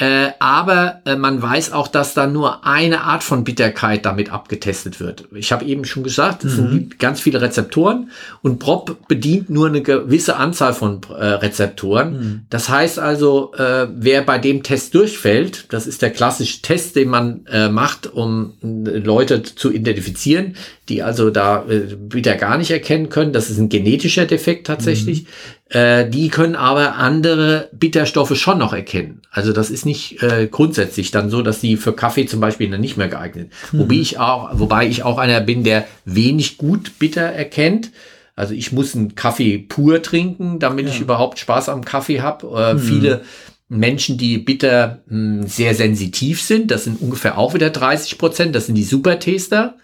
Äh, 0.00 0.32
aber 0.38 1.02
äh, 1.04 1.14
man 1.14 1.42
weiß 1.42 1.72
auch, 1.72 1.86
dass 1.86 2.14
da 2.14 2.26
nur 2.26 2.64
eine 2.64 3.02
Art 3.02 3.22
von 3.22 3.44
Bitterkeit 3.44 4.06
damit 4.06 4.32
abgetestet 4.32 4.98
wird. 4.98 5.28
Ich 5.34 5.52
habe 5.52 5.66
eben 5.66 5.84
schon 5.84 6.02
gesagt, 6.02 6.42
es 6.42 6.56
mhm. 6.56 6.70
sind 6.70 6.98
ganz 6.98 7.20
viele 7.20 7.42
Rezeptoren 7.42 8.10
und 8.40 8.58
PROP 8.58 9.06
bedient 9.08 9.50
nur 9.50 9.66
eine 9.66 9.82
gewisse 9.82 10.36
Anzahl 10.36 10.72
von 10.72 11.02
äh, 11.10 11.26
Rezeptoren. 11.26 12.12
Mhm. 12.12 12.40
Das 12.48 12.70
heißt 12.70 12.98
also, 12.98 13.52
äh, 13.58 13.88
wer 13.94 14.22
bei 14.22 14.38
dem 14.38 14.62
Test 14.62 14.94
durchfällt, 14.94 15.70
das 15.70 15.86
ist 15.86 16.00
der 16.00 16.10
klassische 16.10 16.62
Test, 16.62 16.96
den 16.96 17.10
man 17.10 17.44
äh, 17.44 17.68
macht, 17.68 18.06
um 18.10 18.54
äh, 18.62 18.96
Leute 18.96 19.42
zu 19.42 19.70
identifizieren, 19.70 20.56
die 20.88 21.02
also 21.02 21.28
da 21.28 21.66
wieder 21.68 22.34
gar 22.34 22.58
nicht 22.58 22.72
erkennen 22.72 23.10
können. 23.10 23.32
Das 23.32 23.48
ist 23.48 23.58
ein 23.58 23.68
genetischer 23.68 24.26
Defekt 24.26 24.66
tatsächlich. 24.66 25.22
Mhm. 25.22 25.28
Äh, 25.70 26.10
die 26.10 26.28
können 26.28 26.56
aber 26.56 26.96
andere 26.96 27.68
Bitterstoffe 27.72 28.36
schon 28.36 28.58
noch 28.58 28.72
erkennen. 28.72 29.22
Also 29.30 29.52
das 29.52 29.70
ist 29.70 29.86
nicht 29.86 30.20
äh, 30.20 30.48
grundsätzlich 30.50 31.12
dann 31.12 31.30
so, 31.30 31.42
dass 31.42 31.60
die 31.60 31.76
für 31.76 31.92
Kaffee 31.92 32.26
zum 32.26 32.40
Beispiel 32.40 32.68
dann 32.68 32.80
nicht 32.80 32.96
mehr 32.96 33.08
geeignet. 33.08 33.52
Mhm. 33.70 33.78
Wobei 33.78 33.94
ich 33.94 34.18
auch, 34.18 34.50
wobei 34.54 34.88
ich 34.88 35.04
auch 35.04 35.18
einer 35.18 35.40
bin, 35.40 35.62
der 35.62 35.86
wenig 36.04 36.58
gut 36.58 36.98
bitter 36.98 37.22
erkennt. 37.22 37.92
Also 38.34 38.52
ich 38.52 38.72
muss 38.72 38.96
einen 38.96 39.14
Kaffee 39.14 39.58
pur 39.58 40.02
trinken, 40.02 40.58
damit 40.58 40.86
ja. 40.86 40.92
ich 40.92 41.00
überhaupt 41.00 41.38
Spaß 41.38 41.68
am 41.68 41.84
Kaffee 41.84 42.20
habe. 42.20 42.48
Äh, 42.48 42.74
mhm. 42.74 42.78
Viele 42.80 43.20
Menschen, 43.68 44.18
die 44.18 44.38
bitter 44.38 45.02
mh, 45.06 45.42
hm, 45.42 45.46
sehr 45.46 45.76
sensitiv 45.76 46.42
sind, 46.42 46.72
das 46.72 46.84
sind 46.84 47.00
ungefähr 47.00 47.38
auch 47.38 47.54
wieder 47.54 47.70
30 47.70 48.18
Prozent, 48.18 48.56
das 48.56 48.66
sind 48.66 48.74
die 48.74 48.82
Supertaster. 48.82 49.76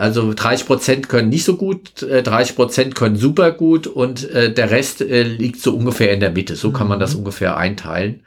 Also 0.00 0.32
30 0.34 0.66
Prozent 0.66 1.08
können 1.08 1.28
nicht 1.28 1.44
so 1.44 1.56
gut, 1.56 2.02
30 2.02 2.30
äh, 2.30 2.56
Prozent 2.56 2.94
können 2.94 3.16
super 3.16 3.52
gut 3.52 3.86
und 3.86 4.28
äh, 4.30 4.52
der 4.52 4.70
Rest 4.70 5.02
äh, 5.02 5.22
liegt 5.22 5.60
so 5.60 5.74
ungefähr 5.74 6.12
in 6.12 6.20
der 6.20 6.30
Mitte. 6.30 6.56
So 6.56 6.72
kann 6.72 6.88
man 6.88 6.98
das 6.98 7.12
mhm. 7.12 7.20
ungefähr 7.20 7.56
einteilen. 7.56 8.22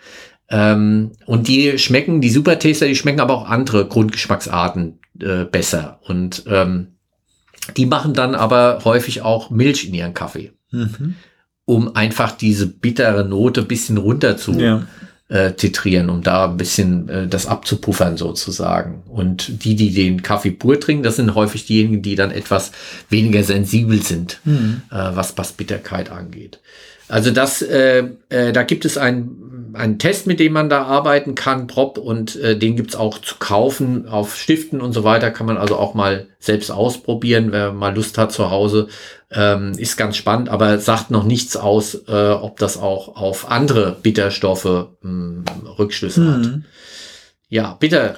Ähm, 0.49 1.13
und 1.25 1.47
die 1.47 1.79
schmecken, 1.79 2.21
die 2.21 2.29
Supertaster, 2.29 2.85
die 2.85 2.95
schmecken 2.95 3.21
aber 3.21 3.33
auch 3.33 3.49
andere 3.49 3.87
Grundgeschmacksarten 3.87 4.99
äh, 5.19 5.45
besser. 5.45 5.99
Und 6.03 6.43
ähm, 6.47 6.89
die 7.75 7.87
machen 7.87 8.13
dann 8.13 8.35
aber 8.35 8.81
häufig 8.83 9.21
auch 9.23 9.49
Milch 9.49 9.87
in 9.87 9.93
ihren 9.93 10.13
Kaffee, 10.13 10.51
mhm. 10.71 11.15
um 11.65 11.95
einfach 11.95 12.31
diese 12.31 12.67
bittere 12.67 13.25
Note 13.25 13.63
bisschen 13.63 13.97
runter 13.97 14.37
zu 14.37 14.53
ja 14.53 14.83
äh, 15.29 15.53
titrieren, 15.53 16.09
um 16.09 16.21
da 16.21 16.45
ein 16.45 16.57
bisschen 16.57 17.09
äh, 17.09 17.27
das 17.27 17.45
abzupuffern 17.47 18.17
sozusagen. 18.17 19.03
Und 19.07 19.63
die, 19.63 19.75
die 19.75 19.91
den 19.91 20.21
Kaffee 20.21 20.51
pur 20.51 20.79
trinken, 20.79 21.03
das 21.03 21.15
sind 21.15 21.33
häufig 21.35 21.65
diejenigen, 21.65 22.01
die 22.01 22.15
dann 22.15 22.31
etwas 22.31 22.71
weniger 23.09 23.43
sensibel 23.43 24.01
sind, 24.01 24.39
mhm. 24.43 24.81
äh, 24.91 24.95
was, 24.95 25.37
was 25.37 25.53
Bitterkeit 25.53 26.11
angeht. 26.11 26.59
Also 27.07 27.31
das, 27.31 27.61
äh, 27.61 28.03
äh, 28.29 28.53
da 28.53 28.63
gibt 28.63 28.85
es 28.85 28.97
ein, 28.97 29.31
einen 29.73 29.99
Test, 29.99 30.27
mit 30.27 30.39
dem 30.39 30.53
man 30.53 30.69
da 30.69 30.83
arbeiten 30.83 31.35
kann, 31.35 31.67
Prop, 31.67 31.97
und 31.97 32.35
äh, 32.35 32.57
den 32.57 32.75
gibt's 32.75 32.95
auch 32.95 33.17
zu 33.17 33.35
kaufen 33.39 34.07
auf 34.07 34.35
Stiften 34.35 34.81
und 34.81 34.93
so 34.93 35.03
weiter. 35.03 35.31
Kann 35.31 35.47
man 35.47 35.57
also 35.57 35.77
auch 35.77 35.93
mal 35.93 36.27
selbst 36.39 36.71
ausprobieren, 36.71 37.51
wer 37.51 37.71
mal 37.71 37.95
Lust 37.95 38.17
hat 38.17 38.31
zu 38.31 38.51
Hause. 38.51 38.87
Ähm, 39.31 39.73
ist 39.77 39.97
ganz 39.97 40.15
spannend, 40.17 40.49
aber 40.49 40.77
sagt 40.79 41.09
noch 41.09 41.23
nichts 41.23 41.55
aus, 41.55 41.95
äh, 42.07 42.29
ob 42.29 42.57
das 42.57 42.77
auch 42.77 43.15
auf 43.15 43.49
andere 43.49 43.97
Bitterstoffe 44.01 44.65
mh, 44.65 44.87
hm, 45.01 45.43
Rückschlüsse 45.79 46.21
mhm. 46.21 46.33
hat. 46.33 46.61
Ja, 47.49 47.77
bitte. 47.79 48.15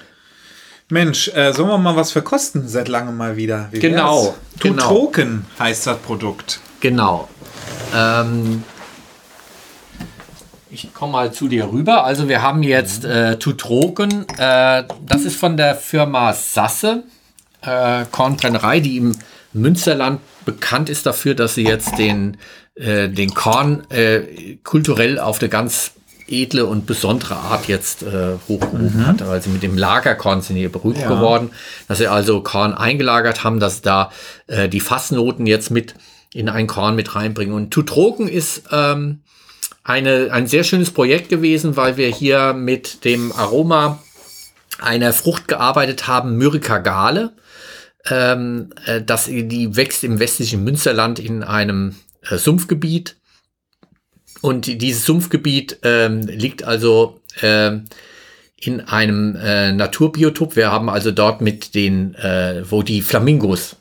Mensch, 0.90 1.30
äh, 1.30 1.52
sollen 1.52 1.70
wir 1.70 1.78
mal 1.78 1.96
was 1.96 2.12
verkosten 2.12 2.68
seit 2.68 2.90
langem 2.90 3.18
mal 3.18 3.38
wieder? 3.38 3.70
Wie 3.72 3.80
genau. 3.80 4.36
Tutroken 4.60 5.30
genau. 5.30 5.60
heißt 5.60 5.88
das 5.88 5.98
Produkt. 5.98 6.60
Genau. 6.80 7.28
Ähm, 7.96 8.64
ich 10.76 10.94
komme 10.94 11.14
mal 11.14 11.32
zu 11.32 11.48
dir 11.48 11.72
rüber. 11.72 12.04
Also 12.04 12.28
wir 12.28 12.42
haben 12.42 12.62
jetzt 12.62 13.06
äh, 13.06 13.40
Tutroken. 13.40 14.26
Äh, 14.38 14.84
das 15.06 15.24
ist 15.24 15.38
von 15.38 15.56
der 15.56 15.76
Firma 15.76 16.34
Sasse, 16.34 17.04
äh, 17.62 18.04
Kornbrennerei, 18.12 18.82
die 18.82 18.98
im 18.98 19.16
Münsterland 19.54 20.20
bekannt 20.44 20.90
ist 20.90 21.06
dafür, 21.06 21.34
dass 21.34 21.56
sie 21.56 21.64
jetzt 21.64 21.98
den, 21.98 22.38
äh, 22.76 23.08
den 23.08 23.34
Korn 23.34 23.90
äh, 23.90 24.58
kulturell 24.64 25.18
auf 25.18 25.40
eine 25.40 25.50
ganz 25.50 25.94
edle 26.28 26.66
und 26.66 26.86
besondere 26.88 27.36
Art 27.36 27.68
jetzt 27.68 28.04
äh, 28.04 28.34
hochgehoben 28.48 28.98
mhm. 28.98 29.08
hat, 29.08 29.26
weil 29.26 29.42
sie 29.42 29.52
mit 29.52 29.64
dem 29.64 29.78
Lagerkorn 29.78 30.42
sind 30.42 30.58
hier 30.58 30.72
berühmt 30.72 30.98
ja. 30.98 31.08
geworden, 31.08 31.52
dass 31.88 32.00
sie 32.00 32.08
also 32.08 32.42
Korn 32.42 32.74
eingelagert 32.74 33.44
haben, 33.44 33.60
dass 33.60 33.82
da 33.82 34.12
äh, 34.48 34.68
die 34.68 34.80
Fassnoten 34.82 35.46
jetzt 35.46 35.70
mit 35.72 35.96
in 36.34 36.50
ein 36.50 36.68
Korn 36.68 36.96
mit 36.96 37.16
reinbringen. 37.16 37.54
Und 37.54 37.72
Tutroken 37.72 38.28
ist 38.28 38.64
ähm, 38.72 39.22
eine, 39.86 40.32
ein 40.32 40.48
sehr 40.48 40.64
schönes 40.64 40.92
Projekt 40.92 41.30
gewesen, 41.30 41.78
weil 41.78 41.96
wir 41.96 42.08
hier 42.10 42.54
mit 42.54 43.06
dem 43.06 43.32
Aroma 43.32 44.04
einer 44.80 45.14
Frucht 45.14 45.48
gearbeitet 45.48 46.08
haben, 46.08 46.38
Myrica 46.38 46.80
gale. 46.80 47.34
Ähm, 48.10 48.72
äh, 48.86 49.02
das, 49.02 49.26
die 49.26 49.76
wächst 49.76 50.04
im 50.04 50.20
westlichen 50.20 50.64
Münsterland 50.64 51.20
in 51.20 51.44
einem 51.44 51.96
äh, 52.24 52.38
Sumpfgebiet. 52.38 53.16
Und 54.42 54.66
dieses 54.82 55.06
Sumpfgebiet 55.06 55.80
ähm, 55.84 56.22
liegt 56.22 56.64
also 56.64 57.22
äh, 57.42 57.78
in 58.58 58.82
einem 58.82 59.36
äh, 59.36 59.72
Naturbiotop. 59.72 60.56
Wir 60.56 60.72
haben 60.72 60.90
also 60.90 61.12
dort 61.12 61.42
mit 61.42 61.76
den, 61.76 62.16
äh, 62.16 62.64
wo 62.70 62.82
die 62.82 63.02
Flamingos 63.04 63.78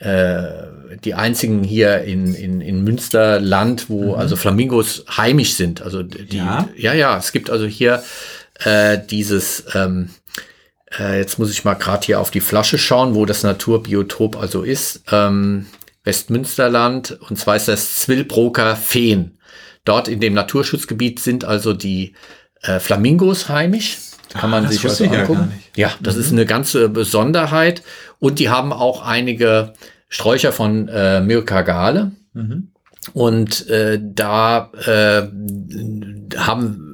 die 0.00 1.14
einzigen 1.14 1.64
hier 1.64 2.02
in, 2.02 2.32
in, 2.34 2.60
in 2.60 2.84
Münsterland, 2.84 3.90
wo 3.90 4.12
mhm. 4.12 4.14
also 4.14 4.36
Flamingos 4.36 5.04
heimisch 5.16 5.54
sind. 5.54 5.82
Also 5.82 6.04
die, 6.04 6.36
ja, 6.36 6.68
ja, 6.76 6.94
ja 6.94 7.18
es 7.18 7.32
gibt 7.32 7.50
also 7.50 7.66
hier 7.66 8.02
äh, 8.60 8.98
dieses, 8.98 9.64
ähm, 9.74 10.10
äh, 10.98 11.18
jetzt 11.18 11.38
muss 11.38 11.50
ich 11.50 11.64
mal 11.64 11.74
gerade 11.74 12.06
hier 12.06 12.20
auf 12.20 12.30
die 12.30 12.40
Flasche 12.40 12.78
schauen, 12.78 13.14
wo 13.14 13.26
das 13.26 13.42
Naturbiotop 13.42 14.36
also 14.36 14.62
ist. 14.62 15.02
Ähm, 15.10 15.66
Westmünsterland, 16.04 17.18
und 17.28 17.38
zwar 17.38 17.56
ist 17.56 17.68
das 17.68 17.96
Zwillbroker 17.96 18.76
Feen. 18.76 19.38
Dort 19.84 20.08
in 20.08 20.20
dem 20.20 20.34
Naturschutzgebiet 20.34 21.20
sind 21.20 21.44
also 21.44 21.72
die 21.72 22.14
äh, 22.62 22.80
Flamingos 22.80 23.48
heimisch. 23.48 23.98
Kann 24.34 24.50
man 24.50 24.66
Ach, 24.66 24.70
sich 24.70 24.84
also 24.84 25.04
angucken. 25.04 25.52
Ja, 25.76 25.88
ja 25.88 25.94
das 26.00 26.16
mhm. 26.16 26.20
ist 26.20 26.32
eine 26.32 26.46
ganze 26.46 26.88
Besonderheit. 26.88 27.82
Und 28.18 28.38
die 28.38 28.48
haben 28.48 28.72
auch 28.72 29.02
einige 29.02 29.74
Sträucher 30.08 30.52
von 30.52 30.88
äh, 30.88 31.20
Mirka 31.20 31.62
Mhm. 32.34 32.68
Und 33.12 33.68
äh, 33.68 33.98
da 34.02 34.70
äh, 34.86 35.28
haben 36.36 36.84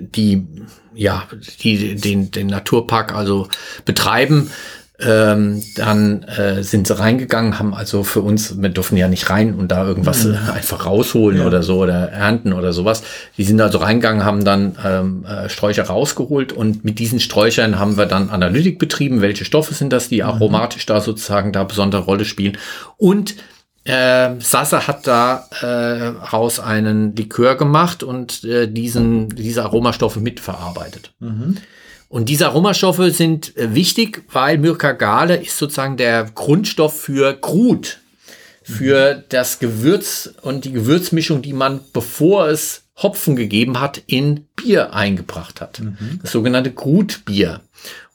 die 0.00 0.46
ja 0.94 1.28
die 1.62 1.94
den 1.94 2.30
den 2.30 2.46
Naturpark 2.48 3.14
also 3.14 3.48
betreiben 3.84 4.50
ähm, 5.02 5.62
dann 5.76 6.22
äh, 6.24 6.62
sind 6.62 6.86
sie 6.86 6.98
reingegangen, 6.98 7.58
haben 7.58 7.74
also 7.74 8.02
für 8.02 8.20
uns, 8.20 8.60
wir 8.60 8.68
dürfen 8.68 8.96
ja 8.96 9.08
nicht 9.08 9.30
rein 9.30 9.54
und 9.54 9.68
da 9.68 9.86
irgendwas 9.86 10.24
mhm. 10.24 10.36
einfach 10.52 10.86
rausholen 10.86 11.38
ja. 11.38 11.46
oder 11.46 11.62
so 11.62 11.78
oder 11.78 12.10
ernten 12.10 12.52
oder 12.52 12.72
sowas. 12.72 13.02
Die 13.36 13.44
sind 13.44 13.60
also 13.60 13.78
reingegangen, 13.78 14.24
haben 14.24 14.44
dann 14.44 14.76
ähm, 14.84 15.24
äh, 15.24 15.48
Sträucher 15.48 15.84
rausgeholt 15.84 16.52
und 16.52 16.84
mit 16.84 16.98
diesen 16.98 17.20
Sträuchern 17.20 17.78
haben 17.78 17.96
wir 17.96 18.06
dann 18.06 18.30
Analytik 18.30 18.78
betrieben, 18.78 19.22
welche 19.22 19.44
Stoffe 19.44 19.74
sind 19.74 19.92
das, 19.92 20.08
die 20.08 20.22
mhm. 20.22 20.28
aromatisch 20.28 20.86
da 20.86 21.00
sozusagen 21.00 21.52
da 21.52 21.64
besondere 21.64 22.02
Rolle 22.02 22.24
spielen. 22.24 22.58
Und 22.96 23.36
äh, 23.84 24.38
Sasa 24.40 24.86
hat 24.86 25.06
da 25.06 25.46
äh, 25.62 26.08
raus 26.32 26.60
einen 26.60 27.16
Likör 27.16 27.56
gemacht 27.56 28.02
und 28.02 28.44
äh, 28.44 28.68
diesen, 28.70 29.30
diese 29.30 29.64
Aromastoffe 29.64 30.20
mitverarbeitet. 30.20 31.12
Mhm. 31.20 31.56
Und 32.10 32.28
diese 32.28 32.48
Aromastoffe 32.48 33.12
sind 33.12 33.56
äh, 33.56 33.72
wichtig, 33.72 34.24
weil 34.32 34.58
Myrkagale 34.58 35.36
ist 35.36 35.56
sozusagen 35.56 35.96
der 35.96 36.24
Grundstoff 36.24 37.00
für 37.00 37.34
Krut, 37.40 37.98
für 38.62 39.14
mhm. 39.14 39.22
das 39.28 39.60
Gewürz 39.60 40.34
und 40.42 40.64
die 40.64 40.72
Gewürzmischung, 40.72 41.40
die 41.40 41.52
man, 41.52 41.80
bevor 41.92 42.48
es 42.48 42.82
Hopfen 42.96 43.36
gegeben 43.36 43.80
hat, 43.80 44.02
in 44.06 44.48
Bier 44.56 44.92
eingebracht 44.92 45.60
hat. 45.60 45.78
Mhm. 45.78 46.18
Das 46.20 46.32
sogenannte 46.32 46.72
Krutbier. 46.72 47.60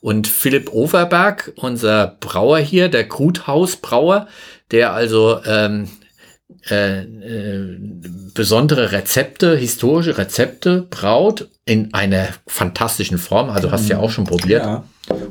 Und 0.02 0.28
Philipp 0.28 0.70
Overberg, 0.74 1.54
unser 1.56 2.18
Brauer 2.20 2.58
hier, 2.58 2.90
der 2.90 3.08
Kruthausbrauer, 3.08 4.28
der 4.72 4.92
also 4.92 5.40
ähm, 5.46 5.88
äh, 6.70 7.00
äh, 7.00 7.78
besondere 8.34 8.92
Rezepte, 8.92 9.56
historische 9.56 10.18
Rezepte 10.18 10.86
braut 10.90 11.48
in 11.68 11.92
einer 11.92 12.28
fantastischen 12.46 13.18
Form. 13.18 13.50
Also 13.50 13.72
hast 13.72 13.88
du 13.88 13.94
ja 13.94 13.98
auch 13.98 14.10
schon 14.10 14.24
probiert. 14.24 14.64
Ja. 14.64 14.84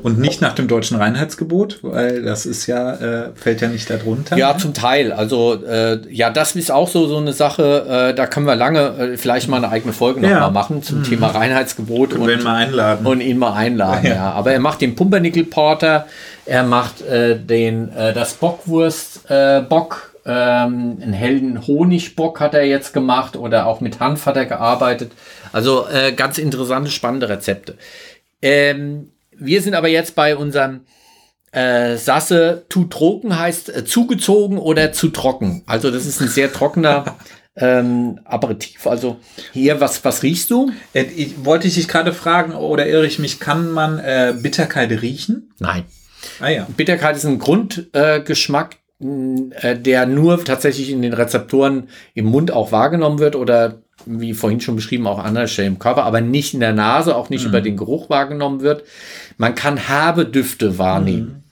Und 0.04 0.20
nicht 0.20 0.42
nach 0.42 0.54
dem 0.54 0.68
deutschen 0.68 0.98
Reinheitsgebot, 0.98 1.80
weil 1.82 2.24
das 2.24 2.46
ist 2.46 2.68
ja, 2.68 2.94
äh, 2.94 3.32
fällt 3.36 3.62
ja 3.62 3.70
nicht 3.70 3.90
darunter. 3.90 4.38
Ja, 4.38 4.58
zum 4.58 4.74
Teil. 4.74 5.14
Also 5.14 5.64
äh, 5.66 6.00
ja, 6.10 6.30
das 6.30 6.56
ist 6.56 6.72
auch 6.72 6.90
so, 6.90 7.08
so 7.08 7.18
eine 7.18 7.32
Sache, 7.32 8.10
äh, 8.12 8.14
da 8.14 8.28
können 8.28 8.46
wir 8.46 8.56
lange 8.56 8.80
äh, 8.80 9.18
vielleicht 9.18 9.48
mal 9.48 9.58
eine 9.58 9.70
eigene 9.70 9.94
Folge 9.94 10.22
ja. 10.22 10.34
nochmal 10.34 10.52
machen 10.52 10.84
zum 10.84 11.00
mhm. 11.00 11.04
Thema 11.04 11.28
Reinheitsgebot 11.28 12.14
und, 12.14 12.22
und, 12.22 12.44
mal 12.44 12.56
einladen. 12.56 13.06
und 13.06 13.22
ihn 13.22 13.38
mal 13.38 13.54
einladen. 13.54 14.06
Ja. 14.06 14.16
ja. 14.16 14.32
Aber 14.32 14.52
er 14.52 14.60
macht 14.60 14.82
den 14.82 14.96
Pumpernickel 14.96 15.46
Porter, 15.46 16.06
er 16.46 16.64
macht 16.64 17.02
äh, 17.02 17.40
den, 17.40 17.92
äh, 17.94 18.14
das 18.14 18.34
Bockwurst 18.34 19.22
Bock 19.70 20.15
ähm, 20.26 20.98
einen 21.02 21.14
hellen 21.14 21.68
Honigbock 21.68 22.40
hat 22.40 22.54
er 22.54 22.66
jetzt 22.66 22.94
gemacht 22.94 23.36
oder 23.36 23.68
auch 23.68 23.80
mit 23.80 24.00
Hanf 24.00 24.26
hat 24.26 24.38
er 24.38 24.46
gearbeitet. 24.46 25.12
Also 25.52 25.88
äh, 25.88 26.14
ganz 26.14 26.38
interessante, 26.38 26.90
spannende 26.90 27.30
Rezepte. 27.30 27.78
Ähm, 28.42 29.12
wir 29.32 29.62
sind 29.62 29.76
aber 29.76 29.88
jetzt 29.88 30.16
bei 30.16 30.36
unserem 30.36 30.82
äh, 31.52 31.96
Sasse 31.98 32.66
zu 32.70 32.86
trocken 32.86 33.38
heißt 33.40 33.76
äh, 33.76 33.86
zugezogen 33.86 34.58
oder 34.58 34.92
zu 34.92 35.10
trocken. 35.10 35.64
Also 35.68 35.92
das 35.92 36.06
ist 36.06 36.22
ein 36.22 36.28
sehr 36.28 36.52
trockener 36.52 37.16
ähm, 37.56 38.20
Aperitif. 38.26 38.88
Also 38.88 39.18
hier, 39.54 39.80
was, 39.80 40.04
was 40.04 40.24
riechst 40.24 40.52
du? 40.52 40.72
Äh, 40.94 41.04
ich, 41.04 41.46
wollte 41.46 41.68
ich 41.68 41.76
dich 41.76 41.88
gerade 41.88 42.14
fragen, 42.14 42.54
oder 42.54 42.88
irre 42.88 43.06
ich 43.06 43.20
mich, 43.20 43.40
kann 43.40 43.72
man 43.72 44.00
äh, 44.00 44.34
Bitterkeit 44.38 44.92
riechen? 45.02 45.54
Nein. 45.60 45.86
Ah, 46.40 46.50
ja. 46.50 46.68
Bitterkeit 46.76 47.16
ist 47.16 47.26
ein 47.26 47.40
Grundgeschmack, 47.40 48.78
der 49.00 50.06
nur 50.06 50.44
tatsächlich 50.44 50.90
in 50.90 51.02
den 51.02 51.14
Rezeptoren 51.14 51.90
im 52.14 52.26
Mund 52.26 52.52
auch 52.52 52.72
wahrgenommen 52.72 53.20
wird 53.20 53.36
oder 53.36 53.82
wie 54.06 54.34
vorhin 54.34 54.62
schon 54.62 54.76
beschrieben, 54.76 55.08
auch 55.08 55.20
andere 55.20 55.48
Stellen 55.48 55.74
im 55.74 55.80
Körper, 55.80 56.04
aber 56.04 56.22
nicht 56.22 56.54
in 56.54 56.60
der 56.60 56.74
Nase, 56.74 57.16
auch 57.16 57.30
nicht 57.30 57.44
mhm. 57.44 57.50
über 57.50 57.62
den 57.62 57.78
Geruch 57.78 58.10
wahrgenommen 58.10 58.62
wird. 58.62 58.84
Man 59.38 59.56
kann 59.56 59.78
herbe 59.78 60.26
Düfte 60.26 60.78
wahrnehmen. 60.78 61.45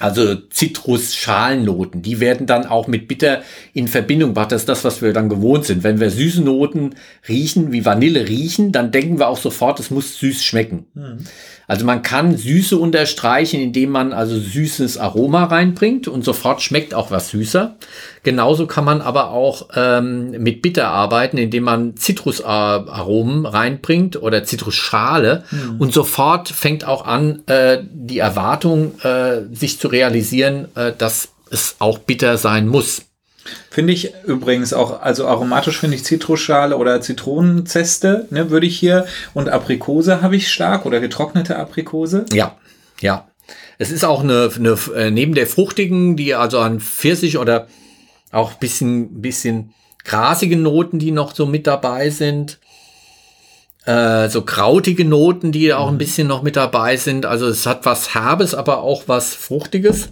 Also 0.00 0.36
Zitrus-Schalennoten, 0.36 2.02
die 2.02 2.20
werden 2.20 2.46
dann 2.46 2.66
auch 2.66 2.86
mit 2.86 3.08
Bitter 3.08 3.42
in 3.74 3.88
Verbindung 3.88 4.30
gebracht. 4.30 4.52
Das 4.52 4.62
ist 4.62 4.68
das, 4.68 4.84
was 4.84 5.02
wir 5.02 5.12
dann 5.12 5.28
gewohnt 5.28 5.64
sind. 5.64 5.82
Wenn 5.82 5.98
wir 5.98 6.10
süße 6.10 6.42
Noten 6.42 6.94
riechen, 7.28 7.72
wie 7.72 7.84
Vanille 7.84 8.28
riechen, 8.28 8.70
dann 8.70 8.92
denken 8.92 9.18
wir 9.18 9.28
auch 9.28 9.38
sofort, 9.38 9.80
es 9.80 9.90
muss 9.90 10.18
süß 10.18 10.44
schmecken. 10.44 10.86
Mhm. 10.94 11.18
Also 11.66 11.84
man 11.84 12.02
kann 12.02 12.36
Süße 12.36 12.78
unterstreichen, 12.78 13.60
indem 13.60 13.90
man 13.90 14.14
also 14.14 14.38
süßes 14.38 14.96
Aroma 14.96 15.44
reinbringt 15.44 16.08
und 16.08 16.24
sofort 16.24 16.62
schmeckt 16.62 16.94
auch 16.94 17.10
was 17.10 17.30
süßer. 17.30 17.76
Genauso 18.22 18.66
kann 18.66 18.84
man 18.84 19.00
aber 19.00 19.30
auch 19.30 19.68
ähm, 19.74 20.30
mit 20.30 20.62
Bitter 20.62 20.88
arbeiten, 20.88 21.38
indem 21.38 21.64
man 21.64 21.96
Zitrusaromen 21.96 23.46
reinbringt 23.46 24.20
oder 24.20 24.44
Zitrusschale 24.44 25.44
mhm. 25.50 25.80
und 25.80 25.92
sofort 25.92 26.48
fängt 26.48 26.84
auch 26.84 27.06
an, 27.06 27.42
äh, 27.46 27.78
die 27.90 28.18
Erwartung 28.18 29.00
äh, 29.02 29.42
sich 29.52 29.78
zu 29.78 29.88
realisieren, 29.88 30.68
äh, 30.74 30.92
dass 30.96 31.28
es 31.50 31.76
auch 31.78 31.98
bitter 31.98 32.36
sein 32.38 32.68
muss. 32.68 33.02
Finde 33.70 33.92
ich 33.92 34.12
übrigens 34.26 34.72
auch, 34.72 35.00
also 35.00 35.26
aromatisch 35.26 35.78
finde 35.78 35.96
ich 35.96 36.04
Zitrusschale 36.04 36.76
oder 36.76 37.00
Zitronenzeste, 37.00 38.26
ne, 38.30 38.50
würde 38.50 38.66
ich 38.66 38.78
hier. 38.78 39.06
Und 39.34 39.48
Aprikose 39.48 40.22
habe 40.22 40.36
ich 40.36 40.50
stark 40.50 40.84
oder 40.86 41.00
getrocknete 41.00 41.56
Aprikose. 41.56 42.26
Ja, 42.32 42.56
ja. 43.00 43.26
Es 43.78 43.90
ist 43.90 44.04
auch 44.04 44.22
eine, 44.22 44.50
eine 44.54 44.76
äh, 44.94 45.10
neben 45.10 45.34
der 45.34 45.46
fruchtigen, 45.46 46.16
die 46.16 46.34
also 46.34 46.58
an 46.58 46.80
Pfirsich 46.80 47.38
oder 47.38 47.68
auch 48.32 48.54
bisschen, 48.54 49.20
bisschen 49.20 49.74
grasige 50.04 50.56
Noten, 50.56 50.98
die 50.98 51.10
noch 51.10 51.34
so 51.34 51.46
mit 51.46 51.66
dabei 51.66 52.10
sind. 52.10 52.58
Äh, 53.84 54.28
so 54.28 54.42
krautige 54.42 55.04
Noten, 55.04 55.52
die 55.52 55.72
auch 55.72 55.88
ein 55.88 55.94
mhm. 55.94 55.98
bisschen 55.98 56.28
noch 56.28 56.42
mit 56.42 56.56
dabei 56.56 56.96
sind. 56.96 57.26
Also 57.26 57.46
es 57.46 57.66
hat 57.66 57.86
was 57.86 58.14
Herbes, 58.14 58.54
aber 58.54 58.82
auch 58.82 59.04
was 59.06 59.34
Fruchtiges. 59.34 60.10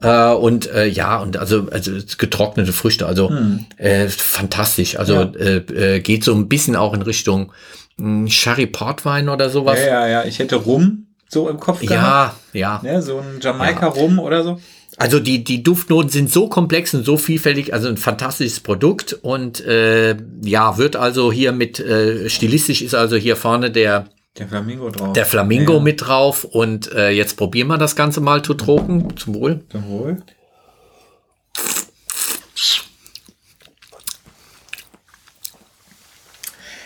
Äh, 0.00 0.32
und 0.32 0.70
äh, 0.70 0.86
ja, 0.86 1.18
und 1.18 1.36
also, 1.36 1.68
also 1.70 1.92
getrocknete 2.16 2.72
Früchte, 2.72 3.06
also 3.06 3.28
hm. 3.28 3.66
äh, 3.76 4.08
fantastisch. 4.08 4.98
Also 4.98 5.14
ja. 5.14 5.32
äh, 5.34 5.56
äh, 5.96 6.00
geht 6.00 6.24
so 6.24 6.34
ein 6.34 6.48
bisschen 6.48 6.74
auch 6.74 6.94
in 6.94 7.02
Richtung 7.02 7.52
mh, 7.96 8.06
hm, 8.06 8.28
Sherry 8.28 8.66
Portwein 8.66 9.28
oder 9.28 9.50
sowas. 9.50 9.78
Ja, 9.78 10.06
ja, 10.06 10.08
ja. 10.08 10.24
Ich 10.24 10.38
hätte 10.38 10.56
Rum 10.56 11.08
so 11.28 11.48
im 11.48 11.60
Kopf 11.60 11.80
gehabt. 11.80 12.36
Ja, 12.52 12.80
ja. 12.80 12.80
Ne, 12.82 13.02
so 13.02 13.18
ein 13.18 13.40
Jamaika-Rum 13.40 14.16
ja. 14.16 14.22
oder 14.22 14.42
so. 14.42 14.60
Also 15.00 15.18
die, 15.18 15.42
die 15.44 15.62
Duftnoten 15.62 16.10
sind 16.10 16.30
so 16.30 16.46
komplex 16.50 16.92
und 16.92 17.06
so 17.06 17.16
vielfältig, 17.16 17.72
also 17.72 17.88
ein 17.88 17.96
fantastisches 17.96 18.60
Produkt 18.60 19.14
und 19.14 19.64
äh, 19.64 20.14
ja, 20.42 20.76
wird 20.76 20.94
also 20.94 21.32
hier 21.32 21.52
mit, 21.52 21.80
äh, 21.80 22.28
stilistisch 22.28 22.82
ist 22.82 22.94
also 22.94 23.16
hier 23.16 23.36
vorne 23.36 23.70
der 23.70 24.10
der 24.36 24.46
Flamingo 24.46 24.90
drauf. 24.90 25.14
Der 25.14 25.24
Flamingo 25.24 25.74
ja. 25.74 25.80
mit 25.80 26.06
drauf. 26.06 26.44
Und 26.44 26.92
äh, 26.92 27.10
jetzt 27.10 27.38
probieren 27.38 27.68
wir 27.68 27.78
das 27.78 27.96
Ganze 27.96 28.20
mal 28.20 28.42
zu 28.42 28.52
trocken. 28.52 29.16
Zum 29.16 29.34
Wohl. 29.34 29.64
Zum 29.70 29.88
Wohl. 29.88 30.22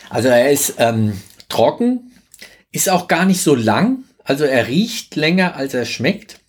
Also 0.09 0.29
er 0.29 0.53
ist 0.53 0.75
ähm, 0.79 1.21
trocken, 1.49 2.13
ist 2.71 2.89
auch 2.89 3.09
gar 3.09 3.25
nicht 3.25 3.43
so 3.43 3.57
lang. 3.57 4.05
Also 4.23 4.45
er 4.45 4.69
riecht 4.69 5.17
länger, 5.17 5.57
als 5.57 5.75
er 5.75 5.85
schmeckt. 5.85 6.44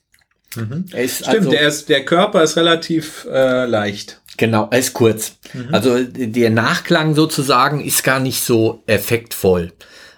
Mhm. 0.56 0.86
Stimmt, 0.88 1.28
also, 1.28 1.50
der, 1.50 1.68
ist, 1.68 1.90
der 1.90 2.06
Körper 2.06 2.44
ist 2.44 2.58
relativ 2.58 3.28
äh, 3.32 3.66
leicht. 3.66 4.22
Genau, 4.38 4.68
er 4.70 4.80
ist 4.80 4.94
kurz. 4.94 5.38
Mhm. 5.54 5.74
Also 5.74 6.04
der 6.04 6.50
Nachklang 6.50 7.16
sozusagen 7.16 7.84
ist 7.84 8.04
gar 8.04 8.20
nicht 8.20 8.44
so 8.44 8.84
effektvoll. 8.86 9.72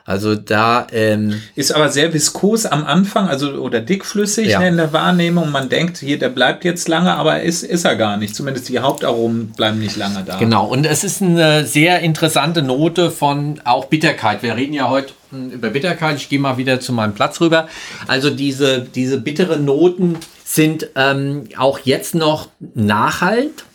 Also 0.07 0.35
da 0.35 0.87
ähm, 0.93 1.41
ist 1.55 1.75
aber 1.75 1.89
sehr 1.89 2.13
viskos 2.13 2.65
am 2.65 2.85
Anfang, 2.85 3.27
also 3.27 3.51
oder 3.55 3.81
dickflüssig 3.81 4.47
ja. 4.47 4.59
ne, 4.59 4.69
in 4.69 4.77
der 4.77 4.93
Wahrnehmung. 4.93 5.51
Man 5.51 5.67
denkt, 5.67 5.97
hier 5.97 6.17
der 6.17 6.29
bleibt 6.29 6.63
jetzt 6.63 6.87
lange, 6.87 7.13
aber 7.13 7.41
ist 7.41 7.61
ist 7.61 7.83
er 7.83 7.97
gar 7.97 8.15
nicht. 8.15 8.33
Zumindest 8.33 8.69
die 8.69 8.79
Hauptaromen 8.79 9.49
bleiben 9.49 9.79
nicht 9.79 9.97
lange 9.97 10.23
da. 10.25 10.37
Genau. 10.37 10.65
Und 10.65 10.85
es 10.85 11.03
ist 11.03 11.21
eine 11.21 11.65
sehr 11.65 11.99
interessante 11.99 12.61
Note 12.61 13.11
von 13.11 13.59
auch 13.65 13.87
Bitterkeit. 13.87 14.43
Wir 14.43 14.55
reden 14.55 14.71
ja 14.71 14.87
heute 14.87 15.11
hm, 15.31 15.51
über 15.51 15.71
Bitterkeit. 15.71 16.15
Ich 16.15 16.29
gehe 16.29 16.39
mal 16.39 16.55
wieder 16.55 16.79
zu 16.79 16.93
meinem 16.93 17.13
Platz 17.13 17.41
rüber. 17.41 17.67
Also 18.07 18.29
diese 18.29 18.87
diese 18.95 19.19
bitteren 19.19 19.65
Noten 19.65 20.15
sind 20.45 20.87
ähm, 20.95 21.49
auch 21.57 21.79
jetzt 21.79 22.15
noch 22.15 22.47
nachhalt. 22.75 23.65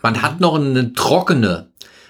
Man 0.00 0.22
hat 0.22 0.40
noch 0.40 0.54
eine 0.54 0.94
trockene. 0.94 1.66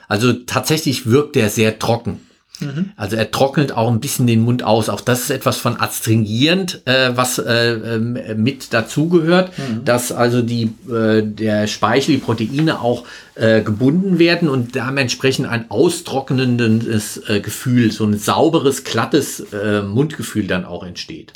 Also 0.07 0.33
tatsächlich 0.33 1.11
wirkt 1.11 1.35
der 1.35 1.51
sehr 1.51 1.81
trocken. 1.81 2.21
Mhm. 2.61 2.91
Also 2.97 3.17
er 3.17 3.31
trocknet 3.31 3.73
auch 3.73 3.91
ein 3.91 4.01
bisschen 4.01 4.27
den 4.27 4.41
Mund 4.41 4.63
aus. 4.63 4.89
Auch 4.89 5.01
das 5.01 5.23
ist 5.23 5.31
etwas 5.31 5.57
von 5.57 5.81
adstringierend, 5.81 6.83
äh, 6.85 7.11
was 7.15 7.39
äh, 7.39 7.73
äh, 7.73 7.99
mit 8.35 8.73
dazugehört, 8.73 9.53
mhm. 9.59 9.85
dass 9.85 10.13
also 10.13 10.41
die, 10.41 10.71
äh, 10.89 11.23
der 11.23 11.67
Speichel, 11.67 12.15
die 12.15 12.21
Proteine 12.21 12.81
auch 12.81 13.05
äh, 13.35 13.63
gebunden 13.63 14.19
werden 14.19 14.49
und 14.49 14.75
dementsprechend 14.75 15.49
ein 15.49 15.71
austrocknendes 15.71 17.29
äh, 17.29 17.41
Gefühl, 17.41 17.91
so 17.91 18.05
ein 18.05 18.17
sauberes, 18.17 18.85
glattes 18.85 19.41
äh, 19.53 19.83
Mundgefühl 19.83 20.47
dann 20.47 20.65
auch 20.65 20.85
entsteht. 20.85 21.33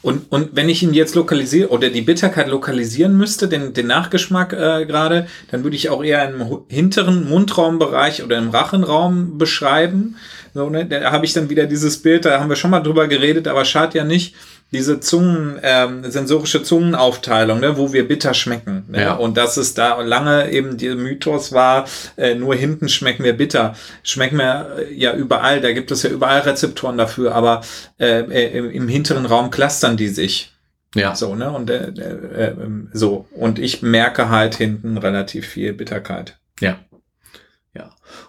Und, 0.00 0.30
und 0.30 0.50
wenn 0.54 0.68
ich 0.68 0.82
ihn 0.82 0.94
jetzt 0.94 1.16
lokalisiere 1.16 1.70
oder 1.70 1.90
die 1.90 2.02
Bitterkeit 2.02 2.48
lokalisieren 2.48 3.16
müsste, 3.16 3.48
den, 3.48 3.72
den 3.74 3.88
Nachgeschmack 3.88 4.52
äh, 4.52 4.86
gerade, 4.86 5.26
dann 5.50 5.64
würde 5.64 5.76
ich 5.76 5.90
auch 5.90 6.04
eher 6.04 6.28
im 6.30 6.60
hinteren 6.68 7.28
Mundraumbereich 7.28 8.22
oder 8.22 8.38
im 8.38 8.50
Rachenraum 8.50 9.38
beschreiben. 9.38 10.16
So, 10.58 10.70
ne? 10.70 10.86
Da 10.86 11.12
habe 11.12 11.24
ich 11.24 11.32
dann 11.32 11.50
wieder 11.50 11.66
dieses 11.66 12.02
Bild, 12.02 12.24
da 12.24 12.40
haben 12.40 12.48
wir 12.48 12.56
schon 12.56 12.72
mal 12.72 12.80
drüber 12.80 13.06
geredet, 13.06 13.46
aber 13.46 13.64
schadet 13.64 13.94
ja 13.94 14.02
nicht, 14.02 14.34
diese 14.72 14.98
Zungen, 14.98 15.60
ähm, 15.62 16.10
sensorische 16.10 16.64
Zungenaufteilung, 16.64 17.60
ne, 17.60 17.76
wo 17.76 17.92
wir 17.92 18.08
bitter 18.08 18.34
schmecken. 18.34 18.84
Ne? 18.88 19.02
Ja. 19.02 19.14
Und 19.14 19.36
dass 19.36 19.56
es 19.56 19.74
da 19.74 20.00
lange 20.02 20.50
eben 20.50 20.76
der 20.76 20.96
Mythos 20.96 21.52
war, 21.52 21.86
äh, 22.16 22.34
nur 22.34 22.56
hinten 22.56 22.88
schmecken 22.88 23.22
wir 23.22 23.36
bitter. 23.36 23.76
Schmecken 24.02 24.38
wir 24.38 24.78
äh, 24.78 24.92
ja 24.92 25.14
überall, 25.14 25.60
da 25.60 25.70
gibt 25.70 25.92
es 25.92 26.02
ja 26.02 26.10
überall 26.10 26.40
Rezeptoren 26.40 26.98
dafür, 26.98 27.36
aber 27.36 27.60
äh, 28.00 28.22
äh, 28.22 28.58
im, 28.58 28.68
im 28.72 28.88
hinteren 28.88 29.26
Raum 29.26 29.52
clustern 29.52 29.96
die 29.96 30.08
sich. 30.08 30.52
Ja. 30.96 31.14
So, 31.14 31.36
ne? 31.36 31.52
Und 31.52 31.70
äh, 31.70 31.90
äh, 31.90 32.54
ähm, 32.60 32.88
so. 32.92 33.28
Und 33.30 33.60
ich 33.60 33.82
merke 33.82 34.28
halt 34.28 34.56
hinten 34.56 34.98
relativ 34.98 35.46
viel 35.46 35.72
Bitterkeit. 35.72 36.36
Ja. 36.58 36.80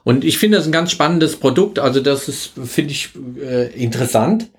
Und 0.03 0.23
ich 0.23 0.37
finde 0.37 0.57
das 0.57 0.65
ein 0.65 0.71
ganz 0.71 0.91
spannendes 0.91 1.35
Produkt. 1.35 1.79
Also 1.79 1.99
das 1.99 2.27
ist, 2.27 2.53
finde 2.65 2.91
ich, 2.91 3.09
äh, 3.41 3.67
interessant 3.73 4.49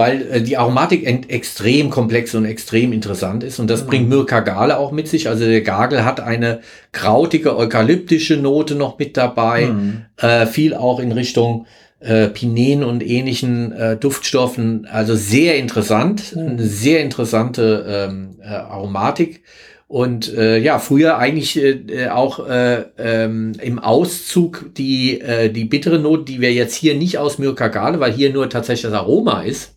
weil 0.00 0.22
äh, 0.32 0.40
die 0.40 0.56
Aromatik 0.56 1.06
extrem 1.28 1.90
komplex 1.90 2.34
und 2.34 2.46
extrem 2.46 2.92
interessant 2.92 3.44
ist. 3.44 3.58
Und 3.58 3.68
das 3.68 3.82
mhm. 3.84 3.86
bringt 3.86 4.08
Myrka 4.08 4.40
Gale 4.40 4.78
auch 4.78 4.92
mit 4.92 5.08
sich. 5.08 5.28
Also 5.28 5.44
der 5.44 5.60
Gagel 5.60 6.06
hat 6.06 6.20
eine 6.20 6.60
krautige, 6.92 7.54
eukalyptische 7.54 8.38
Note 8.38 8.76
noch 8.76 8.98
mit 8.98 9.18
dabei. 9.18 9.66
Mhm. 9.66 10.06
Äh, 10.16 10.46
viel 10.46 10.72
auch 10.74 11.00
in 11.00 11.12
Richtung 11.12 11.66
äh, 12.00 12.28
Pinen 12.28 12.82
und 12.82 13.06
ähnlichen 13.06 13.72
äh, 13.72 13.96
Duftstoffen. 13.98 14.86
Also 14.90 15.16
sehr 15.16 15.56
interessant. 15.56 16.34
Mhm. 16.34 16.48
Eine 16.48 16.64
sehr 16.64 17.02
interessante 17.02 17.84
ähm, 17.86 18.36
äh, 18.40 18.46
Aromatik. 18.46 19.42
Und 19.90 20.32
äh, 20.36 20.56
ja, 20.58 20.78
früher 20.78 21.18
eigentlich 21.18 21.60
äh, 21.60 22.06
auch 22.10 22.46
äh, 22.46 22.84
ähm, 22.96 23.54
im 23.60 23.80
Auszug 23.80 24.66
die, 24.76 25.20
äh, 25.20 25.50
die 25.50 25.64
bittere 25.64 25.98
Note, 25.98 26.22
die 26.22 26.40
wir 26.40 26.52
jetzt 26.52 26.76
hier 26.76 26.94
nicht 26.94 27.18
aus 27.18 27.38
Myrkagale, 27.38 27.98
weil 27.98 28.12
hier 28.12 28.32
nur 28.32 28.48
tatsächlich 28.48 28.88
das 28.88 28.92
Aroma 28.92 29.42
ist, 29.42 29.74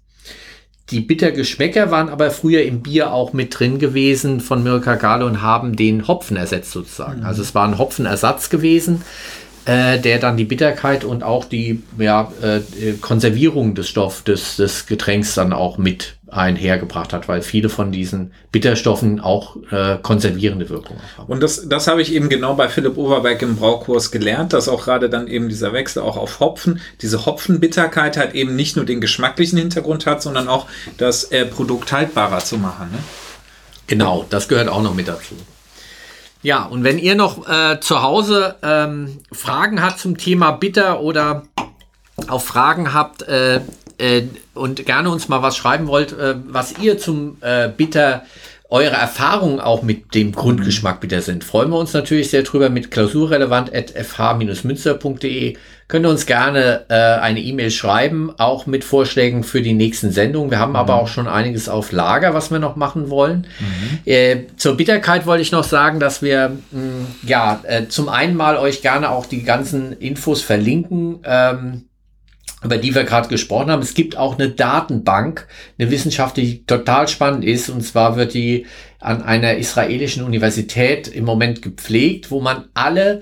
die 0.92 1.00
Bittergeschmäcker 1.00 1.90
waren 1.90 2.10
aber 2.10 2.30
früher 2.30 2.62
im 2.62 2.84
Bier 2.84 3.12
auch 3.12 3.34
mit 3.34 3.58
drin 3.58 3.80
gewesen 3.80 4.40
von 4.40 4.62
Mirka 4.62 5.24
und 5.24 5.42
haben 5.42 5.76
den 5.76 6.08
Hopfen 6.08 6.38
ersetzt 6.38 6.70
sozusagen. 6.70 7.22
Mhm. 7.22 7.26
Also 7.26 7.42
es 7.42 7.56
war 7.56 7.68
ein 7.68 7.80
Hopfenersatz 7.80 8.52
gewesen, 8.52 9.02
äh, 9.66 9.98
der 9.98 10.20
dann 10.20 10.38
die 10.38 10.46
Bitterkeit 10.46 11.06
und 11.06 11.24
auch 11.24 11.46
die 11.46 11.82
ja, 11.98 12.32
äh, 12.44 12.60
Konservierung 13.02 13.74
des 13.74 13.90
Stoffs, 13.90 14.24
des, 14.26 14.58
des 14.58 14.86
Getränks 14.86 15.34
dann 15.34 15.54
auch 15.54 15.80
mit 15.80 16.18
einhergebracht 16.36 17.14
hat, 17.14 17.28
weil 17.28 17.42
viele 17.42 17.70
von 17.70 17.92
diesen 17.92 18.34
Bitterstoffen 18.52 19.20
auch 19.20 19.58
äh, 19.72 19.98
konservierende 20.02 20.70
Wirkung 20.70 20.98
haben. 21.18 21.32
Und 21.32 21.42
das, 21.42 21.68
das 21.68 21.88
habe 21.88 22.02
ich 22.02 22.14
eben 22.14 22.30
genau 22.30 22.56
bei 22.56 22.70
Philipp 22.70 22.98
Overbeck 22.98 23.42
im 23.42 23.56
Braukurs 23.56 24.12
gelernt, 24.12 24.54
dass 24.54 24.68
auch 24.68 24.86
gerade 24.86 25.10
dann 25.10 25.28
eben 25.28 25.50
dieser 25.50 25.74
Wechsel 25.74 26.02
auch 26.02 26.18
auf 26.18 26.40
Hopfen, 26.40 26.80
diese 27.02 27.26
Hopfenbitterkeit 27.26 28.18
halt 28.18 28.34
eben 28.36 28.56
nicht 28.56 28.76
nur 28.76 28.86
den 28.86 29.02
geschmacklichen 29.02 29.58
Hintergrund 29.58 30.06
hat, 30.06 30.22
sondern 30.22 30.48
auch 30.48 30.68
das 30.98 31.26
äh, 31.26 31.46
Produkt 31.46 31.92
haltbarer 31.92 32.40
zu 32.40 32.58
machen. 32.58 32.92
Ne? 32.92 33.00
Genau, 33.88 34.26
das 34.30 34.48
gehört 34.48 34.70
auch 34.70 34.82
noch 34.82 34.94
mit 34.94 35.08
dazu. 35.08 35.36
Ja, 36.42 36.66
und 36.66 36.84
wenn 36.84 37.00
ihr 37.00 37.16
noch 37.16 37.48
äh, 37.48 37.80
zu 37.80 38.02
Hause 38.02 38.56
ähm, 38.64 39.20
Fragen 39.32 39.82
habt 39.82 40.00
zum 40.00 40.18
Thema 40.18 40.52
Bitter 40.52 41.00
oder 41.00 41.44
auch 42.28 42.42
Fragen 42.42 42.94
habt, 42.94 43.24
äh, 43.24 43.62
äh, 43.98 44.24
und 44.54 44.86
gerne 44.86 45.10
uns 45.10 45.30
mal 45.30 45.42
was 45.42 45.58
schreiben 45.58 45.88
wollt, 45.88 46.14
äh, 46.14 46.36
was 46.48 46.78
ihr 46.80 46.98
zum 46.98 47.38
äh, 47.42 47.70
Bitter 47.70 48.24
eure 48.74 48.96
Erfahrungen 48.96 49.60
auch 49.60 49.84
mit 49.84 50.16
dem 50.16 50.32
Grundgeschmack 50.32 51.00
bitter 51.00 51.22
sind, 51.22 51.44
freuen 51.44 51.70
wir 51.70 51.78
uns 51.78 51.94
natürlich 51.94 52.32
sehr 52.32 52.42
drüber 52.42 52.72
mit 52.72 52.90
klausurrelevant.fh-münster.de. 52.90 55.58
Könnt 55.88 56.06
ihr 56.08 56.10
uns 56.10 56.26
gerne 56.26 56.86
äh, 56.90 56.96
eine 56.96 57.40
E-Mail 57.40 57.70
schreiben, 57.70 58.34
auch 58.40 58.66
mit 58.66 58.84
Vorschlägen 58.84 59.44
für 59.44 59.62
die 59.62 59.74
nächsten 59.74 60.12
Sendungen. 60.12 60.50
Wir 60.50 60.58
haben 60.58 60.72
mhm. 60.72 60.78
aber 60.78 60.96
auch 60.96 61.08
schon 61.08 61.28
einiges 61.28 61.70
auf 61.70 61.92
Lager, 61.92 62.34
was 62.34 62.50
wir 62.50 62.58
noch 62.58 62.76
machen 62.76 63.12
wollen. 63.12 63.46
Mhm. 63.60 64.00
Äh, 64.06 64.48
zur 64.58 64.76
Bitterkeit 64.76 65.28
wollte 65.28 65.44
ich 65.44 65.52
noch 65.52 65.66
sagen, 65.66 66.00
dass 66.00 66.24
wir 66.24 66.58
mh, 66.72 67.06
ja 67.28 67.60
äh, 67.68 67.90
zum 67.90 68.10
einen 68.10 68.36
mal 68.36 68.58
euch 68.58 68.82
gerne 68.82 69.12
auch 69.12 69.28
die 69.28 69.44
ganzen 69.44 69.94
Infos 69.94 70.42
verlinken. 70.42 71.20
Ähm, 71.26 71.84
über 72.64 72.78
die 72.78 72.96
wir 72.96 73.04
gerade 73.04 73.30
gesprochen 73.30 73.72
haben. 73.72 73.82
Es 73.82 73.94
gibt 73.94 74.18
auch 74.18 74.38
eine 74.38 74.50
Datenbank, 74.50 75.48
eine 75.78 75.92
Wissenschaft, 75.92 76.38
die 76.38 76.66
total 76.66 77.08
spannend 77.08 77.44
ist. 77.44 77.70
Und 77.70 77.82
zwar 77.82 78.16
wird 78.16 78.34
die 78.34 78.66
an 79.00 79.22
einer 79.22 79.56
israelischen 79.56 80.24
Universität 80.24 81.08
im 81.08 81.26
Moment 81.26 81.62
gepflegt, 81.62 82.32
wo 82.32 82.40
man 82.40 82.66
alle 82.74 83.22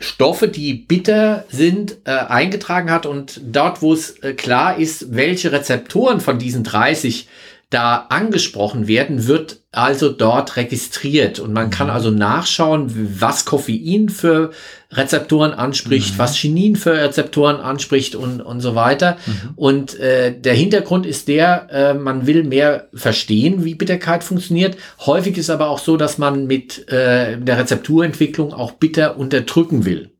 Stoffe, 0.00 0.48
die 0.48 0.72
bitter 0.74 1.44
sind, 1.50 1.98
äh, 2.04 2.12
eingetragen 2.12 2.90
hat 2.90 3.04
und 3.04 3.40
dort, 3.44 3.82
wo 3.82 3.92
es 3.92 4.18
äh, 4.22 4.32
klar 4.32 4.78
ist, 4.78 5.14
welche 5.14 5.52
Rezeptoren 5.52 6.20
von 6.20 6.38
diesen 6.38 6.64
30 6.64 7.28
da 7.70 8.06
angesprochen 8.08 8.88
werden, 8.88 9.28
wird 9.28 9.60
also 9.70 10.10
dort 10.10 10.56
registriert 10.56 11.38
und 11.38 11.52
man 11.52 11.70
kann 11.70 11.86
mhm. 11.86 11.92
also 11.92 12.10
nachschauen, 12.10 13.16
was 13.20 13.44
Koffein 13.44 14.08
für 14.08 14.50
Rezeptoren 14.90 15.52
anspricht, 15.52 16.14
mhm. 16.14 16.18
was 16.18 16.34
Chinin 16.34 16.74
für 16.74 16.92
Rezeptoren 16.92 17.60
anspricht 17.60 18.16
und, 18.16 18.40
und 18.40 18.60
so 18.60 18.74
weiter. 18.74 19.16
Mhm. 19.24 19.50
Und 19.54 20.00
äh, 20.00 20.36
der 20.36 20.54
Hintergrund 20.54 21.06
ist 21.06 21.28
der, 21.28 21.68
äh, 21.70 21.94
man 21.94 22.26
will 22.26 22.42
mehr 22.42 22.88
verstehen, 22.92 23.64
wie 23.64 23.76
Bitterkeit 23.76 24.24
funktioniert. 24.24 24.76
Häufig 25.06 25.38
ist 25.38 25.48
aber 25.48 25.68
auch 25.68 25.78
so, 25.78 25.96
dass 25.96 26.18
man 26.18 26.48
mit 26.48 26.88
äh, 26.88 27.38
der 27.38 27.58
Rezepturentwicklung 27.58 28.52
auch 28.52 28.72
Bitter 28.72 29.16
unterdrücken 29.16 29.84
will. 29.84 30.10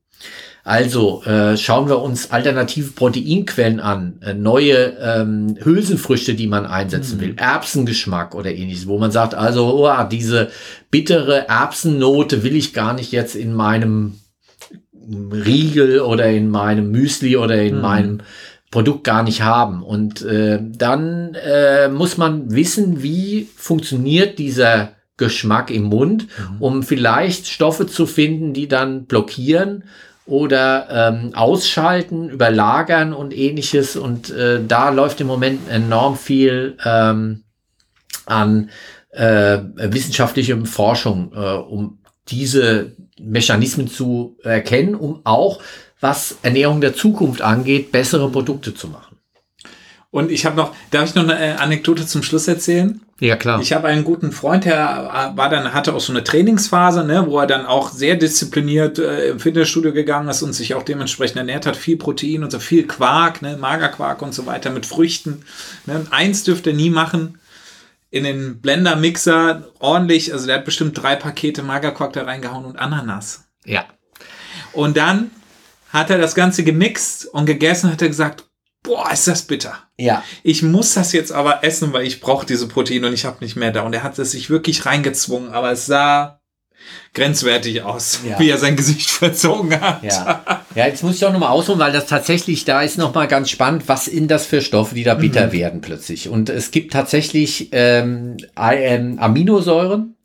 Also 0.63 1.23
äh, 1.23 1.57
schauen 1.57 1.89
wir 1.89 2.01
uns 2.01 2.31
alternative 2.31 2.91
Proteinquellen 2.91 3.79
an, 3.79 4.19
äh, 4.21 4.33
neue 4.33 4.97
ähm, 5.01 5.57
Hülsenfrüchte, 5.59 6.35
die 6.35 6.47
man 6.47 6.67
einsetzen 6.67 7.17
mhm. 7.17 7.21
will, 7.21 7.33
Erbsengeschmack 7.37 8.35
oder 8.35 8.53
ähnliches, 8.53 8.87
wo 8.87 8.99
man 8.99 9.11
sagt, 9.11 9.33
also 9.33 9.85
oh, 9.87 10.03
diese 10.11 10.49
bittere 10.91 11.47
Erbsennote 11.47 12.43
will 12.43 12.55
ich 12.55 12.73
gar 12.73 12.93
nicht 12.93 13.11
jetzt 13.11 13.35
in 13.35 13.55
meinem 13.55 14.19
Riegel 15.31 16.01
oder 16.01 16.29
in 16.29 16.49
meinem 16.49 16.91
Müsli 16.91 17.37
oder 17.37 17.59
in 17.59 17.77
mhm. 17.77 17.81
meinem 17.81 18.21
Produkt 18.69 19.03
gar 19.03 19.23
nicht 19.23 19.41
haben. 19.41 19.81
Und 19.81 20.21
äh, 20.21 20.59
dann 20.61 21.35
äh, 21.35 21.89
muss 21.89 22.17
man 22.17 22.51
wissen, 22.51 23.01
wie 23.01 23.49
funktioniert 23.55 24.37
dieser 24.37 24.93
Geschmack 25.17 25.71
im 25.71 25.83
Mund, 25.83 26.27
mhm. 26.37 26.61
um 26.61 26.83
vielleicht 26.83 27.47
Stoffe 27.47 27.87
zu 27.87 28.05
finden, 28.05 28.53
die 28.53 28.67
dann 28.67 29.05
blockieren 29.05 29.83
oder 30.31 30.87
ähm, 30.89 31.35
ausschalten, 31.35 32.29
überlagern 32.29 33.11
und 33.11 33.37
ähnliches. 33.37 33.97
Und 33.97 34.29
äh, 34.29 34.61
da 34.65 34.89
läuft 34.89 35.19
im 35.19 35.27
Moment 35.27 35.69
enorm 35.69 36.15
viel 36.15 36.77
ähm, 36.85 37.43
an 38.25 38.69
äh, 39.09 39.57
wissenschaftlicher 39.75 40.57
Forschung, 40.65 41.33
äh, 41.35 41.55
um 41.55 41.99
diese 42.29 42.95
Mechanismen 43.19 43.89
zu 43.89 44.37
erkennen, 44.41 44.95
um 44.95 45.19
auch, 45.25 45.59
was 45.99 46.37
Ernährung 46.43 46.79
der 46.79 46.95
Zukunft 46.95 47.41
angeht, 47.41 47.91
bessere 47.91 48.29
Produkte 48.29 48.73
zu 48.73 48.87
machen. 48.87 49.10
Und 50.11 50.29
ich 50.29 50.45
habe 50.45 50.57
noch, 50.57 50.75
darf 50.91 51.09
ich 51.09 51.15
noch 51.15 51.23
eine 51.23 51.39
äh, 51.39 51.51
Anekdote 51.53 52.05
zum 52.05 52.21
Schluss 52.21 52.45
erzählen? 52.45 53.01
Ja, 53.21 53.37
klar. 53.37 53.61
Ich 53.61 53.71
habe 53.71 53.87
einen 53.87 54.03
guten 54.03 54.33
Freund, 54.33 54.65
der 54.65 55.33
äh, 55.33 55.37
war 55.37 55.49
dann, 55.49 55.73
hatte 55.73 55.93
auch 55.93 56.01
so 56.01 56.11
eine 56.11 56.23
Trainingsphase, 56.23 57.05
ne, 57.05 57.25
wo 57.27 57.39
er 57.39 57.47
dann 57.47 57.65
auch 57.65 57.91
sehr 57.91 58.15
diszipliniert 58.17 58.99
äh, 58.99 59.29
im 59.29 59.39
Fitnessstudio 59.39 59.93
gegangen 59.93 60.27
ist 60.27 60.41
und 60.41 60.51
sich 60.51 60.75
auch 60.75 60.83
dementsprechend 60.83 61.37
ernährt 61.37 61.65
hat, 61.65 61.77
viel 61.77 61.95
Protein 61.95 62.43
und 62.43 62.51
so 62.51 62.59
viel 62.59 62.87
Quark, 62.87 63.41
ne, 63.41 63.55
Magerquark 63.55 64.21
und 64.21 64.33
so 64.33 64.45
weiter 64.45 64.69
mit 64.69 64.85
Früchten. 64.85 65.45
Ne. 65.85 66.05
Eins 66.11 66.43
dürfte 66.43 66.71
er 66.71 66.75
nie 66.75 66.89
machen, 66.89 67.39
in 68.09 68.25
den 68.25 68.59
Blender-Mixer 68.59 69.69
ordentlich, 69.79 70.33
also 70.33 70.45
der 70.45 70.57
hat 70.57 70.65
bestimmt 70.65 71.01
drei 71.01 71.15
Pakete 71.15 71.63
Magerquark 71.63 72.11
da 72.11 72.23
reingehauen 72.23 72.65
und 72.65 72.77
Ananas. 72.77 73.45
Ja. 73.63 73.85
Und 74.73 74.97
dann 74.97 75.31
hat 75.89 76.09
er 76.09 76.17
das 76.17 76.35
Ganze 76.35 76.65
gemixt 76.65 77.27
und 77.27 77.45
gegessen, 77.45 77.89
hat 77.89 78.01
er 78.01 78.09
gesagt, 78.09 78.45
boah, 78.83 79.11
ist 79.11 79.27
das 79.27 79.43
bitter. 79.43 79.77
Ja. 79.97 80.23
Ich 80.43 80.63
muss 80.63 80.93
das 80.93 81.13
jetzt 81.13 81.31
aber 81.31 81.63
essen, 81.63 81.93
weil 81.93 82.05
ich 82.05 82.19
brauche 82.19 82.45
diese 82.45 82.67
Proteine 82.67 83.07
und 83.07 83.13
ich 83.13 83.25
habe 83.25 83.43
nicht 83.43 83.55
mehr 83.55 83.71
da. 83.71 83.81
Und 83.83 83.93
er 83.93 84.03
hat 84.03 84.17
es 84.19 84.31
sich 84.31 84.49
wirklich 84.49 84.85
reingezwungen, 84.85 85.51
aber 85.51 85.71
es 85.71 85.85
sah 85.85 86.41
grenzwertig 87.13 87.83
aus, 87.83 88.21
ja. 88.27 88.39
wie 88.39 88.49
er 88.49 88.57
sein 88.57 88.75
Gesicht 88.75 89.09
verzogen 89.09 89.79
hat. 89.79 90.03
Ja, 90.03 90.63
ja 90.75 90.87
jetzt 90.87 91.03
muss 91.03 91.15
ich 91.15 91.25
auch 91.25 91.31
nochmal 91.31 91.49
ausholen, 91.49 91.79
weil 91.79 91.91
das 91.91 92.07
tatsächlich, 92.07 92.65
da 92.65 92.81
ist 92.81 92.97
nochmal 92.97 93.27
ganz 93.27 93.49
spannend, 93.49 93.83
was 93.87 94.07
in 94.07 94.27
das 94.27 94.45
für 94.45 94.61
Stoffe, 94.61 94.95
die 94.95 95.03
da 95.03 95.15
bitter 95.15 95.47
mhm. 95.47 95.51
werden 95.51 95.81
plötzlich. 95.81 96.29
Und 96.29 96.49
es 96.49 96.71
gibt 96.71 96.93
tatsächlich 96.93 97.69
ähm, 97.71 98.37
ähm, 98.57 99.19
Aminosäuren, 99.19 100.15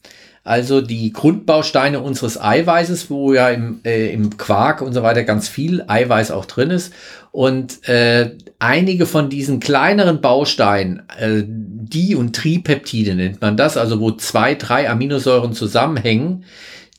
also 0.47 0.81
die 0.81 1.13
Grundbausteine 1.13 2.01
unseres 2.01 2.41
Eiweißes, 2.41 3.11
wo 3.11 3.35
ja 3.35 3.49
im, 3.51 3.81
äh, 3.85 4.13
im 4.13 4.37
Quark 4.37 4.81
und 4.81 4.93
so 4.93 5.03
weiter 5.03 5.25
ganz 5.25 5.49
viel 5.49 5.85
Eiweiß 5.87 6.31
auch 6.31 6.45
drin 6.45 6.71
ist. 6.71 6.93
Und 7.33 7.87
äh, 7.89 8.37
einige 8.61 9.07
von 9.07 9.29
diesen 9.29 9.59
kleineren 9.59 10.21
Bausteinen, 10.21 11.03
äh, 11.19 11.43
die 11.45 12.15
und 12.15 12.37
Tripeptide 12.37 13.17
nennt 13.17 13.41
man 13.41 13.57
das, 13.57 13.77
also 13.77 14.01
wo 14.01 14.13
zwei, 14.13 14.55
drei 14.55 14.89
Aminosäuren 14.89 15.53
zusammenhängen, 15.53 16.45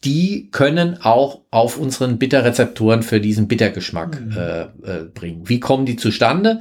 die 0.03 0.49
können 0.51 1.01
auch 1.01 1.41
auf 1.49 1.77
unseren 1.77 2.19
Bitterrezeptoren 2.19 3.01
für 3.01 3.21
diesen 3.21 3.47
Bittergeschmack 3.47 4.19
mhm. 4.19 4.37
äh, 4.37 4.61
äh, 4.61 5.03
bringen. 5.13 5.47
Wie 5.47 5.61
kommen 5.61 5.85
die 5.85 5.95
zustande? 5.95 6.59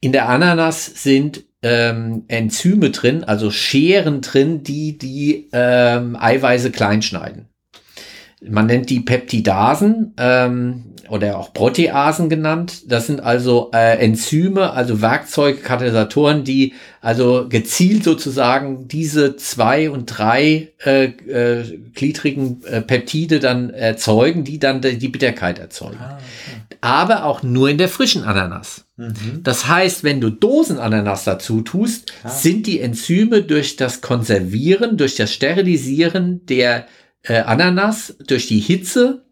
In 0.00 0.12
der 0.12 0.28
Ananas 0.28 0.84
sind 1.02 1.47
ähm, 1.62 2.24
Enzyme 2.28 2.90
drin, 2.90 3.24
also 3.24 3.50
Scheren 3.50 4.20
drin, 4.20 4.62
die 4.62 4.96
die 4.98 5.48
ähm, 5.52 6.16
Eiweiße 6.18 6.70
kleinschneiden. 6.70 7.48
Man 8.40 8.66
nennt 8.66 8.88
die 8.88 9.00
Peptidasen 9.00 10.14
ähm, 10.16 10.94
oder 11.08 11.38
auch 11.38 11.52
Proteasen 11.52 12.28
genannt. 12.28 12.82
Das 12.86 13.08
sind 13.08 13.20
also 13.20 13.70
äh, 13.74 13.98
Enzyme, 13.98 14.72
also 14.72 15.00
Werkzeuge, 15.00 15.58
Katalysatoren, 15.58 16.44
die 16.44 16.74
also 17.00 17.46
gezielt 17.48 18.04
sozusagen 18.04 18.86
diese 18.86 19.34
zwei 19.36 19.90
und 19.90 20.06
drei 20.06 20.68
äh, 20.84 21.06
äh, 21.06 21.78
gliedrigen 21.94 22.62
äh, 22.64 22.80
Peptide 22.80 23.40
dann 23.40 23.70
erzeugen, 23.70 24.44
die 24.44 24.60
dann 24.60 24.82
die 24.82 25.08
Bitterkeit 25.08 25.58
erzeugen. 25.58 25.98
Ah, 26.00 26.18
okay. 26.18 26.76
Aber 26.80 27.24
auch 27.24 27.42
nur 27.42 27.68
in 27.68 27.78
der 27.78 27.88
frischen 27.88 28.22
Ananas. 28.22 28.87
Mhm. 28.98 29.42
Das 29.44 29.68
heißt, 29.68 30.02
wenn 30.02 30.20
du 30.20 30.28
Dosenananas 30.28 31.24
dazu 31.24 31.62
tust, 31.62 32.12
ah. 32.24 32.28
sind 32.28 32.66
die 32.66 32.80
Enzyme 32.80 33.42
durch 33.42 33.76
das 33.76 34.00
Konservieren, 34.00 34.96
durch 34.96 35.14
das 35.14 35.32
Sterilisieren 35.32 36.44
der 36.46 36.86
äh, 37.22 37.38
Ananas 37.38 38.16
durch 38.26 38.48
die 38.48 38.58
Hitze 38.58 39.24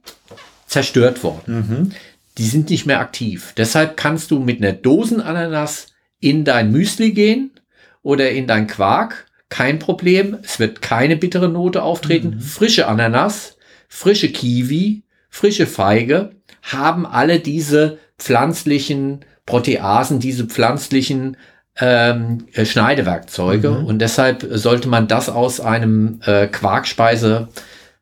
zerstört 0.66 1.22
worden. 1.24 1.40
Mhm. 1.46 1.92
Die 2.38 2.46
sind 2.46 2.70
nicht 2.70 2.86
mehr 2.86 3.00
aktiv. 3.00 3.54
Deshalb 3.56 3.96
kannst 3.96 4.30
du 4.30 4.38
mit 4.38 4.62
einer 4.62 4.72
Dosenananas 4.72 5.88
in 6.20 6.44
dein 6.44 6.70
Müsli 6.70 7.12
gehen 7.12 7.50
oder 8.02 8.30
in 8.30 8.46
dein 8.46 8.68
Quark. 8.68 9.26
Kein 9.48 9.80
Problem. 9.80 10.38
Es 10.42 10.60
wird 10.60 10.80
keine 10.80 11.16
bittere 11.16 11.48
Note 11.48 11.82
auftreten. 11.82 12.36
Mhm. 12.36 12.40
Frische 12.40 12.86
Ananas, 12.86 13.56
frische 13.88 14.28
Kiwi, 14.28 15.02
frische 15.28 15.66
Feige 15.66 16.36
haben 16.62 17.04
alle 17.04 17.40
diese 17.40 17.98
pflanzlichen 18.18 19.24
Proteasen, 19.46 20.20
diese 20.20 20.44
pflanzlichen 20.44 21.36
ähm, 21.78 22.46
Schneidewerkzeuge. 22.52 23.70
Mhm. 23.70 23.86
Und 23.86 23.98
deshalb 24.00 24.46
sollte 24.50 24.88
man 24.88 25.08
das 25.08 25.28
aus 25.28 25.60
einem 25.60 26.20
äh, 26.24 26.48
Quarkspeise 26.48 27.48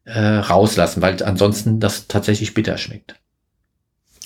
äh, 0.05 0.18
rauslassen, 0.20 1.03
weil 1.03 1.22
ansonsten 1.22 1.80
das 1.80 2.09
tatsächlich 2.09 2.55
bitter 2.55 2.78
schmeckt. 2.78 3.16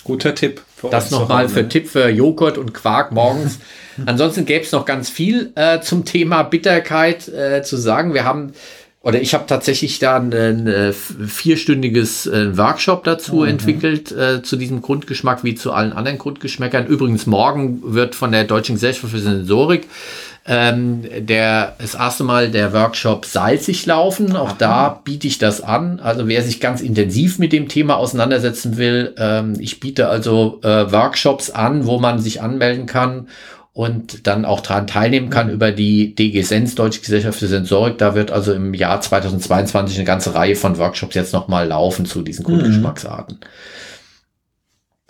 Guter 0.04 0.34
Tipp. 0.34 0.62
Das 0.90 1.10
nochmal 1.10 1.48
für 1.48 1.68
Tipp 1.68 1.88
für 1.88 2.08
Joghurt 2.08 2.56
und 2.56 2.72
Quark 2.72 3.12
morgens. 3.12 3.58
Ansonsten 4.06 4.46
gäbe 4.46 4.64
es 4.64 4.72
noch 4.72 4.84
ganz 4.84 5.10
viel 5.10 5.52
äh, 5.56 5.80
zum 5.80 6.04
Thema 6.04 6.44
Bitterkeit 6.44 7.28
äh, 7.28 7.62
zu 7.62 7.76
sagen. 7.76 8.14
Wir 8.14 8.24
haben 8.24 8.52
oder 9.00 9.20
ich 9.20 9.32
habe 9.32 9.46
tatsächlich 9.46 10.00
da 10.00 10.16
ein, 10.16 10.34
ein 10.34 10.66
äh, 10.66 10.92
vierstündiges 10.92 12.26
äh, 12.26 12.56
Workshop 12.58 13.04
dazu 13.04 13.36
mhm. 13.36 13.48
entwickelt, 13.48 14.10
äh, 14.10 14.42
zu 14.42 14.56
diesem 14.56 14.82
Grundgeschmack 14.82 15.44
wie 15.44 15.54
zu 15.54 15.72
allen 15.72 15.92
anderen 15.92 16.18
Grundgeschmäckern. 16.18 16.86
Übrigens, 16.86 17.26
morgen 17.26 17.80
wird 17.94 18.14
von 18.14 18.32
der 18.32 18.44
Deutschen 18.44 18.74
Gesellschaft 18.74 19.12
für 19.12 19.20
Sensorik 19.20 19.86
ähm, 20.48 21.04
der, 21.18 21.76
das 21.78 21.94
erste 21.94 22.24
Mal 22.24 22.50
der 22.50 22.72
Workshop 22.72 23.26
salzig 23.26 23.84
laufen. 23.84 24.34
Auch 24.34 24.48
Aha. 24.48 24.56
da 24.58 25.00
biete 25.04 25.26
ich 25.26 25.38
das 25.38 25.60
an. 25.60 26.00
Also 26.00 26.26
wer 26.26 26.42
sich 26.42 26.58
ganz 26.58 26.80
intensiv 26.80 27.38
mit 27.38 27.52
dem 27.52 27.68
Thema 27.68 27.96
auseinandersetzen 27.96 28.78
will, 28.78 29.14
ähm, 29.18 29.54
ich 29.60 29.78
biete 29.78 30.08
also 30.08 30.58
äh, 30.64 30.90
Workshops 30.90 31.50
an, 31.50 31.86
wo 31.86 32.00
man 32.00 32.18
sich 32.18 32.40
anmelden 32.40 32.86
kann 32.86 33.28
und 33.78 34.26
dann 34.26 34.44
auch 34.44 34.60
daran 34.60 34.88
teilnehmen 34.88 35.30
kann 35.30 35.50
über 35.50 35.70
die 35.70 36.12
DG 36.12 36.42
Sens, 36.42 36.74
Deutsche 36.74 36.98
Gesellschaft 36.98 37.38
für 37.38 37.46
Sensorik. 37.46 37.96
Da 37.96 38.16
wird 38.16 38.32
also 38.32 38.52
im 38.52 38.74
Jahr 38.74 39.00
2022 39.00 39.98
eine 39.98 40.04
ganze 40.04 40.34
Reihe 40.34 40.56
von 40.56 40.78
Workshops 40.78 41.14
jetzt 41.14 41.32
nochmal 41.32 41.68
laufen 41.68 42.04
zu 42.04 42.22
diesen 42.22 42.44
Grundgeschmacksarten. 42.44 43.38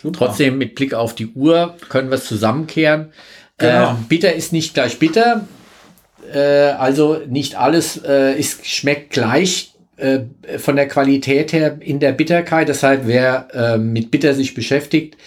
Mhm. 0.03 0.13
Trotzdem 0.13 0.59
mit 0.59 0.75
Blick 0.75 0.93
auf 0.93 1.15
die 1.15 1.29
Uhr 1.29 1.77
können 1.89 2.11
wir 2.11 2.17
es 2.17 2.25
zusammenkehren. 2.25 3.11
Genau. 3.57 3.93
Äh, 3.93 3.95
bitter 4.07 4.33
ist 4.33 4.53
nicht 4.53 4.75
gleich 4.75 4.99
bitter. 4.99 5.47
Äh, 6.31 6.37
also 6.37 7.19
nicht 7.27 7.55
alles 7.55 7.99
äh, 8.05 8.37
ist, 8.37 8.67
schmeckt 8.67 9.09
gleich 9.09 9.73
äh, 9.97 10.19
von 10.59 10.75
der 10.75 10.87
Qualität 10.87 11.53
her 11.53 11.77
in 11.79 11.99
der 11.99 12.11
Bitterkeit. 12.11 12.69
Deshalb, 12.69 13.07
wer 13.07 13.47
äh, 13.51 13.77
mit 13.79 14.11
Bitter 14.11 14.35
sich 14.35 14.53
beschäftigt 14.53 15.17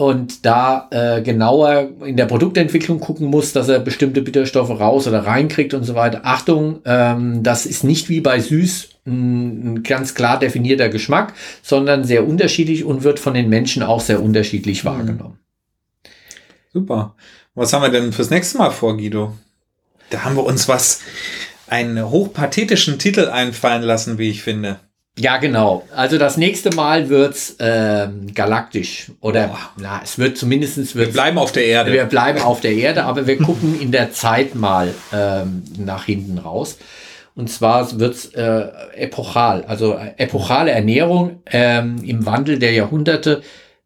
und 0.00 0.46
da 0.46 0.88
äh, 0.90 1.20
genauer 1.20 1.90
in 2.04 2.16
der 2.16 2.24
Produktentwicklung 2.24 3.00
gucken 3.00 3.26
muss, 3.26 3.52
dass 3.52 3.68
er 3.68 3.80
bestimmte 3.80 4.22
Bitterstoffe 4.22 4.70
raus 4.70 5.06
oder 5.06 5.26
reinkriegt 5.26 5.74
und 5.74 5.84
so 5.84 5.94
weiter. 5.94 6.22
Achtung, 6.24 6.80
ähm, 6.86 7.42
das 7.42 7.66
ist 7.66 7.84
nicht 7.84 8.08
wie 8.08 8.22
bei 8.22 8.40
süß 8.40 8.88
ein 9.06 9.82
ganz 9.82 10.14
klar 10.14 10.38
definierter 10.38 10.88
Geschmack, 10.88 11.34
sondern 11.62 12.04
sehr 12.04 12.26
unterschiedlich 12.26 12.84
und 12.84 13.02
wird 13.02 13.18
von 13.18 13.34
den 13.34 13.50
Menschen 13.50 13.82
auch 13.82 14.00
sehr 14.00 14.22
unterschiedlich 14.22 14.84
mhm. 14.84 14.88
wahrgenommen. 14.88 15.38
Super. 16.72 17.14
Was 17.54 17.72
haben 17.72 17.82
wir 17.82 17.90
denn 17.90 18.12
fürs 18.12 18.30
nächste 18.30 18.56
Mal 18.56 18.70
vor, 18.70 18.96
Guido? 18.96 19.36
Da 20.08 20.24
haben 20.24 20.36
wir 20.36 20.44
uns 20.44 20.66
was, 20.66 21.00
einen 21.66 22.08
hochpathetischen 22.08 22.98
Titel 22.98 23.28
einfallen 23.28 23.82
lassen, 23.82 24.16
wie 24.16 24.30
ich 24.30 24.42
finde. 24.42 24.80
Ja, 25.20 25.36
genau. 25.36 25.86
Also 25.94 26.16
das 26.16 26.36
nächste 26.36 26.74
Mal 26.74 27.08
wird's 27.10 27.56
ähm, 27.58 28.32
galaktisch. 28.34 29.12
Oder 29.20 29.48
Boah. 29.48 29.58
na, 29.76 30.00
es 30.02 30.18
wird 30.18 30.38
zumindest. 30.38 30.96
Wir 30.96 31.12
bleiben 31.12 31.36
auf 31.36 31.52
der 31.52 31.66
Erde. 31.66 31.92
Wir 31.92 32.04
bleiben 32.04 32.40
auf 32.40 32.60
der 32.60 32.72
Erde, 32.72 33.04
aber 33.04 33.26
wir 33.26 33.36
gucken 33.36 33.78
in 33.80 33.92
der 33.92 34.12
Zeit 34.12 34.54
mal 34.54 34.94
ähm, 35.12 35.62
nach 35.76 36.04
hinten 36.04 36.38
raus. 36.38 36.78
Und 37.34 37.50
zwar 37.50 37.98
wird's 38.00 38.26
äh, 38.34 38.68
epochal, 38.94 39.64
also 39.64 39.94
äh, 39.94 40.14
epochale 40.16 40.70
Ernährung 40.70 41.42
ähm, 41.46 42.02
im 42.04 42.24
Wandel 42.24 42.58
der 42.58 42.72
Jahrhunderte 42.72 43.42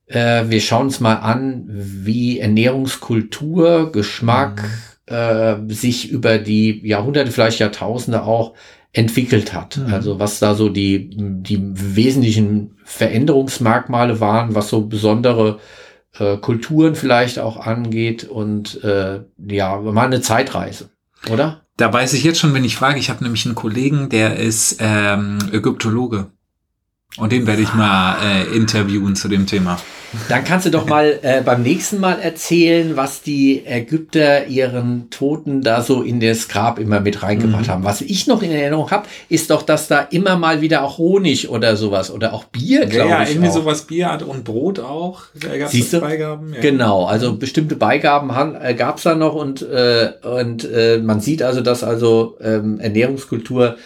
äh, 0.07 0.45
wir 0.49 0.61
schauen 0.61 0.87
uns 0.87 1.01
mal 1.01 1.15
an, 1.15 1.65
wie 1.69 2.39
Ernährungskultur, 2.39 3.91
Geschmack 3.93 4.63
mhm. 5.09 5.15
äh, 5.15 5.75
sich 5.75 6.11
über 6.11 6.39
die 6.39 6.87
Jahrhunderte, 6.87 7.31
vielleicht 7.31 7.59
Jahrtausende 7.59 8.23
auch 8.23 8.55
entwickelt 8.95 9.53
hat. 9.53 9.77
Mhm. 9.77 9.93
Also 9.93 10.19
was 10.19 10.39
da 10.39 10.55
so 10.55 10.71
die, 10.71 11.11
die 11.13 11.61
wesentlichen 11.61 12.79
Veränderungsmerkmale 12.85 14.21
waren, 14.21 14.55
was 14.55 14.69
so 14.71 14.87
besondere 14.87 15.59
äh, 16.19 16.39
Kulturen 16.39 16.95
vielleicht 16.95 17.39
auch 17.39 17.59
angeht 17.59 18.25
und 18.25 18.83
äh, 18.85 19.21
ja, 19.47 19.81
mal 19.81 20.07
eine 20.07 20.23
Zeitreise, 20.23 20.91
oder? 21.31 21.61
Da 21.77 21.93
weiß 21.93 22.13
ich 22.13 22.23
jetzt 22.23 22.39
schon, 22.39 22.55
wenn 22.55 22.65
ich 22.65 22.77
frage, 22.77 23.01
ich 23.01 23.11
habe 23.11 23.25
nämlich 23.25 23.45
einen 23.47 23.57
Kollegen, 23.57 24.09
der 24.09 24.37
ist 24.37 24.77
ähm, 24.79 25.39
Ägyptologe. 25.53 26.31
Und 27.17 27.33
den 27.33 27.47
werde 27.47 27.63
ich 27.63 27.75
mal 27.75 28.17
äh, 28.23 28.57
interviewen 28.57 29.17
zu 29.17 29.29
dem 29.29 29.47
Thema. 29.47 29.81
Dann 30.29 30.45
kannst 30.45 30.67
du 30.67 30.71
doch 30.71 30.87
mal 30.87 31.19
äh, 31.23 31.43
beim 31.43 31.63
nächsten 31.63 32.01
Mal 32.01 32.21
erzählen, 32.21 32.97
was 32.97 33.23
die 33.23 33.65
Ägypter 33.67 34.47
ihren 34.47 35.11
Toten 35.11 35.63
da 35.63 35.83
so 35.83 36.03
in 36.03 36.21
das 36.21 36.49
Grab 36.49 36.79
immer 36.79 37.01
mit 37.01 37.23
reingemacht 37.23 37.67
mhm. 37.67 37.71
haben. 37.71 37.85
Was 37.85 38.01
ich 38.01 38.27
noch 38.27 38.43
in 38.43 38.51
Erinnerung 38.51 38.91
habe, 38.91 39.07
ist 39.29 39.51
doch, 39.51 39.63
dass 39.63 39.89
da 39.89 40.01
immer 40.01 40.37
mal 40.37 40.61
wieder 40.61 40.83
auch 40.83 40.99
Honig 40.99 41.49
oder 41.49 41.77
sowas 41.77 42.11
oder 42.11 42.33
auch 42.33 42.45
Bier, 42.45 42.87
glaube 42.87 43.11
ja, 43.11 43.23
ich. 43.23 43.29
Ja, 43.29 43.35
irgendwie 43.35 43.51
auch. 43.51 43.55
sowas 43.55 43.83
Bier 43.83 44.13
hat 44.13 44.23
und 44.23 44.45
Brot 44.45 44.81
auch. 44.81 45.25
Siehst 45.69 45.93
du? 45.93 46.01
Beigaben. 46.01 46.55
Ja. 46.55 46.61
Genau, 46.61 47.05
also 47.05 47.37
bestimmte 47.37 47.77
Beigaben 47.77 48.31
äh, 48.61 48.75
gab 48.75 48.99
es 48.99 49.05
da 49.05 49.15
noch 49.15 49.35
und, 49.35 49.63
äh, 49.63 50.13
und 50.23 50.65
äh, 50.65 50.99
man 50.99 51.21
sieht 51.21 51.43
also, 51.43 51.61
dass 51.61 51.85
also 51.85 52.37
ähm, 52.41 52.81
Ernährungskultur 52.81 53.77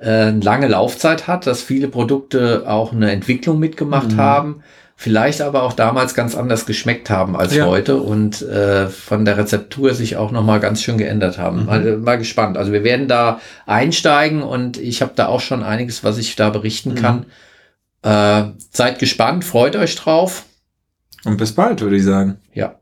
äh, 0.00 0.30
lange 0.30 0.68
Laufzeit 0.68 1.26
hat, 1.26 1.46
dass 1.46 1.62
viele 1.62 1.88
Produkte 1.88 2.64
auch 2.66 2.92
eine 2.92 3.10
Entwicklung 3.10 3.58
mitgemacht 3.58 4.12
mhm. 4.12 4.16
haben, 4.16 4.62
vielleicht 5.00 5.40
aber 5.42 5.62
auch 5.62 5.74
damals 5.74 6.12
ganz 6.14 6.34
anders 6.34 6.66
geschmeckt 6.66 7.08
haben 7.08 7.36
als 7.36 7.54
ja. 7.54 7.66
heute 7.66 7.98
und 7.98 8.42
äh, 8.42 8.88
von 8.88 9.24
der 9.24 9.38
Rezeptur 9.38 9.94
sich 9.94 10.16
auch 10.16 10.32
noch 10.32 10.42
mal 10.42 10.58
ganz 10.58 10.82
schön 10.82 10.98
geändert 10.98 11.38
haben. 11.38 11.60
Mhm. 11.60 11.66
Mal, 11.66 11.96
mal 11.98 12.18
gespannt. 12.18 12.58
Also 12.58 12.72
wir 12.72 12.82
werden 12.82 13.06
da 13.06 13.40
einsteigen 13.64 14.42
und 14.42 14.76
ich 14.76 15.00
habe 15.00 15.12
da 15.14 15.28
auch 15.28 15.40
schon 15.40 15.62
einiges, 15.62 16.02
was 16.02 16.18
ich 16.18 16.34
da 16.34 16.50
berichten 16.50 16.90
mhm. 16.90 16.94
kann. 16.96 17.26
Äh, 18.02 18.50
seid 18.72 18.98
gespannt, 18.98 19.44
freut 19.44 19.76
euch 19.76 19.94
drauf. 19.94 20.46
Und 21.24 21.36
bis 21.36 21.52
bald, 21.52 21.80
würde 21.80 21.96
ich 21.96 22.04
sagen. 22.04 22.38
Ja. 22.52 22.80